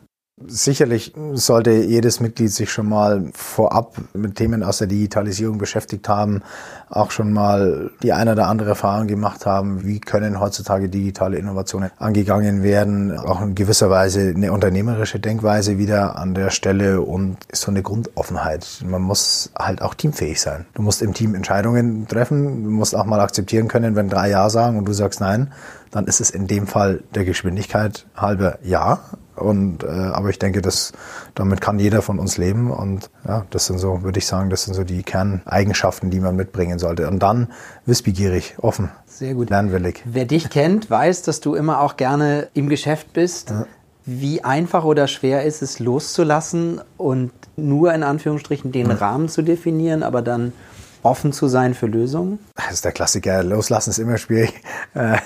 Sicherlich 0.47 1.13
sollte 1.33 1.71
jedes 1.71 2.21
Mitglied 2.21 2.51
sich 2.51 2.71
schon 2.71 2.87
mal 2.87 3.29
vorab 3.33 3.95
mit 4.13 4.35
Themen 4.35 4.63
aus 4.63 4.77
der 4.77 4.87
Digitalisierung 4.87 5.57
beschäftigt 5.57 6.07
haben, 6.07 6.43
auch 6.89 7.11
schon 7.11 7.33
mal 7.33 7.91
die 8.01 8.13
eine 8.13 8.31
oder 8.31 8.47
andere 8.47 8.69
Erfahrung 8.69 9.07
gemacht 9.07 9.45
haben, 9.45 9.83
wie 9.85 9.99
können 9.99 10.39
heutzutage 10.39 10.87
digitale 10.87 11.37
Innovationen 11.37 11.91
angegangen 11.97 12.63
werden, 12.63 13.17
auch 13.17 13.41
in 13.41 13.53
gewisser 13.53 13.89
Weise 13.89 14.33
eine 14.33 14.53
unternehmerische 14.53 15.19
Denkweise 15.19 15.77
wieder 15.77 16.17
an 16.17 16.33
der 16.33 16.51
Stelle 16.51 17.01
und 17.01 17.37
so 17.51 17.69
eine 17.69 17.83
Grundoffenheit. 17.83 18.81
Man 18.85 19.01
muss 19.01 19.51
halt 19.57 19.81
auch 19.81 19.93
teamfähig 19.93 20.39
sein. 20.39 20.65
Du 20.73 20.81
musst 20.81 21.01
im 21.01 21.13
Team 21.13 21.35
Entscheidungen 21.35 22.07
treffen, 22.07 22.63
du 22.63 22.69
musst 22.69 22.95
auch 22.95 23.05
mal 23.05 23.19
akzeptieren 23.19 23.67
können, 23.67 23.95
wenn 23.95 24.07
drei 24.07 24.29
Ja 24.29 24.49
sagen 24.49 24.77
und 24.77 24.87
du 24.87 24.93
sagst 24.93 25.19
Nein, 25.19 25.51
dann 25.91 26.05
ist 26.05 26.21
es 26.21 26.29
in 26.29 26.47
dem 26.47 26.65
Fall 26.65 27.03
der 27.13 27.25
Geschwindigkeit 27.25 28.05
halber 28.15 28.59
Ja 28.63 28.99
und 29.39 29.83
äh, 29.83 29.87
aber 29.87 30.29
ich 30.29 30.39
denke, 30.39 30.61
dass 30.61 30.93
damit 31.35 31.61
kann 31.61 31.79
jeder 31.79 32.01
von 32.01 32.19
uns 32.19 32.37
leben. 32.37 32.71
Und 32.71 33.09
ja, 33.27 33.45
das 33.49 33.65
sind 33.65 33.79
so, 33.79 34.03
würde 34.03 34.19
ich 34.19 34.27
sagen, 34.27 34.49
das 34.49 34.63
sind 34.63 34.73
so 34.73 34.83
die 34.83 35.03
Kerneigenschaften, 35.03 36.09
die 36.09 36.19
man 36.19 36.35
mitbringen 36.35 36.79
sollte. 36.79 37.07
Und 37.07 37.19
dann 37.19 37.47
wissbegierig, 37.85 38.55
offen. 38.59 38.89
Sehr 39.05 39.33
gut. 39.33 39.49
Lernwillig. 39.49 40.03
Wer 40.05 40.25
dich 40.25 40.49
kennt, 40.49 40.89
weiß, 40.89 41.23
dass 41.23 41.39
du 41.39 41.55
immer 41.55 41.81
auch 41.81 41.97
gerne 41.97 42.47
im 42.53 42.69
Geschäft 42.69 43.13
bist. 43.13 43.49
Ja. 43.49 43.65
Wie 44.05 44.43
einfach 44.43 44.85
oder 44.85 45.07
schwer 45.07 45.43
ist 45.43 45.61
es 45.61 45.79
loszulassen 45.79 46.81
und 46.97 47.31
nur 47.55 47.93
in 47.93 48.01
Anführungsstrichen 48.01 48.71
den 48.71 48.87
mhm. 48.87 48.93
Rahmen 48.93 49.29
zu 49.29 49.41
definieren, 49.43 50.03
aber 50.03 50.21
dann 50.21 50.53
offen 51.03 51.33
zu 51.33 51.47
sein 51.47 51.73
für 51.73 51.87
Lösungen? 51.87 52.39
Das 52.55 52.73
ist 52.73 52.85
der 52.85 52.91
Klassiker. 52.91 53.43
Loslassen 53.43 53.91
ist 53.91 53.99
immer 53.99 54.17
schwierig. 54.17 54.53
Äh, 54.93 55.17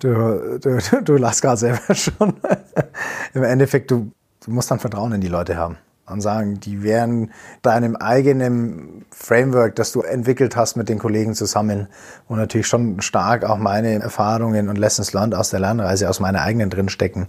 du, 0.00 0.58
du, 0.58 0.78
du 1.02 1.16
lass 1.16 1.40
gerade 1.40 1.58
selber 1.58 1.80
schon. 1.94 2.34
Im 3.34 3.44
Endeffekt, 3.44 3.90
du, 3.90 4.12
du 4.44 4.50
musst 4.50 4.70
dann 4.70 4.80
Vertrauen 4.80 5.12
in 5.12 5.20
die 5.20 5.28
Leute 5.28 5.56
haben 5.56 5.76
und 6.06 6.20
sagen, 6.20 6.60
die 6.60 6.82
werden 6.82 7.30
deinem 7.62 7.96
eigenen 7.96 9.04
Framework, 9.10 9.76
das 9.76 9.92
du 9.92 10.02
entwickelt 10.02 10.56
hast 10.56 10.76
mit 10.76 10.88
den 10.88 10.98
Kollegen 10.98 11.34
zusammen, 11.34 11.88
wo 12.28 12.36
natürlich 12.36 12.66
schon 12.66 13.00
stark 13.00 13.44
auch 13.44 13.58
meine 13.58 14.00
Erfahrungen 14.00 14.68
und 14.68 14.76
Lessons 14.76 15.12
learned 15.12 15.34
aus 15.34 15.50
der 15.50 15.60
Lernreise, 15.60 16.08
aus 16.08 16.20
meiner 16.20 16.42
eigenen 16.42 16.70
drinstecken, 16.70 17.28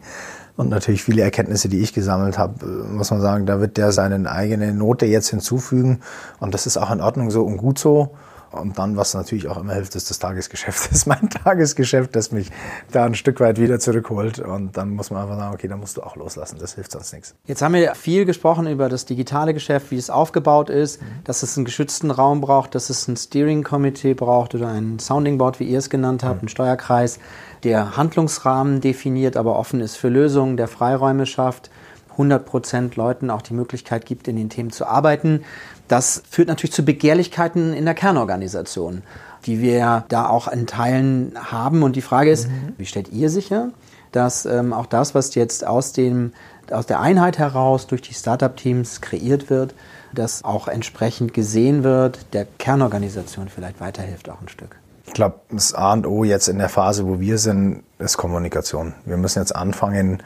und 0.55 0.69
natürlich 0.69 1.03
viele 1.03 1.23
Erkenntnisse, 1.23 1.67
die 1.67 1.79
ich 1.79 1.93
gesammelt 1.93 2.37
habe, 2.37 2.65
muss 2.65 3.09
man 3.09 3.21
sagen, 3.21 3.45
da 3.45 3.59
wird 3.59 3.77
der 3.77 3.91
seine 3.91 4.29
eigene 4.29 4.73
Note 4.73 5.05
jetzt 5.05 5.29
hinzufügen 5.29 6.01
und 6.39 6.53
das 6.53 6.67
ist 6.67 6.77
auch 6.77 6.91
in 6.91 7.01
Ordnung 7.01 7.31
so 7.31 7.43
und 7.43 7.57
gut 7.57 7.79
so. 7.79 8.15
Und 8.53 8.77
dann, 8.77 8.95
was 8.97 9.13
natürlich 9.13 9.47
auch 9.47 9.57
immer 9.57 9.73
hilft, 9.73 9.95
ist 9.95 10.09
das 10.09 10.19
Tagesgeschäft. 10.19 10.83
Das 10.93 10.99
ist 10.99 11.07
mein 11.07 11.29
Tagesgeschäft, 11.29 12.15
das 12.15 12.31
mich 12.31 12.51
da 12.91 13.05
ein 13.05 13.15
Stück 13.15 13.39
weit 13.39 13.59
wieder 13.59 13.79
zurückholt. 13.79 14.39
Und 14.39 14.77
dann 14.77 14.91
muss 14.91 15.09
man 15.09 15.23
einfach 15.23 15.37
sagen, 15.37 15.53
okay, 15.53 15.67
da 15.67 15.75
musst 15.75 15.97
du 15.97 16.03
auch 16.03 16.15
loslassen. 16.15 16.57
Das 16.59 16.75
hilft 16.75 16.91
sonst 16.91 17.13
nichts. 17.13 17.35
Jetzt 17.45 17.61
haben 17.61 17.73
wir 17.73 17.95
viel 17.95 18.25
gesprochen 18.25 18.67
über 18.67 18.89
das 18.89 19.05
digitale 19.05 19.53
Geschäft, 19.53 19.91
wie 19.91 19.97
es 19.97 20.09
aufgebaut 20.09 20.69
ist, 20.69 21.01
mhm. 21.01 21.05
dass 21.23 21.41
es 21.41 21.57
einen 21.57 21.65
geschützten 21.65 22.11
Raum 22.11 22.41
braucht, 22.41 22.75
dass 22.75 22.89
es 22.89 23.07
ein 23.07 23.17
Steering 23.17 23.63
Committee 23.63 24.13
braucht 24.13 24.53
oder 24.55 24.67
ein 24.67 24.99
Sounding 24.99 25.37
Board, 25.37 25.59
wie 25.59 25.65
ihr 25.65 25.79
es 25.79 25.89
genannt 25.89 26.23
habt, 26.23 26.35
mhm. 26.35 26.41
einen 26.41 26.49
Steuerkreis 26.49 27.19
der 27.63 27.97
Handlungsrahmen 27.97 28.81
definiert, 28.81 29.37
aber 29.37 29.57
offen 29.57 29.79
ist 29.79 29.95
für 29.95 30.09
Lösungen, 30.09 30.57
der 30.57 30.67
Freiräume 30.67 31.25
schafft, 31.25 31.69
100 32.13 32.45
Prozent 32.45 32.95
Leuten 32.95 33.29
auch 33.29 33.41
die 33.41 33.53
Möglichkeit 33.53 34.05
gibt, 34.05 34.27
in 34.27 34.35
den 34.35 34.49
Themen 34.49 34.71
zu 34.71 34.85
arbeiten. 34.85 35.43
Das 35.87 36.23
führt 36.29 36.47
natürlich 36.47 36.73
zu 36.73 36.83
Begehrlichkeiten 36.83 37.73
in 37.73 37.85
der 37.85 37.93
Kernorganisation, 37.93 39.03
die 39.45 39.61
wir 39.61 40.05
da 40.07 40.27
auch 40.27 40.47
in 40.47 40.67
Teilen 40.67 41.33
haben. 41.35 41.83
Und 41.83 41.95
die 41.95 42.01
Frage 42.01 42.31
ist, 42.31 42.47
mhm. 42.47 42.73
wie 42.77 42.85
stellt 42.85 43.11
ihr 43.11 43.29
sicher, 43.29 43.69
dass 44.11 44.45
ähm, 44.45 44.73
auch 44.73 44.85
das, 44.85 45.13
was 45.15 45.35
jetzt 45.35 45.65
aus, 45.65 45.91
dem, 45.91 46.33
aus 46.71 46.85
der 46.85 46.99
Einheit 46.99 47.37
heraus 47.37 47.87
durch 47.87 48.01
die 48.01 48.13
Startup-Teams 48.13 49.01
kreiert 49.01 49.49
wird, 49.49 49.73
das 50.13 50.43
auch 50.43 50.67
entsprechend 50.67 51.33
gesehen 51.33 51.83
wird, 51.83 52.19
der 52.33 52.45
Kernorganisation 52.59 53.49
vielleicht 53.49 53.81
weiterhilft 53.81 54.29
auch 54.29 54.41
ein 54.41 54.49
Stück? 54.49 54.77
Ich 55.05 55.13
glaube, 55.13 55.39
das 55.51 55.73
A 55.73 55.93
und 55.93 56.07
O 56.07 56.23
jetzt 56.23 56.47
in 56.47 56.59
der 56.59 56.69
Phase, 56.69 57.05
wo 57.07 57.19
wir 57.19 57.37
sind, 57.37 57.83
ist 57.99 58.17
Kommunikation. 58.17 58.93
Wir 59.05 59.17
müssen 59.17 59.39
jetzt 59.39 59.55
anfangen, 59.55 60.23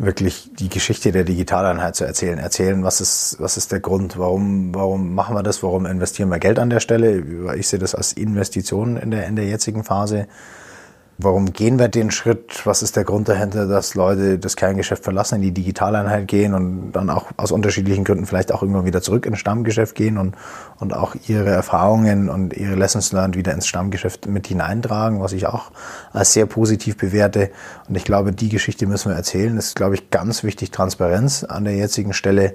wirklich 0.00 0.48
die 0.58 0.70
Geschichte 0.70 1.12
der 1.12 1.24
Digitaleinheit 1.24 1.94
zu 1.94 2.04
erzählen. 2.04 2.38
Erzählen, 2.38 2.82
was 2.82 3.02
ist, 3.02 3.36
was 3.38 3.58
ist 3.58 3.70
der 3.70 3.80
Grund, 3.80 4.18
warum, 4.18 4.74
warum 4.74 5.14
machen 5.14 5.36
wir 5.36 5.42
das, 5.42 5.62
warum 5.62 5.84
investieren 5.84 6.30
wir 6.30 6.38
Geld 6.38 6.58
an 6.58 6.70
der 6.70 6.80
Stelle. 6.80 7.54
Ich 7.56 7.68
sehe 7.68 7.78
das 7.78 7.94
als 7.94 8.14
Investition 8.14 8.96
in 8.96 9.10
der, 9.10 9.26
in 9.26 9.36
der 9.36 9.44
jetzigen 9.44 9.84
Phase. 9.84 10.26
Warum 11.22 11.52
gehen 11.52 11.78
wir 11.78 11.88
den 11.88 12.10
Schritt? 12.10 12.64
Was 12.64 12.82
ist 12.82 12.96
der 12.96 13.04
Grund 13.04 13.28
dahinter, 13.28 13.66
dass 13.66 13.94
Leute 13.94 14.38
das 14.38 14.56
Kerngeschäft 14.56 15.04
verlassen, 15.04 15.34
in 15.34 15.42
die 15.42 15.52
Digitaleinheit 15.52 16.26
gehen 16.28 16.54
und 16.54 16.92
dann 16.92 17.10
auch 17.10 17.26
aus 17.36 17.52
unterschiedlichen 17.52 18.04
Gründen 18.04 18.24
vielleicht 18.24 18.52
auch 18.52 18.62
irgendwann 18.62 18.86
wieder 18.86 19.02
zurück 19.02 19.26
ins 19.26 19.38
Stammgeschäft 19.38 19.94
gehen 19.94 20.16
und, 20.16 20.34
und 20.78 20.94
auch 20.94 21.14
ihre 21.28 21.50
Erfahrungen 21.50 22.30
und 22.30 22.54
ihre 22.54 22.74
Lessons 22.74 23.12
learned 23.12 23.36
wieder 23.36 23.52
ins 23.52 23.66
Stammgeschäft 23.66 24.28
mit 24.28 24.46
hineintragen, 24.46 25.20
was 25.20 25.32
ich 25.32 25.46
auch 25.46 25.72
als 26.14 26.32
sehr 26.32 26.46
positiv 26.46 26.96
bewerte. 26.96 27.50
Und 27.86 27.96
ich 27.96 28.04
glaube, 28.04 28.32
die 28.32 28.48
Geschichte 28.48 28.86
müssen 28.86 29.10
wir 29.10 29.16
erzählen. 29.16 29.54
Das 29.56 29.66
ist, 29.66 29.76
glaube 29.76 29.96
ich, 29.96 30.10
ganz 30.10 30.42
wichtig, 30.42 30.70
Transparenz 30.70 31.44
an 31.44 31.64
der 31.64 31.74
jetzigen 31.74 32.14
Stelle, 32.14 32.54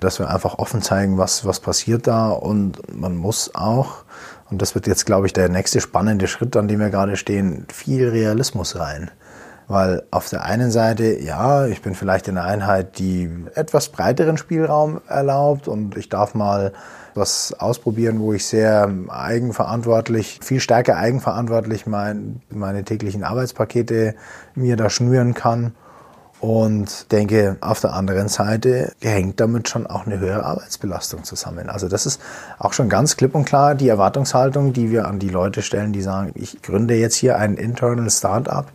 dass 0.00 0.18
wir 0.18 0.30
einfach 0.30 0.58
offen 0.58 0.80
zeigen, 0.80 1.18
was, 1.18 1.44
was 1.44 1.60
passiert 1.60 2.06
da. 2.06 2.30
Und 2.30 2.96
man 2.98 3.16
muss 3.16 3.54
auch 3.54 4.04
und 4.50 4.62
das 4.62 4.74
wird 4.74 4.86
jetzt, 4.86 5.06
glaube 5.06 5.26
ich, 5.26 5.32
der 5.32 5.48
nächste 5.48 5.80
spannende 5.80 6.26
Schritt, 6.26 6.56
an 6.56 6.68
dem 6.68 6.80
wir 6.80 6.90
gerade 6.90 7.16
stehen, 7.16 7.66
viel 7.72 8.08
Realismus 8.08 8.78
rein. 8.78 9.10
Weil 9.66 10.04
auf 10.10 10.30
der 10.30 10.44
einen 10.44 10.70
Seite, 10.70 11.18
ja, 11.20 11.66
ich 11.66 11.82
bin 11.82 11.94
vielleicht 11.94 12.26
in 12.26 12.38
einer 12.38 12.46
Einheit, 12.46 12.98
die 12.98 13.28
etwas 13.54 13.90
breiteren 13.90 14.38
Spielraum 14.38 15.02
erlaubt 15.06 15.68
und 15.68 15.96
ich 15.98 16.08
darf 16.08 16.34
mal 16.34 16.72
was 17.14 17.52
ausprobieren, 17.52 18.20
wo 18.20 18.32
ich 18.32 18.46
sehr 18.46 18.90
eigenverantwortlich, 19.08 20.40
viel 20.42 20.60
stärker 20.60 20.96
eigenverantwortlich 20.96 21.86
mein, 21.86 22.40
meine 22.48 22.84
täglichen 22.84 23.24
Arbeitspakete 23.24 24.14
mir 24.54 24.76
da 24.76 24.88
schnüren 24.88 25.34
kann. 25.34 25.74
Und 26.40 27.10
denke, 27.10 27.56
auf 27.60 27.80
der 27.80 27.94
anderen 27.94 28.28
Seite 28.28 28.92
hängt 29.02 29.40
damit 29.40 29.68
schon 29.68 29.88
auch 29.88 30.06
eine 30.06 30.20
höhere 30.20 30.44
Arbeitsbelastung 30.44 31.24
zusammen. 31.24 31.68
Also 31.68 31.88
das 31.88 32.06
ist 32.06 32.20
auch 32.58 32.72
schon 32.72 32.88
ganz 32.88 33.16
klipp 33.16 33.34
und 33.34 33.44
klar 33.44 33.74
die 33.74 33.88
Erwartungshaltung, 33.88 34.72
die 34.72 34.92
wir 34.92 35.08
an 35.08 35.18
die 35.18 35.30
Leute 35.30 35.62
stellen, 35.62 35.92
die 35.92 36.02
sagen, 36.02 36.30
ich 36.36 36.62
gründe 36.62 36.94
jetzt 36.94 37.16
hier 37.16 37.38
ein 37.38 37.54
Internal 37.54 38.08
Startup 38.10 38.66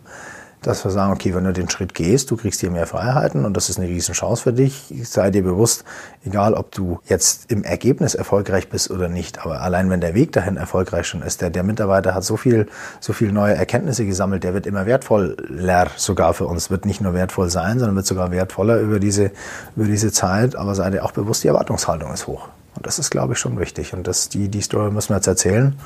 dass 0.66 0.84
wir 0.84 0.90
sagen, 0.90 1.12
okay, 1.12 1.34
wenn 1.34 1.44
du 1.44 1.52
den 1.52 1.68
Schritt 1.68 1.94
gehst, 1.94 2.30
du 2.30 2.36
kriegst 2.36 2.60
hier 2.60 2.70
mehr 2.70 2.86
Freiheiten 2.86 3.44
und 3.44 3.56
das 3.56 3.68
ist 3.68 3.78
eine 3.78 3.88
Riesenchance 3.88 4.42
für 4.42 4.52
dich. 4.52 4.92
Sei 5.04 5.30
dir 5.30 5.42
bewusst, 5.42 5.84
egal 6.24 6.54
ob 6.54 6.70
du 6.72 7.00
jetzt 7.06 7.50
im 7.50 7.64
Ergebnis 7.64 8.14
erfolgreich 8.14 8.68
bist 8.68 8.90
oder 8.90 9.08
nicht, 9.08 9.44
aber 9.44 9.60
allein 9.60 9.90
wenn 9.90 10.00
der 10.00 10.14
Weg 10.14 10.32
dahin 10.32 10.56
erfolgreich 10.56 11.06
schon 11.06 11.22
ist, 11.22 11.40
der, 11.40 11.50
der 11.50 11.62
Mitarbeiter 11.62 12.14
hat 12.14 12.24
so 12.24 12.36
viel, 12.36 12.66
so 13.00 13.12
viel 13.12 13.32
neue 13.32 13.54
Erkenntnisse 13.54 14.04
gesammelt, 14.04 14.44
der 14.44 14.54
wird 14.54 14.66
immer 14.66 14.86
wertvoller 14.86 15.88
sogar 15.96 16.34
für 16.34 16.46
uns, 16.46 16.70
wird 16.70 16.86
nicht 16.86 17.00
nur 17.00 17.14
wertvoll 17.14 17.50
sein, 17.50 17.78
sondern 17.78 17.96
wird 17.96 18.06
sogar 18.06 18.30
wertvoller 18.30 18.78
über 18.80 19.00
diese, 19.00 19.30
über 19.76 19.86
diese 19.86 20.12
Zeit, 20.12 20.56
aber 20.56 20.74
sei 20.74 20.90
dir 20.90 21.04
auch 21.04 21.12
bewusst, 21.12 21.44
die 21.44 21.48
Erwartungshaltung 21.48 22.12
ist 22.12 22.26
hoch. 22.26 22.48
Und 22.76 22.86
das 22.86 22.98
ist, 22.98 23.10
glaube 23.10 23.34
ich, 23.34 23.38
schon 23.38 23.58
wichtig. 23.58 23.94
Und 23.94 24.06
das, 24.06 24.28
die, 24.28 24.48
die 24.48 24.60
Story 24.60 24.90
müssen 24.90 25.10
wir 25.10 25.16
jetzt 25.16 25.26
erzählen. 25.26 25.78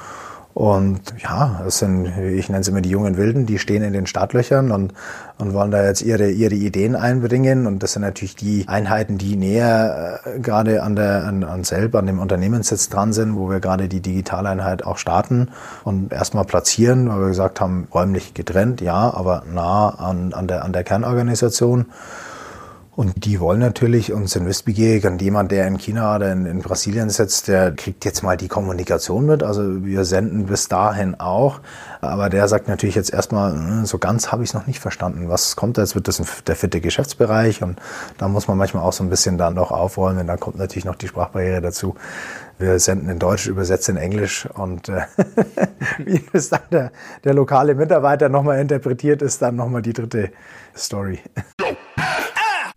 Und 0.59 1.15
ja, 1.23 1.61
das 1.63 1.79
sind, 1.79 2.07
ich 2.19 2.49
nenne 2.49 2.63
es 2.63 2.67
immer 2.67 2.81
die 2.81 2.91
jungen 2.91 3.17
Wilden, 3.17 3.47
die 3.47 3.61
stehen 3.61 3.85
in 3.85 3.93
den 3.93 4.09
Startlöchern 4.09 4.73
und, 4.73 4.93
und 5.39 5.55
wollen 5.55 5.71
da 5.71 5.85
jetzt 5.85 6.03
ihre, 6.03 6.31
ihre 6.31 6.57
Ideen 6.57 6.97
einbringen. 6.97 7.69
Und 7.69 7.85
das 7.85 7.93
sind 7.93 8.03
natürlich 8.03 8.35
die 8.35 8.65
Einheiten, 8.67 9.19
die 9.19 9.37
näher 9.37 10.19
äh, 10.25 10.41
gerade 10.41 10.83
an 10.83 10.97
der, 10.97 11.27
an, 11.27 11.45
an 11.45 11.63
selber, 11.63 12.01
an 12.01 12.07
dem 12.07 12.19
Unternehmenssitz 12.19 12.89
dran 12.89 13.13
sind, 13.13 13.37
wo 13.37 13.49
wir 13.49 13.61
gerade 13.61 13.87
die 13.87 14.01
Digitaleinheit 14.01 14.85
auch 14.85 14.97
starten 14.97 15.51
und 15.85 16.13
erstmal 16.13 16.45
platzieren, 16.45 17.09
weil 17.09 17.21
wir 17.21 17.29
gesagt 17.29 17.61
haben, 17.61 17.87
räumlich 17.95 18.35
getrennt, 18.35 18.81
ja, 18.81 19.15
aber 19.15 19.45
nah 19.49 19.91
an, 19.91 20.33
an 20.33 20.49
der, 20.49 20.65
an 20.65 20.73
der 20.73 20.83
Kernorganisation. 20.83 21.87
Und 22.99 23.27
die 23.27 23.39
wollen 23.39 23.61
natürlich 23.61 24.13
und 24.13 24.29
sind 24.29 24.45
wissbegierig. 24.47 25.07
Jemand, 25.21 25.53
der 25.53 25.69
in 25.69 25.79
China 25.79 26.17
oder 26.17 26.33
in, 26.33 26.47
in, 26.47 26.63
Brasilien 26.63 27.11
sitzt, 27.11 27.47
der 27.47 27.71
kriegt 27.71 28.05
jetzt 28.05 28.25
mal 28.25 28.37
die 28.37 28.49
Kommunikation 28.49 29.25
mit. 29.25 29.45
Also 29.45 29.85
wir 29.85 30.05
senden 30.05 30.47
bis 30.47 30.67
dahin 30.67 31.15
auch. 31.21 31.61
Aber 32.01 32.29
der 32.29 32.49
sagt 32.49 32.67
natürlich 32.67 32.97
jetzt 32.97 33.13
erstmal, 33.13 33.53
hm, 33.53 33.87
so 33.87 33.99
ganz 33.99 34.33
habe 34.33 34.43
ich 34.43 34.51
es 34.51 34.55
noch 34.55 34.67
nicht 34.67 34.81
verstanden. 34.81 35.29
Was 35.29 35.55
kommt 35.55 35.79
da? 35.79 35.83
Jetzt 35.83 35.95
wird 35.95 36.09
das 36.09 36.21
der 36.45 36.57
vierte 36.57 36.81
Geschäftsbereich. 36.81 37.63
Und 37.63 37.79
da 38.19 38.27
muss 38.27 38.49
man 38.49 38.59
manchmal 38.59 38.83
auch 38.83 38.93
so 38.93 39.05
ein 39.05 39.11
bisschen 39.11 39.39
dann 39.39 39.55
noch 39.55 39.71
aufrollen. 39.71 40.19
Und 40.19 40.27
dann 40.27 40.41
kommt 40.41 40.59
natürlich 40.59 40.85
noch 40.85 40.97
die 40.97 41.07
Sprachbarriere 41.07 41.61
dazu. 41.61 41.95
Wir 42.59 42.81
senden 42.81 43.09
in 43.11 43.21
Deutsch, 43.21 43.47
übersetzen 43.47 43.97
in 43.97 44.03
Englisch 44.03 44.49
und 44.55 44.89
äh, 44.89 45.03
wie 46.05 46.21
es 46.33 46.49
dann 46.49 46.63
der, 46.73 46.91
der 47.23 47.35
lokale 47.35 47.77
Mitarbeiter 47.77 48.29
nochmal 48.29 48.59
interpretiert, 48.59 49.23
ist 49.23 49.41
dann 49.41 49.55
nochmal 49.55 49.83
die 49.83 49.93
dritte 49.93 50.33
Story. 50.77 51.21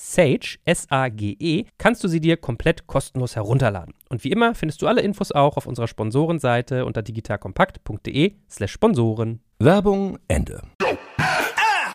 Sage, 0.00 0.58
S-A-G-E, 0.64 1.64
kannst 1.76 2.04
du 2.04 2.08
sie 2.08 2.20
dir 2.20 2.36
komplett 2.36 2.86
kostenlos 2.86 3.34
herunterladen. 3.34 3.94
Und 4.08 4.22
wie 4.22 4.30
immer 4.30 4.54
findest 4.54 4.80
du 4.80 4.86
alle 4.86 5.00
Infos 5.00 5.32
auch 5.32 5.56
auf 5.56 5.66
unserer 5.66 5.88
Sponsorenseite 5.88 6.84
unter 6.84 7.02
digitalkompakt.de 7.02 8.34
slash 8.48 8.70
Sponsoren. 8.70 9.40
Werbung 9.58 10.20
Ende. 10.28 10.62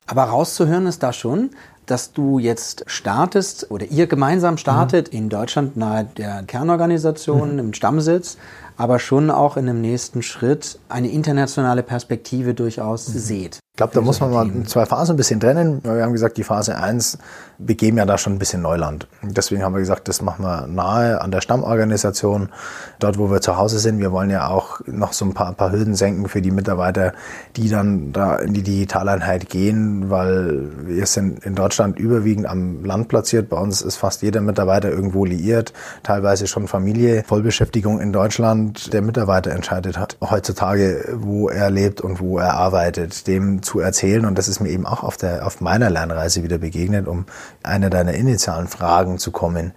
Aber 0.06 0.24
rauszuhören 0.24 0.86
ist 0.86 1.02
da 1.02 1.14
schon, 1.14 1.52
dass 1.86 2.12
du 2.12 2.40
jetzt 2.40 2.84
startest 2.88 3.72
oder 3.72 3.86
ihr 3.86 4.08
gemeinsam 4.08 4.58
startet 4.58 5.14
mhm. 5.14 5.20
in 5.20 5.30
Deutschland 5.30 5.78
nahe 5.78 6.04
der 6.04 6.44
Kernorganisation 6.44 7.54
mhm. 7.54 7.60
im 7.60 7.74
Stammsitz 7.74 8.38
aber 8.78 9.00
schon 9.00 9.30
auch 9.30 9.58
in 9.58 9.70
einem 9.70 9.82
nächsten 9.82 10.22
Schritt 10.22 10.80
eine 10.90 11.10
internationale 11.10 11.84
Perspektive 11.84 12.54
durchaus 12.54 13.10
mhm. 13.10 13.20
seht. 13.20 13.60
Ich 13.76 13.78
glaube, 13.78 13.96
da 13.96 14.02
muss 14.02 14.20
man 14.20 14.30
mal 14.30 14.52
zwei 14.68 14.86
Phasen 14.86 15.16
ein 15.16 15.18
bisschen 15.18 15.40
trennen. 15.40 15.84
Wir 15.84 16.04
haben 16.04 16.12
gesagt, 16.12 16.38
die 16.38 16.44
Phase 16.44 16.78
1, 16.78 17.18
wir 17.58 17.74
geben 17.74 17.98
ja 17.98 18.06
da 18.06 18.20
schon 18.20 18.34
ein 18.34 18.38
bisschen 18.38 18.62
Neuland. 18.62 19.08
Deswegen 19.24 19.64
haben 19.64 19.74
wir 19.74 19.80
gesagt, 19.80 20.08
das 20.08 20.22
machen 20.22 20.46
wir 20.46 20.68
nahe 20.68 21.20
an 21.20 21.32
der 21.32 21.42
Stammorganisation, 21.42 22.50
dort, 23.00 23.18
wo 23.18 23.32
wir 23.32 23.42
zu 23.42 23.58
Hause 23.58 23.80
sind. 23.80 23.98
Wir 23.98 24.12
wollen 24.12 24.30
ja 24.30 24.48
auch 24.48 24.82
noch 24.86 25.14
so 25.14 25.26
ein 25.26 25.34
paar, 25.34 25.48
ein 25.48 25.56
paar 25.56 25.72
Hürden 25.72 25.96
senken 25.96 26.28
für 26.30 26.40
die 26.40 26.52
Mitarbeiter, 26.52 27.14
die 27.56 27.68
dann 27.68 28.14
da 28.14 28.36
in 28.36 28.54
die 28.54 28.62
Digitaleinheit 28.62 29.50
gehen, 29.50 30.12
weil 30.12 30.70
wir 30.86 31.08
sind 31.08 31.44
in 31.44 31.56
Deutschland 31.56 31.98
überwiegend 31.98 32.46
am 32.46 32.86
Land 32.86 33.08
platziert. 33.08 33.50
Bei 33.50 33.58
uns 33.58 33.82
ist 33.82 33.96
fast 33.96 34.22
jeder 34.22 34.42
Mitarbeiter 34.42 34.92
irgendwo 34.92 35.26
liiert, 35.26 35.74
teilweise 36.04 36.46
schon 36.46 36.68
Familie, 36.68 37.24
Vollbeschäftigung 37.26 38.00
in 38.00 38.14
Deutschland. 38.14 38.63
Der 38.92 39.02
Mitarbeiter 39.02 39.52
entscheidet 39.52 39.98
hat 39.98 40.18
heutzutage, 40.22 41.16
wo 41.18 41.50
er 41.50 41.70
lebt 41.70 42.02
und 42.02 42.20
wo 42.20 42.38
er 42.38 42.54
arbeitet. 42.54 43.28
Dem 43.28 43.62
zu 43.64 43.80
erzählen. 43.80 44.26
Und 44.26 44.38
das 44.38 44.48
ist 44.48 44.60
mir 44.60 44.70
eben 44.70 44.86
auch 44.86 45.04
auf, 45.04 45.18
der, 45.18 45.46
auf 45.46 45.62
meiner 45.62 45.90
Lernreise 45.90 46.44
wieder 46.44 46.58
begegnet, 46.58 47.08
um 47.08 47.26
eine 47.64 47.90
deiner 47.90 48.14
initialen 48.14 48.68
Fragen 48.68 49.18
zu 49.18 49.32
kommen. 49.32 49.74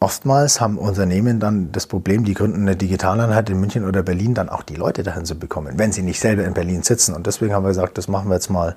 Oftmals 0.00 0.60
haben 0.60 0.78
Unternehmen 0.78 1.38
dann 1.38 1.70
das 1.70 1.86
Problem, 1.86 2.24
die 2.24 2.34
gründen 2.34 2.62
eine 2.62 2.74
Digitaleinheit 2.74 3.48
in 3.50 3.60
München 3.60 3.84
oder 3.84 4.02
Berlin, 4.02 4.34
dann 4.34 4.48
auch 4.48 4.64
die 4.64 4.74
Leute 4.74 5.04
dahin 5.04 5.24
zu 5.24 5.38
bekommen, 5.38 5.78
wenn 5.78 5.92
sie 5.92 6.02
nicht 6.02 6.18
selber 6.18 6.44
in 6.44 6.54
Berlin 6.54 6.82
sitzen. 6.82 7.14
Und 7.14 7.28
deswegen 7.28 7.54
haben 7.54 7.62
wir 7.62 7.68
gesagt, 7.68 7.98
das 7.98 8.08
machen 8.08 8.28
wir 8.28 8.34
jetzt 8.34 8.50
mal 8.50 8.74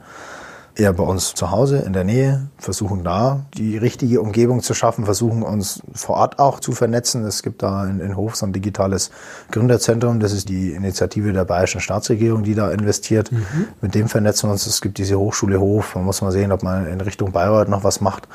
eher 0.75 0.93
bei 0.93 1.03
uns 1.03 1.33
zu 1.33 1.51
Hause 1.51 1.79
in 1.79 1.93
der 1.93 2.03
Nähe, 2.03 2.47
versuchen 2.57 3.03
da 3.03 3.45
die 3.53 3.77
richtige 3.77 4.21
Umgebung 4.21 4.61
zu 4.61 4.73
schaffen, 4.73 5.05
versuchen 5.05 5.41
uns 5.41 5.81
vor 5.93 6.17
Ort 6.17 6.39
auch 6.39 6.59
zu 6.59 6.73
vernetzen. 6.73 7.25
Es 7.25 7.43
gibt 7.43 7.63
da 7.63 7.85
in, 7.85 7.99
in 7.99 8.17
Hof 8.17 8.35
so 8.35 8.45
ein 8.45 8.53
digitales 8.53 9.09
Gründerzentrum, 9.51 10.19
das 10.19 10.33
ist 10.33 10.49
die 10.49 10.71
Initiative 10.71 11.31
der 11.31 11.45
bayerischen 11.45 11.79
Staatsregierung, 11.79 12.43
die 12.43 12.55
da 12.55 12.71
investiert. 12.71 13.31
Mhm. 13.31 13.67
Mit 13.81 13.95
dem 13.95 14.09
vernetzen 14.09 14.49
wir 14.49 14.53
uns. 14.53 14.67
Es 14.67 14.81
gibt 14.81 14.97
diese 14.97 15.17
Hochschule 15.17 15.59
Hof, 15.59 15.95
man 15.95 16.03
muss 16.03 16.21
mal 16.21 16.31
sehen, 16.31 16.51
ob 16.51 16.61
man 16.61 16.87
in 16.87 16.99
Richtung 16.99 17.31
Bayreuth 17.31 17.69
noch 17.69 17.83
was 17.83 18.01
macht. 18.01 18.27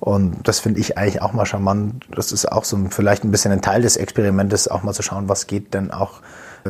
Und 0.00 0.46
das 0.46 0.58
finde 0.58 0.80
ich 0.80 0.98
eigentlich 0.98 1.22
auch 1.22 1.32
mal 1.32 1.46
charmant. 1.46 2.04
Das 2.14 2.30
ist 2.30 2.50
auch 2.52 2.64
so 2.64 2.78
vielleicht 2.90 3.24
ein 3.24 3.30
bisschen 3.30 3.52
ein 3.52 3.62
Teil 3.62 3.82
des 3.82 3.96
Experimentes, 3.96 4.68
auch 4.68 4.82
mal 4.82 4.92
zu 4.92 5.02
schauen, 5.02 5.28
was 5.28 5.46
geht 5.46 5.72
denn 5.72 5.90
auch 5.90 6.20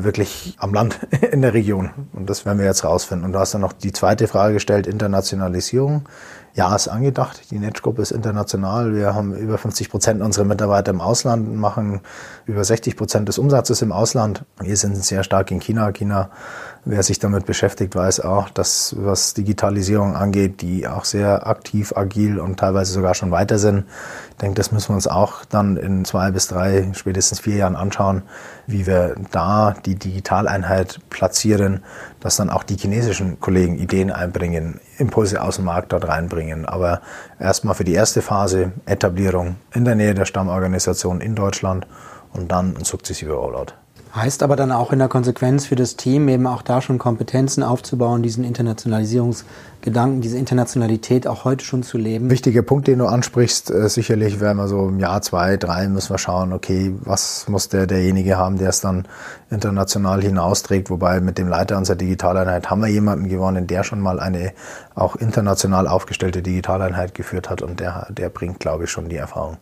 wirklich 0.05 0.57
am 0.59 0.75
Land 0.75 0.99
in 1.33 1.43
der 1.43 1.55
Region. 1.55 1.91
Und 2.13 2.31
das 2.31 2.45
werden 2.45 2.59
wir 2.59 2.67
jetzt 2.67 2.85
rausfinden. 2.85 3.25
Und 3.25 3.33
du 3.33 3.39
hast 3.39 3.55
dann 3.55 3.61
noch 3.61 3.73
die 3.73 3.93
zweite 3.93 4.29
Frage 4.29 4.55
gestellt, 4.55 4.87
Internationalisierung. 4.87 6.09
Ja, 6.55 6.75
ist 6.75 6.89
angedacht. 6.89 7.51
Die 7.51 7.59
Netzgruppe 7.59 8.01
ist 8.01 8.13
international. 8.13 8.95
Wir 8.95 9.15
haben 9.15 9.37
über 9.37 9.59
50 9.59 9.91
Prozent 9.91 10.23
unserer 10.23 10.47
Mitarbeiter 10.47 10.91
im 10.91 11.03
Ausland, 11.03 11.55
machen 11.55 12.01
über 12.47 12.65
60 12.65 12.97
Prozent 12.97 13.29
des 13.29 13.39
Umsatzes 13.39 13.83
im 13.83 13.93
Ausland. 13.93 14.45
Wir 14.61 14.77
sind 14.79 14.97
sehr 14.97 15.23
stark 15.23 15.51
in 15.51 15.61
China. 15.61 15.93
China 15.93 16.31
Wer 16.89 17.03
sich 17.03 17.19
damit 17.19 17.47
beschäftigt, 17.47 17.97
weiß 17.97 18.21
auch, 18.21 18.49
dass 18.49 18.95
was 18.97 19.35
Digitalisierung 19.35 20.15
angeht, 20.15 20.63
die 20.63 20.87
auch 20.87 21.05
sehr 21.05 21.49
aktiv, 21.49 21.93
agil 21.97 22.39
und 22.39 22.61
teilweise 22.61 22.93
sogar 22.93 23.17
schon 23.17 23.33
weiter 23.33 23.59
sind. 23.59 23.87
Ich 24.31 24.37
denke, 24.37 24.55
das 24.55 24.71
müssen 24.71 24.91
wir 24.91 24.95
uns 24.95 25.09
auch 25.09 25.45
dann 25.45 25.77
in 25.77 26.05
zwei 26.05 26.31
bis 26.31 26.47
drei, 26.47 26.89
spätestens 26.93 27.41
vier 27.41 27.57
Jahren 27.57 27.75
anschauen, 27.75 28.23
wie 28.69 28.87
wir 28.87 29.17
da 29.33 29.75
die 29.85 29.97
Digitaleinheit 29.97 31.01
platzieren, 31.11 31.83
dass 32.21 32.37
dann 32.37 32.51
auch 32.51 32.63
die 32.63 32.77
chinesischen 32.77 33.41
Kollegen 33.41 33.79
Ideen 33.79 34.13
einbringen, 34.13 34.79
Impulse 34.99 35.43
aus 35.43 35.57
dem 35.57 35.65
Markt 35.65 35.93
dort 35.93 36.07
reinbringen. 36.07 36.67
Aber 36.67 37.01
erstmal 37.41 37.75
für 37.75 37.83
die 37.83 37.95
erste 37.95 38.23
Phase 38.23 38.71
Etablierung 38.85 39.57
in 39.75 39.85
der 39.85 39.97
Nähe 39.97 40.15
der 40.15 40.25
Stammorganisation 40.25 41.21
in 41.21 41.35
Deutschland 41.35 41.85
und 42.33 42.53
dann 42.53 42.77
ein 42.77 42.85
sukzessiver 42.85 43.35
Rollout. 43.35 43.75
Heißt 44.17 44.43
aber 44.43 44.57
dann 44.57 44.73
auch 44.73 44.93
in 44.93 44.99
der 44.99 45.09
Konsequenz 45.09 45.67
für 45.67 45.77
das 45.77 45.97
Team 45.97 46.27
eben 46.29 46.47
auch 46.47 46.63
da 46.63 46.81
schon 46.81 46.99
Kompetenzen 46.99 47.63
aufzubauen, 47.63 48.23
diesen 48.23 48.45
Internationalisierungsgedanken, 48.45 50.23
diese 50.23 50.39
Internationalität 50.39 51.27
auch 51.27 51.45
heute 51.45 51.63
schon 51.63 51.83
zu 51.83 51.99
leben. 51.99 52.31
Wichtiger 52.31 52.63
Punkt, 52.63 52.87
den 52.87 53.01
du 53.01 53.07
ansprichst, 53.07 53.71
äh, 53.71 53.91
sicherlich 53.91 54.41
werden 54.41 54.57
wir 54.57 54.69
so 54.69 54.89
im 54.89 55.01
Jahr 55.01 55.21
zwei, 55.21 55.59
drei 55.59 55.87
müssen 55.89 56.15
wir 56.15 56.19
schauen, 56.19 56.55
okay, 56.55 56.95
was 57.01 57.47
muss 57.49 57.69
der 57.69 57.87
derjenige 57.87 58.39
haben, 58.39 58.57
der 58.57 58.71
es 58.71 58.81
dann 58.81 59.07
international 59.51 60.23
hinausträgt, 60.23 60.89
wobei 60.89 61.21
mit 61.21 61.37
dem 61.37 61.49
Leiter 61.49 61.77
unserer 61.77 61.97
Digitaleinheit 61.97 62.71
haben 62.71 62.81
wir 62.81 62.89
jemanden 62.89 63.29
gewonnen, 63.29 63.67
der 63.67 63.85
schon 63.85 64.01
mal 64.01 64.19
eine 64.19 64.53
auch 64.95 65.17
international 65.17 65.87
aufgestellte 65.87 66.41
Digitaleinheit 66.41 67.15
geführt 67.15 67.51
hat. 67.51 67.61
Und 67.61 67.81
der, 67.81 68.07
der 68.11 68.31
bringt, 68.31 68.61
glaube 68.61 68.85
ich, 68.85 68.91
schon 68.91 69.11
die 69.11 69.17
Erfahrung 69.17 69.59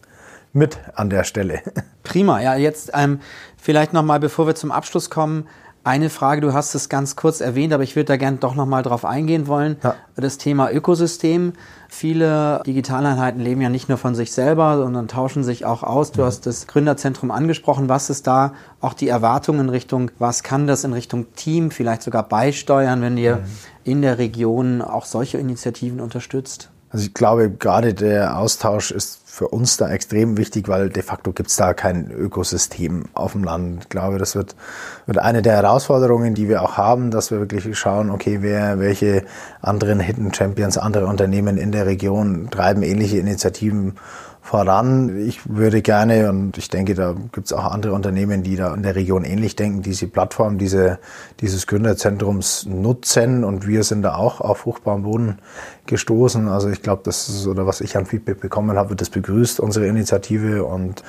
mit 0.55 0.79
an 0.95 1.11
der 1.11 1.25
Stelle. 1.25 1.61
Prima. 2.03 2.41
Ja, 2.41 2.55
jetzt 2.55 2.93
ähm, 2.95 3.21
vielleicht 3.59 3.93
nochmal, 3.93 4.21
bevor 4.21 4.47
wir 4.47 4.55
zum 4.55 4.73
Abschluss 4.73 5.11
kommen, 5.11 5.47
eine 5.87 6.09
Frage, 6.09 6.41
du 6.41 6.55
hast 6.55 6.75
es 6.75 6.89
ganz 6.89 7.15
kurz 7.15 7.43
erwähnt, 7.43 7.75
aber 7.75 7.83
ich 7.83 7.95
würde 7.95 8.07
da 8.07 8.17
gerne 8.17 8.39
doch 8.39 8.55
nochmal 8.55 8.83
drauf 8.83 9.05
eingehen 9.05 9.47
wollen. 9.47 9.77
Ja. 9.83 9.97
Das 10.17 10.39
Thema 10.39 10.71
Ökosystem. 10.71 11.53
Viele 11.91 12.63
Digitaleinheiten 12.67 13.41
leben 13.41 13.61
ja 13.61 13.69
nicht 13.69 13.91
nur 13.91 13.99
von 13.99 14.15
sich 14.15 14.33
selber, 14.33 14.79
sondern 14.79 15.09
tauschen 15.09 15.45
sich 15.45 15.67
auch 15.67 15.83
aus. 15.83 16.11
Du 16.11 16.23
mhm. 16.23 16.27
hast 16.27 16.47
das 16.47 16.67
Gründerzentrum 16.67 17.31
angesprochen. 17.31 17.91
Was 17.91 18.09
ist 18.09 18.27
da 18.27 18.55
auch 18.81 18.95
die 18.95 19.09
Erwartung 19.09 19.61
in 19.61 19.69
Richtung, 19.69 20.11
was 20.19 20.43
kann 20.43 20.67
das 20.67 20.85
in 20.85 20.95
Richtung 20.95 21.27
Team 21.35 21.71
vielleicht 21.71 22.03
sogar 22.03 22.23
beisteuern, 22.23 23.03
wenn 23.03 23.19
ihr 23.19 23.37
mhm. 23.37 23.43
in 23.85 24.03
der 24.03 24.17
Region 24.17 24.81
auch 24.81 25.05
solche 25.05 25.37
Initiativen 25.37 26.01
unterstützt? 26.01 26.71
Also 26.89 27.07
ich 27.07 27.15
glaube, 27.15 27.51
gerade 27.51 27.93
der 27.93 28.39
Austausch 28.39 28.91
ist 28.91 29.24
für 29.35 29.49
uns 29.49 29.76
da 29.76 29.91
extrem 29.91 30.37
wichtig, 30.37 30.68
weil 30.68 30.91
de 30.91 31.03
facto 31.03 31.32
gibt 31.32 31.51
es 31.51 31.57
da 31.57 31.74
kein 31.74 32.09
Ökosystem 32.09 33.07
auf 33.14 33.32
dem 33.32 33.43
Land. 33.43 33.82
Ich 33.82 33.89
glaube, 33.89 34.18
das 34.18 34.37
wird, 34.37 34.55
wird 35.07 35.18
eine 35.18 35.43
der 35.43 35.55
Herausforderungen, 35.55 36.35
die 36.35 36.49
wir 36.49 36.62
auch 36.62 36.76
haben, 36.76 37.11
dass 37.11 37.32
wir 37.32 37.41
wirklich 37.41 37.76
schauen, 37.76 38.11
okay, 38.11 38.43
wer, 38.43 38.78
welche 38.78 39.24
anderen 39.61 39.99
Hidden 39.99 40.32
Champions, 40.32 40.78
andere 40.78 41.07
Unternehmen 41.07 41.59
in 41.59 41.72
der 41.72 41.85
Region 41.85 42.49
treiben 42.49 42.85
ähnliche 42.85 43.18
Initiativen 43.18 43.97
voran. 44.45 45.27
Ich 45.27 45.49
würde 45.49 45.81
gerne, 45.81 46.29
und 46.29 46.59
ich 46.59 46.69
denke, 46.69 46.95
da 46.95 47.15
gibt 47.33 47.47
es 47.47 47.53
auch 47.55 47.65
andere 47.65 47.95
Unternehmen, 47.95 48.43
die 48.43 48.57
da 48.57 48.75
in 48.75 48.83
der 48.83 48.95
Region 48.95 49.25
ähnlich 49.25 49.57
denken, 49.57 49.81
diese 49.81 50.07
Plattform, 50.07 50.59
diese, 50.59 50.99
dieses 51.41 51.67
Gründerzentrums 51.67 52.67
nutzen. 52.67 53.43
Und 53.43 53.67
wir 53.67 53.85
sind 53.85 54.03
da 54.03 54.17
auch 54.17 54.43
auf 54.43 54.59
fruchtbaren 54.59 55.03
Boden 55.03 55.39
gestoßen. 55.87 56.49
Also 56.49 56.69
ich 56.69 56.83
glaube, 56.83 57.01
das 57.07 57.31
ist, 57.31 57.47
oder 57.47 57.67
was 57.67 57.81
ich 57.81 57.97
an 57.97 58.05
Feedback 58.05 58.39
bekommen 58.39 58.77
habe, 58.77 58.95
das 58.97 59.09
begrüßt, 59.09 59.61
unsere 59.61 59.87
Initiative. 59.87 60.67
Und 60.67 61.03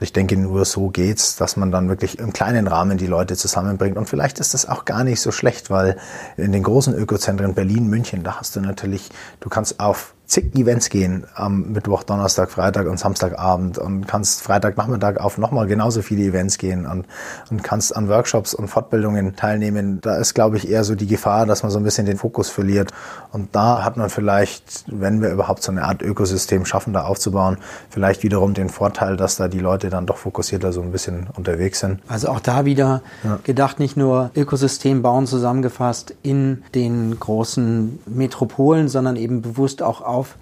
ich 0.00 0.12
denke, 0.12 0.36
nur 0.36 0.66
so 0.66 0.90
geht's, 0.90 1.36
dass 1.36 1.56
man 1.56 1.72
dann 1.72 1.88
wirklich 1.88 2.18
im 2.18 2.34
kleinen 2.34 2.66
Rahmen 2.66 2.98
die 2.98 3.06
Leute 3.06 3.34
zusammenbringt. 3.34 3.96
Und 3.96 4.10
vielleicht 4.10 4.40
ist 4.40 4.52
das 4.52 4.68
auch 4.68 4.84
gar 4.84 5.04
nicht 5.04 5.22
so 5.22 5.32
schlecht, 5.32 5.70
weil 5.70 5.96
in 6.36 6.52
den 6.52 6.62
großen 6.62 6.94
Ökozentren 6.94 7.54
Berlin, 7.54 7.88
München, 7.88 8.22
da 8.24 8.40
hast 8.40 8.56
du 8.56 8.60
natürlich, 8.60 9.08
du 9.40 9.48
kannst 9.48 9.80
auf 9.80 10.12
zig 10.26 10.54
Events 10.56 10.88
gehen 10.88 11.26
am 11.34 11.72
Mittwoch, 11.72 12.02
Donnerstag, 12.02 12.50
Freitag 12.50 12.88
und 12.88 12.98
Samstagabend 12.98 13.78
und 13.78 14.08
kannst 14.08 14.40
Freitagnachmittag 14.42 15.18
auf 15.18 15.36
nochmal 15.36 15.66
genauso 15.66 16.00
viele 16.02 16.24
Events 16.24 16.56
gehen 16.58 16.86
und, 16.86 17.06
und 17.50 17.62
kannst 17.62 17.94
an 17.94 18.08
Workshops 18.08 18.54
und 18.54 18.68
Fortbildungen 18.68 19.36
teilnehmen. 19.36 20.00
Da 20.00 20.16
ist, 20.16 20.34
glaube 20.34 20.56
ich, 20.56 20.70
eher 20.70 20.84
so 20.84 20.94
die 20.94 21.06
Gefahr, 21.06 21.44
dass 21.44 21.62
man 21.62 21.70
so 21.70 21.78
ein 21.78 21.84
bisschen 21.84 22.06
den 22.06 22.16
Fokus 22.16 22.48
verliert. 22.48 22.92
Und 23.32 23.54
da 23.54 23.84
hat 23.84 23.96
man 23.96 24.08
vielleicht, 24.08 24.84
wenn 24.86 25.20
wir 25.20 25.30
überhaupt 25.30 25.62
so 25.62 25.70
eine 25.70 25.84
Art 25.84 26.00
Ökosystem 26.00 26.64
schaffen, 26.64 26.94
da 26.94 27.04
aufzubauen, 27.04 27.58
vielleicht 27.90 28.22
wiederum 28.22 28.54
den 28.54 28.70
Vorteil, 28.70 29.16
dass 29.16 29.36
da 29.36 29.48
die 29.48 29.58
Leute 29.58 29.90
dann 29.90 30.06
doch 30.06 30.16
fokussierter 30.16 30.72
so 30.72 30.80
ein 30.80 30.90
bisschen 30.90 31.26
unterwegs 31.36 31.80
sind. 31.80 32.00
Also 32.08 32.28
auch 32.28 32.40
da 32.40 32.64
wieder 32.64 33.02
ja. 33.24 33.38
gedacht, 33.44 33.78
nicht 33.78 33.96
nur 33.96 34.30
Ökosystem 34.34 35.02
bauen 35.02 35.26
zusammengefasst 35.26 36.14
in 36.22 36.62
den 36.74 37.18
großen 37.20 37.98
Metropolen, 38.06 38.88
sondern 38.88 39.16
eben 39.16 39.42
bewusst 39.42 39.82
auch 39.82 40.00
auf 40.14 40.36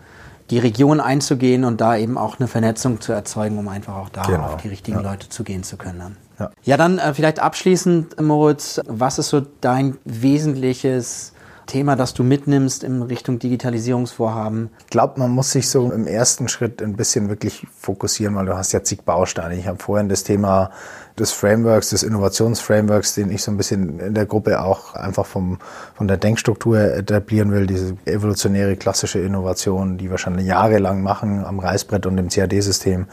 die 0.50 0.58
Region 0.58 1.00
einzugehen 1.00 1.64
und 1.64 1.80
da 1.80 1.96
eben 1.96 2.18
auch 2.18 2.38
eine 2.38 2.46
Vernetzung 2.46 3.00
zu 3.00 3.12
erzeugen, 3.12 3.58
um 3.58 3.68
einfach 3.68 3.96
auch 3.96 4.10
da 4.10 4.22
genau. 4.22 4.44
auf 4.44 4.56
die 4.58 4.68
richtigen 4.68 4.98
ja. 4.98 5.10
Leute 5.10 5.28
zugehen 5.28 5.62
zu 5.62 5.76
können. 5.76 5.98
Dann. 5.98 6.16
Ja. 6.38 6.50
ja, 6.62 6.76
dann 6.76 6.98
äh, 6.98 7.14
vielleicht 7.14 7.40
abschließend, 7.40 8.20
Moritz, 8.20 8.80
was 8.86 9.18
ist 9.18 9.30
so 9.30 9.42
dein 9.60 9.96
wesentliches 10.04 11.32
Thema, 11.66 11.96
das 11.96 12.12
du 12.12 12.22
mitnimmst 12.22 12.84
in 12.84 13.00
Richtung 13.02 13.38
Digitalisierungsvorhaben? 13.38 14.70
Ich 14.80 14.86
glaube, 14.88 15.18
man 15.20 15.30
muss 15.30 15.52
sich 15.52 15.70
so 15.70 15.90
im 15.90 16.06
ersten 16.06 16.48
Schritt 16.48 16.82
ein 16.82 16.96
bisschen 16.96 17.28
wirklich 17.28 17.66
fokussieren, 17.78 18.34
weil 18.34 18.46
du 18.46 18.56
hast 18.56 18.72
ja 18.72 18.82
zig 18.82 19.02
Bausteine. 19.04 19.56
Ich 19.56 19.66
habe 19.66 19.78
vorhin 19.78 20.08
das 20.08 20.24
Thema 20.24 20.70
des 21.18 21.32
Frameworks, 21.32 21.90
des 21.90 22.02
Innovationsframeworks, 22.02 23.14
den 23.14 23.30
ich 23.30 23.42
so 23.42 23.50
ein 23.50 23.56
bisschen 23.56 24.00
in 24.00 24.14
der 24.14 24.26
Gruppe 24.26 24.62
auch 24.62 24.94
einfach 24.94 25.26
vom, 25.26 25.58
von 25.94 26.08
der 26.08 26.16
Denkstruktur 26.16 26.78
etablieren 26.78 27.52
will, 27.52 27.66
diese 27.66 27.96
evolutionäre 28.06 28.76
klassische 28.76 29.18
Innovation, 29.18 29.98
die 29.98 30.10
wir 30.10 30.18
schon 30.18 30.38
jahrelang 30.38 31.02
machen 31.02 31.44
am 31.44 31.58
Reißbrett 31.58 32.06
und 32.06 32.18
im 32.18 32.28
CAD-System. 32.28 33.06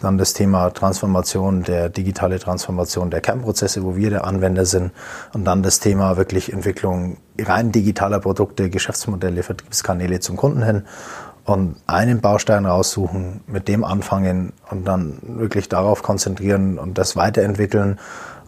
Dann 0.00 0.18
das 0.18 0.32
Thema 0.32 0.70
Transformation, 0.70 1.62
der 1.62 1.88
digitale 1.88 2.38
Transformation 2.38 3.10
der 3.10 3.20
Kernprozesse, 3.20 3.84
wo 3.84 3.96
wir 3.96 4.10
der 4.10 4.24
Anwender 4.24 4.66
sind. 4.66 4.90
Und 5.32 5.44
dann 5.44 5.62
das 5.62 5.80
Thema 5.80 6.16
wirklich 6.16 6.52
Entwicklung 6.52 7.18
rein 7.38 7.72
digitaler 7.72 8.20
Produkte, 8.20 8.70
Geschäftsmodelle, 8.70 9.42
Vertriebskanäle 9.42 10.20
zum 10.20 10.36
Kunden 10.36 10.62
hin 10.62 10.82
und 11.44 11.76
einen 11.86 12.20
Baustein 12.20 12.66
raussuchen, 12.66 13.40
mit 13.46 13.68
dem 13.68 13.84
anfangen 13.84 14.52
und 14.70 14.86
dann 14.88 15.18
wirklich 15.22 15.68
darauf 15.68 16.02
konzentrieren 16.02 16.78
und 16.78 16.96
das 16.96 17.16
weiterentwickeln 17.16 17.98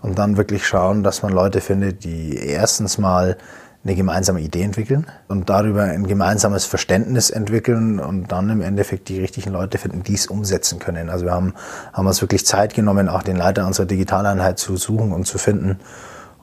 und 0.03 0.19
dann 0.19 0.37
wirklich 0.37 0.67
schauen, 0.67 1.03
dass 1.03 1.23
man 1.23 1.33
Leute 1.33 1.61
findet, 1.61 2.05
die 2.05 2.37
erstens 2.37 2.99
mal 2.99 3.37
eine 3.85 3.95
gemeinsame 3.95 4.41
Idee 4.41 4.63
entwickeln 4.63 5.07
und 5.29 5.49
darüber 5.49 5.85
ein 5.85 6.07
gemeinsames 6.07 6.65
Verständnis 6.65 7.31
entwickeln 7.31 8.01
und 8.01 8.33
dann 8.33 8.51
im 8.51 8.61
Endeffekt 8.61 9.09
die 9.09 9.21
richtigen 9.21 9.51
Leute 9.51 9.79
finden, 9.79 10.03
die 10.03 10.15
es 10.15 10.27
umsetzen 10.27 10.81
können. 10.81 11.09
Also 11.09 11.25
wir 11.25 11.33
haben, 11.33 11.55
haben 11.93 12.07
uns 12.07 12.21
wirklich 12.21 12.45
Zeit 12.47 12.75
genommen, 12.75 13.09
auch 13.09 13.23
den 13.23 13.37
Leiter 13.37 13.67
unserer 13.67 13.87
Digitaleinheit 13.87 14.59
zu 14.59 14.77
suchen 14.77 15.13
und 15.13 15.27
zu 15.27 15.39
finden 15.39 15.79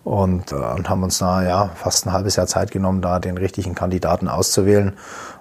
und, 0.04 0.52
äh, 0.52 0.56
und 0.56 0.90
haben 0.90 1.04
uns 1.04 1.18
da 1.18 1.44
ja 1.44 1.70
fast 1.76 2.06
ein 2.06 2.14
halbes 2.14 2.36
Jahr 2.36 2.48
Zeit 2.48 2.72
genommen, 2.72 3.02
da 3.02 3.20
den 3.20 3.38
richtigen 3.38 3.76
Kandidaten 3.76 4.28
auszuwählen. 4.28 4.94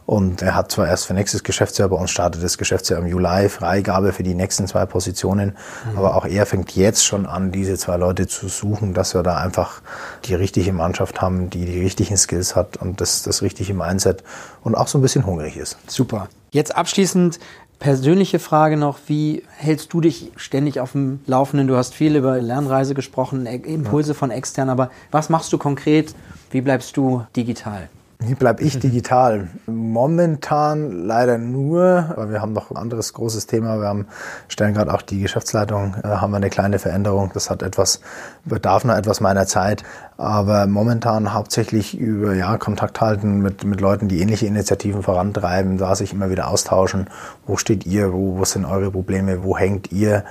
Und 0.06 0.42
er 0.42 0.54
hat 0.54 0.72
zwar 0.72 0.88
erst 0.88 1.06
für 1.06 1.14
nächstes 1.14 1.44
Geschäftsjahr, 1.44 1.88
bei 1.88 1.96
uns 1.96 2.10
startet 2.10 2.42
das 2.42 2.58
Geschäftsjahr 2.58 3.00
im 3.00 3.06
Juli, 3.06 3.48
Freigabe 3.48 4.12
für 4.12 4.22
die 4.22 4.34
nächsten 4.34 4.66
zwei 4.66 4.84
Positionen. 4.84 5.56
Mhm. 5.90 5.98
Aber 5.98 6.16
auch 6.16 6.26
er 6.26 6.44
fängt 6.46 6.74
jetzt 6.74 7.04
schon 7.04 7.26
an, 7.26 7.52
diese 7.52 7.76
zwei 7.78 7.96
Leute 7.96 8.26
zu 8.26 8.48
suchen, 8.48 8.94
dass 8.94 9.14
wir 9.14 9.22
da 9.22 9.36
einfach 9.36 9.80
die 10.24 10.34
richtige 10.34 10.72
Mannschaft 10.72 11.20
haben, 11.20 11.50
die 11.50 11.64
die 11.64 11.80
richtigen 11.80 12.16
Skills 12.16 12.56
hat 12.56 12.76
und 12.76 13.00
das, 13.00 13.22
das 13.22 13.42
richtige 13.42 13.74
Mindset 13.74 14.24
und 14.62 14.74
auch 14.74 14.88
so 14.88 14.98
ein 14.98 15.02
bisschen 15.02 15.24
hungrig 15.24 15.56
ist. 15.56 15.78
Super. 15.86 16.28
Jetzt 16.50 16.74
abschließend 16.76 17.38
persönliche 17.78 18.38
Frage 18.38 18.76
noch, 18.76 18.98
wie 19.06 19.42
hältst 19.56 19.92
du 19.92 20.00
dich 20.00 20.30
ständig 20.36 20.78
auf 20.78 20.92
dem 20.92 21.20
Laufenden? 21.26 21.66
Du 21.66 21.76
hast 21.76 21.94
viel 21.94 22.14
über 22.14 22.40
Lernreise 22.40 22.94
gesprochen, 22.94 23.46
Impulse 23.46 24.14
von 24.14 24.30
extern, 24.30 24.68
aber 24.68 24.90
was 25.10 25.28
machst 25.28 25.52
du 25.52 25.58
konkret? 25.58 26.14
Wie 26.50 26.60
bleibst 26.60 26.96
du 26.96 27.24
digital? 27.34 27.88
Wie 28.24 28.34
bleibe 28.34 28.62
ich 28.62 28.78
digital? 28.78 29.48
Momentan 29.66 30.92
leider 31.06 31.38
nur, 31.38 32.06
aber 32.10 32.30
wir 32.30 32.40
haben 32.40 32.52
noch 32.52 32.70
ein 32.70 32.76
anderes 32.76 33.14
großes 33.14 33.46
Thema. 33.46 33.80
Wir 33.80 33.88
haben, 33.88 34.06
stellen 34.48 34.74
gerade 34.74 34.94
auch 34.94 35.02
die 35.02 35.20
Geschäftsleitung, 35.20 35.96
äh, 36.04 36.08
haben 36.08 36.30
wir 36.30 36.36
eine 36.36 36.50
kleine 36.50 36.78
Veränderung. 36.78 37.30
Das 37.34 37.50
hat 37.50 37.62
etwas, 37.62 38.00
bedarf 38.44 38.84
noch 38.84 38.96
etwas 38.96 39.20
meiner 39.20 39.46
Zeit. 39.46 39.82
Aber 40.22 40.68
momentan 40.68 41.34
hauptsächlich 41.34 41.98
über 41.98 42.32
ja, 42.34 42.56
Kontakt 42.56 43.00
halten 43.00 43.40
mit, 43.42 43.64
mit 43.64 43.80
Leuten, 43.80 44.06
die 44.06 44.20
ähnliche 44.20 44.46
Initiativen 44.46 45.02
vorantreiben, 45.02 45.78
da 45.78 45.96
sich 45.96 46.12
immer 46.12 46.30
wieder 46.30 46.46
austauschen. 46.46 47.08
Wo 47.44 47.56
steht 47.56 47.86
ihr? 47.86 48.12
Wo, 48.12 48.38
wo 48.38 48.44
sind 48.44 48.64
eure 48.64 48.92
Probleme? 48.92 49.42
Wo 49.42 49.58
hängt 49.58 49.90
ihr? 49.90 50.22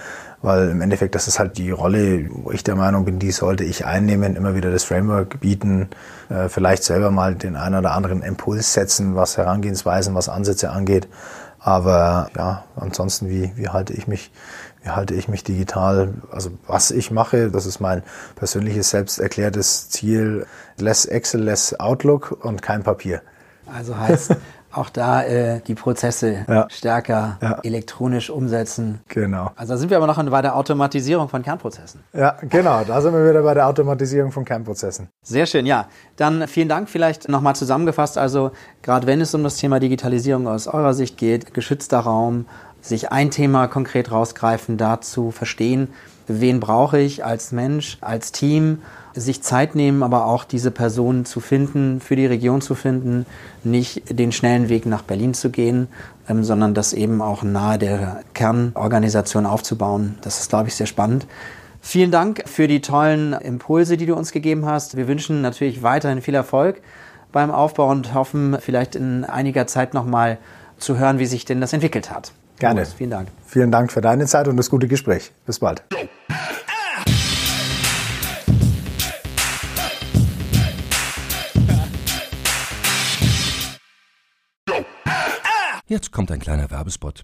weil 0.42 0.70
im 0.70 0.82
Endeffekt, 0.82 1.14
das 1.14 1.28
ist 1.28 1.38
halt 1.38 1.58
die 1.58 1.70
Rolle, 1.70 2.28
wo 2.32 2.52
ich 2.52 2.64
der 2.64 2.76
Meinung 2.76 3.06
bin, 3.06 3.20
die 3.20 3.32
sollte 3.32 3.64
ich 3.64 3.86
einnehmen, 3.86 4.36
immer 4.36 4.56
wieder 4.56 4.72
das 4.72 4.84
Framework 4.84 5.39
bieten, 5.39 5.89
äh, 6.30 6.50
vielleicht 6.50 6.84
selber 6.84 7.12
mal 7.12 7.36
den 7.36 7.56
einen 7.56 7.76
oder 7.76 7.92
anderen 7.92 8.24
Impuls 8.24 8.74
setzen, 8.74 9.16
was 9.16 9.38
Herangehensweisen, 9.38 10.16
was 10.16 10.30
Ansätze 10.30 10.72
angeht. 10.72 11.08
Aber 11.60 12.32
ja, 12.36 12.64
ansonsten, 12.76 13.30
wie, 13.30 13.52
wie 13.56 13.70
halte 13.70 13.94
ich 13.94 14.08
mich, 14.08 14.32
wie 14.84 14.90
halte 14.90 15.14
ich 15.14 15.28
mich 15.28 15.44
digital? 15.44 16.14
Also 16.32 16.52
was 16.68 16.92
ich 16.92 17.12
mache, 17.12 17.52
das 17.52 17.66
ist 17.66 17.80
mein 17.80 18.04
persönliches 18.36 18.90
selbst 18.90 19.20
erklärtes 19.20 19.90
Ziel, 19.90 20.46
less 20.78 21.06
Excel, 21.06 21.44
less 21.44 21.80
Outlook 21.80 22.38
und 22.44 22.62
kein 22.62 22.84
Papier. 22.84 23.22
Also 23.74 23.98
heißt, 23.98 24.36
auch 24.72 24.90
da 24.90 25.24
äh, 25.24 25.62
die 25.62 25.76
Prozesse 25.76 26.46
ja. 26.48 26.68
stärker 26.70 27.38
ja. 27.42 27.60
elektronisch 27.64 28.30
umsetzen. 28.30 29.02
Genau. 29.08 29.52
Also 29.56 29.74
da 29.74 29.78
sind 29.78 29.90
wir 29.90 29.98
aber 29.98 30.08
noch 30.08 30.24
bei 30.24 30.42
der 30.42 30.56
Automatisierung 30.56 31.30
von 31.30 31.44
Kernprozessen. 31.44 32.02
Ja, 32.14 32.38
genau. 32.42 32.84
Da 32.86 33.02
sind 33.02 33.14
wir 33.14 33.30
wieder 33.30 33.44
bei 33.44 33.54
der 33.54 33.68
Automatisierung 33.68 34.32
von 34.32 34.46
Kernprozessen. 34.46 35.10
Sehr 35.24 35.46
schön, 35.46 35.66
ja. 35.66 35.88
Dann 36.16 36.48
vielen 36.48 36.70
Dank. 36.70 36.90
Vielleicht 36.90 37.28
nochmal 37.28 37.56
zusammengefasst. 37.56 38.18
Also 38.18 38.52
gerade 38.82 39.08
wenn 39.08 39.22
es 39.22 39.34
um 39.36 39.44
das 39.44 39.58
Thema 39.58 39.80
Digitalisierung 39.80 40.48
aus 40.48 40.68
eurer 40.68 40.94
Sicht 40.94 41.18
geht, 41.18 41.54
geschützter 41.54 42.00
Raum, 42.00 42.46
sich 42.82 43.12
ein 43.12 43.32
Thema 43.32 43.68
konkret 43.68 44.12
rausgreifen, 44.12 44.78
dazu 44.78 45.32
verstehen, 45.32 45.90
wen 46.28 46.60
brauche 46.60 47.00
ich 47.00 47.26
als 47.26 47.52
Mensch, 47.52 47.98
als 48.02 48.32
Team 48.32 48.80
sich 49.14 49.44
Zeit 49.44 49.76
nehmen, 49.76 50.04
aber 50.04 50.26
auch 50.26 50.46
diese 50.46 50.72
Person 50.72 51.26
zu 51.26 51.40
finden, 51.40 52.00
für 52.00 52.16
die 52.16 52.26
Region 52.26 52.62
zu 52.62 52.76
finden, 52.76 53.26
nicht 53.64 54.18
den 54.18 54.32
schnellen 54.32 54.70
Weg 54.70 54.86
nach 54.86 55.02
Berlin 55.02 55.34
zu 55.34 55.50
gehen, 55.50 55.88
ähm, 56.30 56.44
sondern 56.44 56.74
das 56.74 56.94
eben 56.94 57.22
auch 57.22 57.44
nahe 57.44 57.78
der 57.78 58.24
Kernorganisation 58.34 59.46
aufzubauen. 59.46 60.18
Das 60.22 60.40
ist, 60.40 60.50
glaube 60.50 60.70
ich, 60.70 60.76
sehr 60.76 60.88
spannend. 60.88 61.28
Vielen 61.82 62.12
Dank 62.12 62.44
für 62.46 62.68
die 62.68 62.80
tollen 62.80 63.34
Impulse, 63.34 63.98
die 63.98 64.06
du 64.06 64.16
uns 64.16 64.32
gegeben 64.32 64.66
hast. 64.66 64.96
Wir 64.96 65.08
wünschen 65.08 65.42
natürlich 65.42 65.84
weiterhin 65.84 66.22
viel 66.22 66.36
Erfolg 66.36 66.82
beim 67.32 67.52
Aufbau 67.52 67.90
und 67.90 68.14
hoffen 68.14 68.58
vielleicht 68.60 68.96
in 68.96 69.26
einiger 69.26 69.68
Zeit 69.68 69.94
nochmal 69.94 70.38
zu 70.78 70.98
hören, 70.98 71.20
wie 71.20 71.26
sich 71.26 71.44
denn 71.44 71.60
das 71.60 71.74
entwickelt 71.74 72.12
hat. 72.12 72.34
Gerne. 72.62 72.86
vielen 72.86 73.09
Dank. 73.09 73.28
Vielen 73.43 73.72
Dank 73.72 73.91
für 73.91 74.01
deine 74.01 74.28
Zeit 74.28 74.47
und 74.47 74.55
das 74.55 74.70
gute 74.70 74.88
Gespräch. 74.88 75.32
Bis 75.47 75.57
bald. 75.57 75.84
Jetzt 85.88 86.12
kommt 86.12 86.32
ein 86.32 86.39
kleiner 86.39 86.70
Werbespot. 86.70 87.24